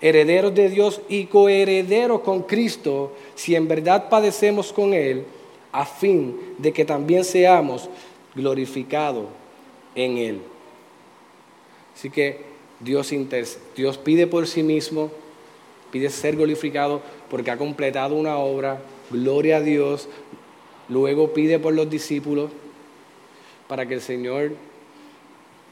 herederos 0.00 0.54
de 0.54 0.68
Dios 0.68 1.00
y 1.08 1.24
coherederos 1.24 2.20
con 2.20 2.42
Cristo, 2.42 3.12
si 3.34 3.54
en 3.54 3.66
verdad 3.66 4.10
padecemos 4.10 4.72
con 4.72 4.92
Él, 4.92 5.24
a 5.72 5.86
fin 5.86 6.38
de 6.58 6.72
que 6.72 6.84
también 6.84 7.24
seamos 7.24 7.88
glorificados 8.34 9.24
en 9.94 10.18
Él. 10.18 10.40
Así 11.94 12.10
que 12.10 12.40
Dios, 12.80 13.12
Dios 13.74 13.98
pide 13.98 14.26
por 14.26 14.46
sí 14.46 14.62
mismo, 14.62 15.10
pide 15.90 16.10
ser 16.10 16.36
glorificado 16.36 17.00
porque 17.30 17.50
ha 17.50 17.56
completado 17.56 18.14
una 18.14 18.38
obra, 18.38 18.80
gloria 19.10 19.58
a 19.58 19.60
Dios, 19.60 20.08
luego 20.88 21.32
pide 21.32 21.58
por 21.58 21.74
los 21.74 21.88
discípulos 21.88 22.50
para 23.68 23.86
que 23.86 23.94
el 23.94 24.00
Señor 24.00 24.52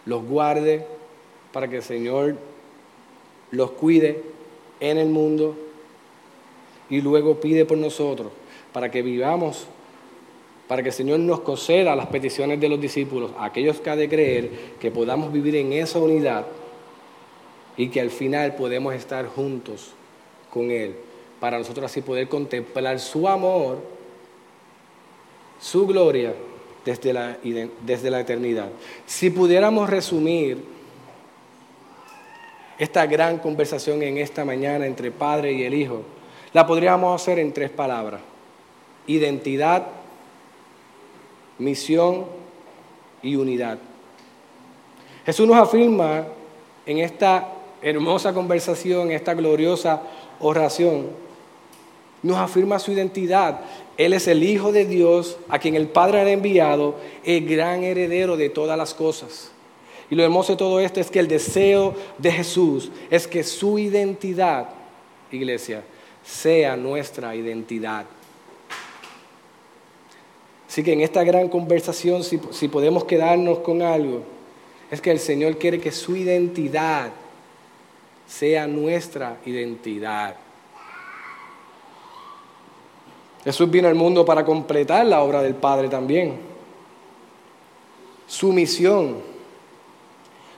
los 0.07 0.25
guarde, 0.25 0.87
para 1.53 1.69
que 1.69 1.77
el 1.77 1.83
Señor 1.83 2.37
los 3.51 3.73
cuide 3.73 4.23
en 4.81 4.99
el 4.99 5.09
mundo 5.09 5.57
y 6.89 7.01
luego 7.01 7.41
pide 7.41 7.65
por 7.65 7.79
nosotros 7.79 8.33
para 8.73 8.91
que 8.91 9.03
vivamos, 9.03 9.67
para 10.67 10.83
que 10.83 10.89
el 10.89 10.95
Señor 10.95 11.21
nos 11.21 11.41
conceda 11.41 11.95
las 11.95 12.07
peticiones 12.07 12.59
de 12.59 12.69
los 12.69 12.81
discípulos, 12.81 13.31
aquellos 13.39 13.81
que 13.81 13.91
ha 13.91 13.97
de 13.97 14.09
creer, 14.09 14.51
que 14.81 14.91
podamos 14.91 15.33
vivir 15.33 15.57
en 15.57 15.73
esa 15.75 15.99
unidad 15.99 16.47
y 17.77 17.89
que 17.89 18.01
al 18.01 18.11
final 18.11 18.55
podemos 18.55 18.95
estar 18.95 19.27
juntos 19.27 19.93
con 20.51 20.71
Él 20.71 20.95
para 21.43 21.59
nosotros 21.59 21.91
así 21.91 22.03
poder 22.03 22.29
contemplar 22.29 23.01
su 23.01 23.27
amor, 23.27 23.81
su 25.61 25.89
gloria 25.89 26.33
desde 26.85 27.13
la, 27.13 27.37
desde 27.81 28.11
la 28.13 28.21
eternidad. 28.21 28.69
Si 29.07 29.29
pudiéramos 29.29 29.91
resumir 29.91 30.63
esta 32.79 33.07
gran 33.07 33.39
conversación 33.39 34.05
en 34.05 34.19
esta 34.19 34.45
mañana 34.45 34.87
entre 34.87 35.11
Padre 35.11 35.53
y 35.53 35.65
el 35.65 35.75
Hijo, 35.75 36.03
la 36.53 36.65
podríamos 36.65 37.21
hacer 37.21 37.41
en 37.41 37.53
tres 37.53 37.71
palabras. 37.71 38.21
Identidad, 39.09 39.89
misión 41.59 42.25
y 43.21 43.35
unidad. 43.35 43.79
Jesús 45.27 45.49
nos 45.49 45.57
afirma 45.57 46.25
en 46.87 46.99
esta 46.99 47.49
hermosa 47.83 48.33
conversación, 48.33 49.09
en 49.09 49.17
esta 49.17 49.35
gloriosa 49.35 50.03
oración, 50.39 51.32
nos 52.23 52.37
afirma 52.39 52.79
su 52.79 52.93
identidad. 52.93 53.61
Él 53.97 54.13
es 54.13 54.29
el 54.29 54.43
Hijo 54.43 54.73
de 54.73 54.85
Dios, 54.85 55.37
a 55.49 55.59
quien 55.59 55.75
el 55.75 55.89
Padre 55.89 56.21
ha 56.21 56.31
enviado, 56.31 56.97
el 57.25 57.47
gran 57.47 57.83
heredero 57.83 58.37
de 58.37 58.49
todas 58.49 58.79
las 58.79 58.95
cosas. 58.95 59.51
Y 60.11 60.15
lo 60.15 60.23
hermoso 60.23 60.53
de 60.53 60.59
todo 60.59 60.79
esto 60.81 61.01
es 61.01 61.11
que 61.11 61.19
el 61.19 61.29
deseo 61.29 61.95
de 62.19 62.31
Jesús 62.31 62.91
es 63.11 63.27
que 63.27 63.43
su 63.43 63.79
identidad, 63.79 64.69
iglesia, 65.31 65.83
sea 66.25 66.77
nuestra 66.77 67.35
identidad. 67.35 68.05
Así 70.69 70.83
que 70.83 70.93
en 70.93 71.01
esta 71.01 71.25
gran 71.25 71.49
conversación, 71.49 72.23
si, 72.25 72.41
si 72.51 72.69
podemos 72.69 73.05
quedarnos 73.05 73.59
con 73.59 73.83
algo, 73.83 74.23
es 74.91 75.01
que 75.01 75.11
el 75.11 75.19
Señor 75.19 75.59
quiere 75.59 75.81
que 75.81 75.93
su 75.93 76.17
identidad 76.17 77.11
sea 78.27 78.67
nuestra 78.67 79.39
identidad. 79.45 80.37
Jesús 83.45 83.71
vino 83.71 83.89
al 83.89 83.95
mundo 83.95 84.25
para 84.25 84.45
completar 84.45 85.05
la 85.07 85.23
obra 85.23 85.43
del 85.43 85.55
Padre 85.55 85.89
también. 85.89 86.37
Su 88.27 88.53
misión. 88.53 89.17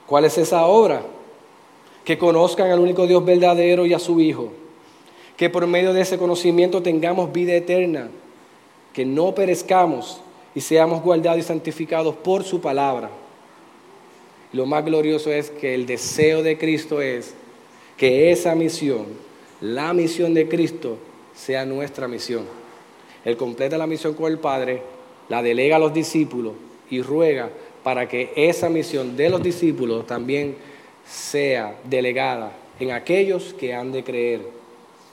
¿Cuál 0.05 0.25
es 0.25 0.37
esa 0.37 0.65
obra? 0.67 1.01
Que 2.03 2.17
conozcan 2.17 2.69
al 2.69 2.79
único 2.79 3.07
Dios 3.07 3.25
verdadero 3.25 3.85
y 3.85 3.93
a 3.93 3.99
su 3.99 4.19
Hijo. 4.19 4.51
Que 5.35 5.49
por 5.49 5.65
medio 5.65 5.93
de 5.93 6.01
ese 6.01 6.17
conocimiento 6.17 6.83
tengamos 6.83 7.33
vida 7.33 7.53
eterna. 7.53 8.09
Que 8.93 9.03
no 9.03 9.33
perezcamos 9.33 10.21
y 10.53 10.61
seamos 10.61 11.01
guardados 11.01 11.39
y 11.39 11.43
santificados 11.43 12.15
por 12.15 12.43
su 12.43 12.61
palabra. 12.61 13.09
Lo 14.53 14.65
más 14.65 14.85
glorioso 14.85 15.31
es 15.31 15.49
que 15.49 15.73
el 15.73 15.85
deseo 15.85 16.43
de 16.43 16.57
Cristo 16.57 17.01
es 17.01 17.33
que 17.97 18.31
esa 18.31 18.55
misión, 18.55 19.05
la 19.59 19.91
misión 19.93 20.33
de 20.33 20.47
Cristo, 20.47 20.97
sea 21.33 21.65
nuestra 21.65 22.07
misión. 22.07 22.64
Él 23.25 23.35
completa 23.35 23.77
la 23.77 23.87
misión 23.87 24.13
con 24.13 24.31
el 24.31 24.37
Padre, 24.37 24.81
la 25.27 25.41
delega 25.41 25.75
a 25.75 25.79
los 25.79 25.93
discípulos 25.93 26.53
y 26.89 27.01
ruega 27.01 27.49
para 27.83 28.07
que 28.07 28.31
esa 28.35 28.69
misión 28.69 29.17
de 29.17 29.29
los 29.29 29.41
discípulos 29.41 30.05
también 30.05 30.55
sea 31.05 31.75
delegada 31.83 32.55
en 32.79 32.91
aquellos 32.91 33.53
que 33.53 33.73
han 33.73 33.91
de 33.91 34.03
creer, 34.03 34.41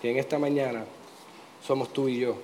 que 0.00 0.10
en 0.10 0.18
esta 0.18 0.38
mañana 0.38 0.84
somos 1.66 1.92
tú 1.92 2.08
y 2.08 2.18
yo. 2.18 2.36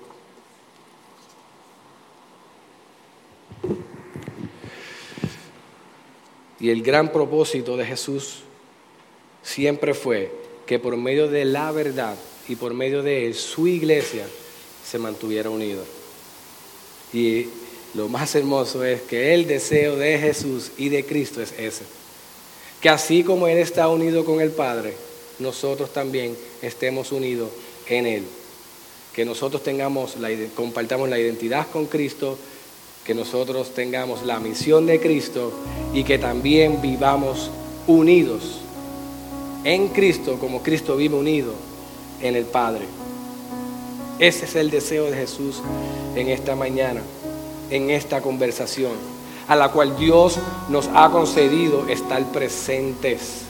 Y 6.61 6.71
el 6.71 6.83
gran 6.83 7.13
propósito 7.13 7.77
de 7.77 7.85
Jesús 7.85 8.41
siempre 9.43 9.95
fue 9.95 10.33
que 10.67 10.79
por 10.79 10.97
medio 10.97 11.29
de 11.29 11.45
la 11.45 11.71
verdad 11.73 12.17
y 12.49 12.57
por 12.57 12.75
medio 12.75 13.03
de 13.03 13.27
él, 13.27 13.35
su 13.35 13.67
iglesia, 13.67 14.27
se 14.89 14.99
mantuviera 14.99 15.51
unido. 15.51 15.83
Y 17.13 17.47
lo 17.95 18.09
más 18.09 18.35
hermoso 18.35 18.85
es 18.85 19.03
que 19.03 19.35
el 19.35 19.47
deseo 19.47 19.97
de 19.97 20.19
Jesús 20.19 20.73
y 20.77 20.89
de 20.89 21.05
Cristo 21.05 21.43
es 21.43 21.53
ese. 21.59 21.85
Que 22.81 22.89
así 22.89 23.25
como 23.25 23.49
Él 23.49 23.59
está 23.59 23.89
unido 23.89 24.25
con 24.25 24.41
el 24.41 24.51
Padre, 24.51 24.95
nosotros 25.39 25.93
también 25.93 26.37
estemos 26.63 27.13
unidos 27.13 27.51
en 27.87 28.07
Él. 28.07 28.23
Que 29.13 29.25
nosotros 29.25 29.63
tengamos 29.63 30.17
la, 30.17 30.29
compartamos 30.55 31.09
la 31.09 31.19
identidad 31.19 31.67
con 31.73 31.87
Cristo, 31.87 32.39
que 33.05 33.15
nosotros 33.15 33.75
tengamos 33.75 34.23
la 34.23 34.39
misión 34.39 34.87
de 34.87 35.01
Cristo 35.01 35.53
y 35.95 36.05
que 36.05 36.19
también 36.19 36.81
vivamos 36.81 37.51
unidos 37.87 38.61
en 39.65 39.89
Cristo 39.89 40.39
como 40.39 40.63
Cristo 40.63 40.97
vive 40.97 41.17
unido 41.17 41.53
en 42.21 42.37
el 42.37 42.45
Padre. 42.45 42.98
Ese 44.19 44.47
es 44.47 44.57
el 44.57 44.71
deseo 44.71 45.05
de 45.05 45.17
Jesús 45.17 45.63
en 46.17 46.29
esta 46.29 46.57
mañana, 46.57 47.01
en 47.71 47.91
esta 47.91 48.21
conversación, 48.21 48.91
a 49.47 49.55
la 49.55 49.71
cual 49.71 49.97
Dios 49.97 50.41
nos 50.69 50.91
ha 50.93 51.09
concedido 51.11 51.89
estar 51.89 52.25
presentes. 52.33 53.43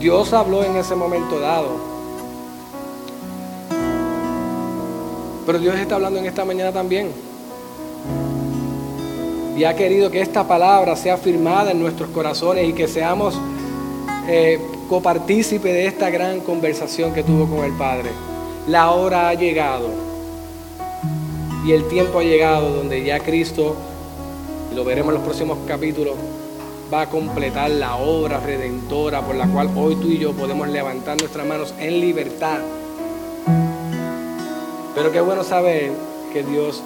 Dios 0.00 0.32
habló 0.32 0.64
en 0.64 0.74
ese 0.74 0.96
momento 0.96 1.38
dado. 1.38 1.68
Pero 5.46 5.58
Dios 5.60 5.76
está 5.76 5.94
hablando 5.94 6.18
en 6.18 6.26
esta 6.26 6.44
mañana 6.44 6.72
también. 6.72 7.12
Y 9.56 9.62
ha 9.62 9.74
querido 9.76 10.10
que 10.10 10.20
esta 10.20 10.48
palabra 10.48 10.96
sea 10.96 11.16
firmada 11.16 11.70
en 11.70 11.80
nuestros 11.80 12.10
corazones 12.10 12.68
y 12.68 12.72
que 12.72 12.88
seamos 12.88 13.38
eh, 14.26 14.60
copartícipes 14.88 15.72
de 15.72 15.86
esta 15.86 16.10
gran 16.10 16.40
conversación 16.40 17.14
que 17.14 17.22
tuvo 17.22 17.46
con 17.46 17.64
el 17.64 17.72
Padre 17.74 18.10
la 18.68 18.90
hora 18.90 19.30
ha 19.30 19.34
llegado 19.34 19.88
y 21.64 21.72
el 21.72 21.88
tiempo 21.88 22.18
ha 22.18 22.22
llegado 22.22 22.70
donde 22.74 23.02
ya 23.02 23.18
Cristo, 23.18 23.74
lo 24.74 24.84
veremos 24.84 25.10
en 25.10 25.14
los 25.14 25.24
próximos 25.24 25.58
capítulos, 25.66 26.14
va 26.92 27.02
a 27.02 27.06
completar 27.06 27.70
la 27.70 27.96
obra 27.96 28.40
redentora 28.40 29.22
por 29.22 29.36
la 29.36 29.46
cual 29.46 29.70
hoy 29.74 29.96
tú 29.96 30.08
y 30.08 30.18
yo 30.18 30.32
podemos 30.34 30.68
levantar 30.68 31.18
nuestras 31.18 31.46
manos 31.46 31.74
en 31.78 32.00
libertad. 32.00 32.58
Pero 34.94 35.12
qué 35.12 35.20
bueno 35.20 35.44
saber 35.44 35.90
que 36.32 36.42
Dios 36.42 36.82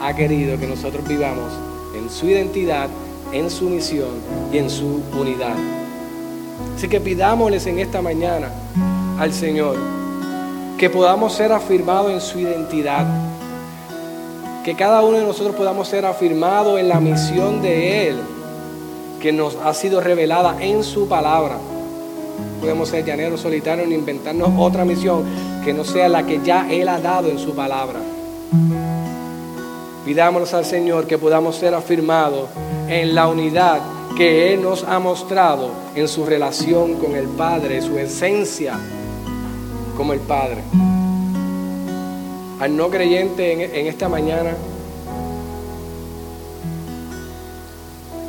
ha 0.00 0.14
querido 0.14 0.58
que 0.58 0.66
nosotros 0.66 1.06
vivamos 1.06 1.52
en 1.94 2.08
su 2.08 2.26
identidad, 2.26 2.88
en 3.32 3.50
su 3.50 3.68
misión 3.68 4.20
y 4.52 4.58
en 4.58 4.70
su 4.70 5.02
unidad. 5.18 5.54
Así 6.76 6.88
que 6.88 7.00
pidámosles 7.00 7.66
en 7.66 7.78
esta 7.78 8.00
mañana 8.00 8.50
al 9.18 9.32
Señor 9.34 9.76
que 10.78 10.90
podamos 10.90 11.32
ser 11.32 11.52
afirmados 11.52 12.12
en 12.12 12.20
su 12.20 12.38
identidad, 12.38 13.06
que 14.62 14.74
cada 14.74 15.02
uno 15.02 15.16
de 15.16 15.24
nosotros 15.24 15.56
podamos 15.56 15.88
ser 15.88 16.04
afirmados 16.04 16.78
en 16.78 16.88
la 16.88 17.00
misión 17.00 17.62
de 17.62 18.08
Él, 18.08 18.16
que 19.20 19.32
nos 19.32 19.56
ha 19.56 19.72
sido 19.72 20.00
revelada 20.00 20.56
en 20.60 20.84
su 20.84 21.08
palabra. 21.08 21.56
Podemos 22.60 22.90
ser 22.90 23.04
llaneros 23.04 23.40
solitarios 23.40 23.88
e 23.88 23.94
inventarnos 23.94 24.50
otra 24.58 24.84
misión 24.84 25.24
que 25.64 25.72
no 25.72 25.82
sea 25.84 26.08
la 26.10 26.26
que 26.26 26.40
ya 26.44 26.68
Él 26.70 26.88
ha 26.88 27.00
dado 27.00 27.28
en 27.28 27.38
su 27.38 27.54
palabra. 27.54 28.00
Pidámonos 30.04 30.52
al 30.52 30.66
Señor 30.66 31.06
que 31.06 31.16
podamos 31.16 31.56
ser 31.56 31.74
afirmados 31.74 32.48
en 32.88 33.14
la 33.14 33.28
unidad 33.28 33.80
que 34.16 34.52
Él 34.52 34.62
nos 34.62 34.84
ha 34.84 34.98
mostrado 34.98 35.70
en 35.94 36.06
su 36.06 36.26
relación 36.26 36.94
con 36.94 37.16
el 37.16 37.26
Padre, 37.28 37.80
su 37.80 37.98
esencia 37.98 38.78
como 39.96 40.12
el 40.12 40.20
Padre. 40.20 40.62
Al 42.60 42.76
no 42.76 42.88
creyente 42.88 43.52
en, 43.52 43.86
esta 43.86 44.08
mañana, 44.08 44.54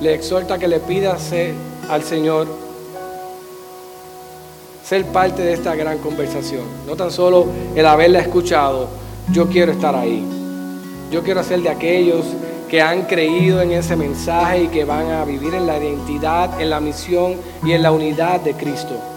le 0.02 0.14
exhorta 0.14 0.58
que 0.58 0.68
le 0.68 0.80
pida 0.80 1.18
al 1.90 2.04
Señor 2.04 2.48
ser 4.84 5.06
parte 5.06 5.42
de 5.42 5.54
esta 5.54 5.76
gran 5.76 5.98
conversación. 6.00 6.64
No 6.86 6.96
tan 6.96 7.12
solo 7.12 7.48
el 7.76 7.86
haberla 7.86 8.20
escuchado, 8.20 8.88
yo 9.32 9.48
quiero 9.48 9.72
estar 9.72 9.96
ahí. 9.96 10.26
Yo 11.12 11.24
quiero 11.24 11.44
ser 11.44 11.62
de 11.62 11.70
aquellos 11.70 12.26
que 12.70 12.82
han 12.82 13.04
creído 13.04 13.62
en 13.62 13.72
ese 13.72 13.96
mensaje 13.96 14.64
y 14.64 14.68
que 14.68 14.84
van 14.84 15.10
a 15.10 15.24
vivir 15.24 15.54
en 15.54 15.66
la 15.66 15.78
identidad, 15.78 16.60
en 16.60 16.70
la 16.70 16.82
misión 16.82 17.36
y 17.64 17.72
en 17.72 17.82
la 17.82 17.92
unidad 17.92 18.42
de 18.42 18.54
Cristo. 18.54 19.17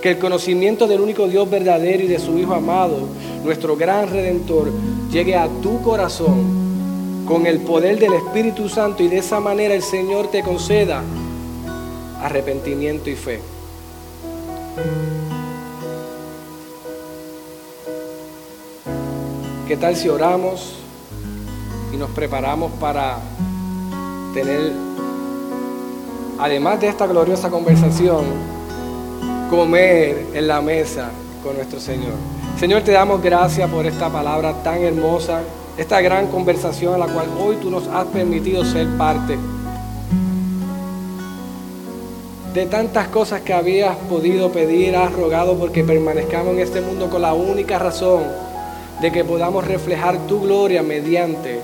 Que 0.00 0.10
el 0.10 0.18
conocimiento 0.18 0.86
del 0.86 1.00
único 1.00 1.26
Dios 1.26 1.48
verdadero 1.50 2.02
y 2.02 2.06
de 2.06 2.18
su 2.18 2.38
Hijo 2.38 2.54
amado, 2.54 3.08
nuestro 3.44 3.76
gran 3.76 4.10
redentor, 4.10 4.70
llegue 5.10 5.36
a 5.36 5.48
tu 5.62 5.82
corazón 5.82 6.66
con 7.26 7.46
el 7.46 7.58
poder 7.60 7.98
del 7.98 8.12
Espíritu 8.12 8.68
Santo 8.68 9.02
y 9.02 9.08
de 9.08 9.18
esa 9.18 9.40
manera 9.40 9.74
el 9.74 9.82
Señor 9.82 10.28
te 10.28 10.42
conceda 10.42 11.02
arrepentimiento 12.22 13.10
y 13.10 13.16
fe. 13.16 13.40
¿Qué 19.66 19.76
tal 19.76 19.96
si 19.96 20.08
oramos 20.08 20.76
y 21.92 21.96
nos 21.96 22.10
preparamos 22.10 22.70
para 22.80 23.18
tener, 24.32 24.72
además 26.38 26.80
de 26.80 26.88
esta 26.88 27.06
gloriosa 27.06 27.50
conversación, 27.50 28.24
comer 29.48 30.26
en 30.34 30.46
la 30.46 30.60
mesa 30.60 31.10
con 31.42 31.56
nuestro 31.56 31.80
Señor? 31.80 32.12
Señor, 32.58 32.82
te 32.82 32.92
damos 32.92 33.22
gracias 33.22 33.70
por 33.70 33.86
esta 33.86 34.10
palabra 34.10 34.62
tan 34.62 34.82
hermosa, 34.82 35.40
esta 35.76 36.00
gran 36.00 36.28
conversación 36.28 36.94
a 36.94 36.98
la 36.98 37.06
cual 37.06 37.26
hoy 37.38 37.56
tú 37.56 37.70
nos 37.70 37.86
has 37.88 38.06
permitido 38.06 38.64
ser 38.64 38.86
parte. 38.96 39.36
De 42.54 42.64
tantas 42.64 43.08
cosas 43.08 43.42
que 43.42 43.52
habías 43.52 43.96
podido 44.08 44.50
pedir, 44.50 44.96
has 44.96 45.12
rogado 45.12 45.58
porque 45.58 45.84
permanezcamos 45.84 46.54
en 46.54 46.60
este 46.60 46.80
mundo 46.80 47.10
con 47.10 47.20
la 47.20 47.34
única 47.34 47.78
razón 47.78 48.22
de 49.02 49.12
que 49.12 49.24
podamos 49.24 49.66
reflejar 49.66 50.26
tu 50.26 50.40
gloria 50.40 50.82
mediante 50.82 51.60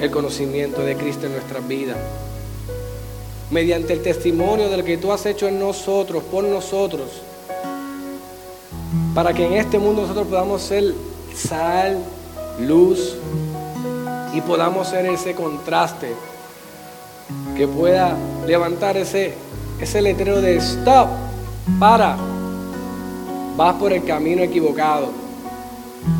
el 0.00 0.10
conocimiento 0.10 0.82
de 0.82 0.96
Cristo 0.96 1.26
en 1.26 1.32
nuestras 1.32 1.68
vidas. 1.68 1.98
Mediante 3.52 3.92
el 3.92 4.00
testimonio 4.00 4.70
del 4.70 4.82
que 4.82 4.96
tú 4.96 5.12
has 5.12 5.26
hecho 5.26 5.46
en 5.46 5.60
nosotros, 5.60 6.22
por 6.22 6.42
nosotros, 6.42 7.20
para 9.14 9.34
que 9.34 9.44
en 9.44 9.52
este 9.52 9.78
mundo 9.78 10.02
nosotros 10.02 10.26
podamos 10.26 10.62
ser 10.62 10.94
sal, 11.34 11.98
luz 12.58 13.14
y 14.32 14.40
podamos 14.40 14.88
ser 14.88 15.04
ese 15.04 15.34
contraste 15.34 16.14
que 17.54 17.68
pueda 17.68 18.16
levantar 18.46 18.96
ese, 18.96 19.34
ese 19.78 20.00
letrero 20.00 20.40
de 20.40 20.56
stop, 20.56 21.08
para, 21.78 22.16
vas 23.54 23.74
por 23.74 23.92
el 23.92 24.02
camino 24.04 24.42
equivocado. 24.42 25.08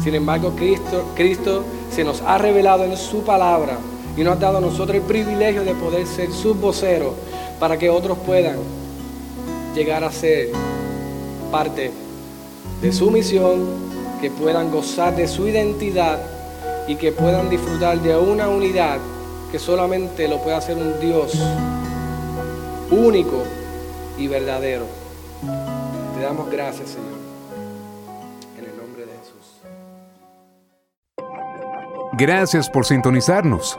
Sin 0.04 0.14
embargo, 0.14 0.52
Cristo, 0.54 1.06
Cristo 1.14 1.64
se 1.90 2.04
nos 2.04 2.20
ha 2.20 2.36
revelado 2.36 2.84
en 2.84 2.94
su 2.98 3.22
palabra 3.22 3.78
y 4.16 4.22
nos 4.22 4.36
ha 4.36 4.40
dado 4.40 4.58
a 4.58 4.60
nosotros 4.60 4.96
el 4.96 5.02
privilegio 5.02 5.64
de 5.64 5.74
poder 5.74 6.06
ser 6.06 6.32
sus 6.32 6.58
voceros 6.58 7.14
para 7.58 7.78
que 7.78 7.88
otros 7.88 8.18
puedan 8.18 8.56
llegar 9.74 10.04
a 10.04 10.12
ser 10.12 10.48
parte 11.50 11.90
de 12.80 12.92
su 12.92 13.10
misión, 13.10 13.64
que 14.20 14.30
puedan 14.30 14.70
gozar 14.70 15.16
de 15.16 15.26
su 15.28 15.48
identidad 15.48 16.18
y 16.86 16.96
que 16.96 17.12
puedan 17.12 17.48
disfrutar 17.48 18.00
de 18.00 18.16
una 18.16 18.48
unidad 18.48 18.98
que 19.50 19.58
solamente 19.58 20.28
lo 20.28 20.38
puede 20.42 20.56
hacer 20.56 20.76
un 20.76 20.98
Dios 21.00 21.32
único 22.90 23.44
y 24.18 24.26
verdadero. 24.28 24.84
Te 26.16 26.22
damos 26.22 26.50
gracias, 26.50 26.90
Señor. 26.90 27.12
Gracias 32.14 32.68
por 32.68 32.84
sintonizarnos. 32.84 33.78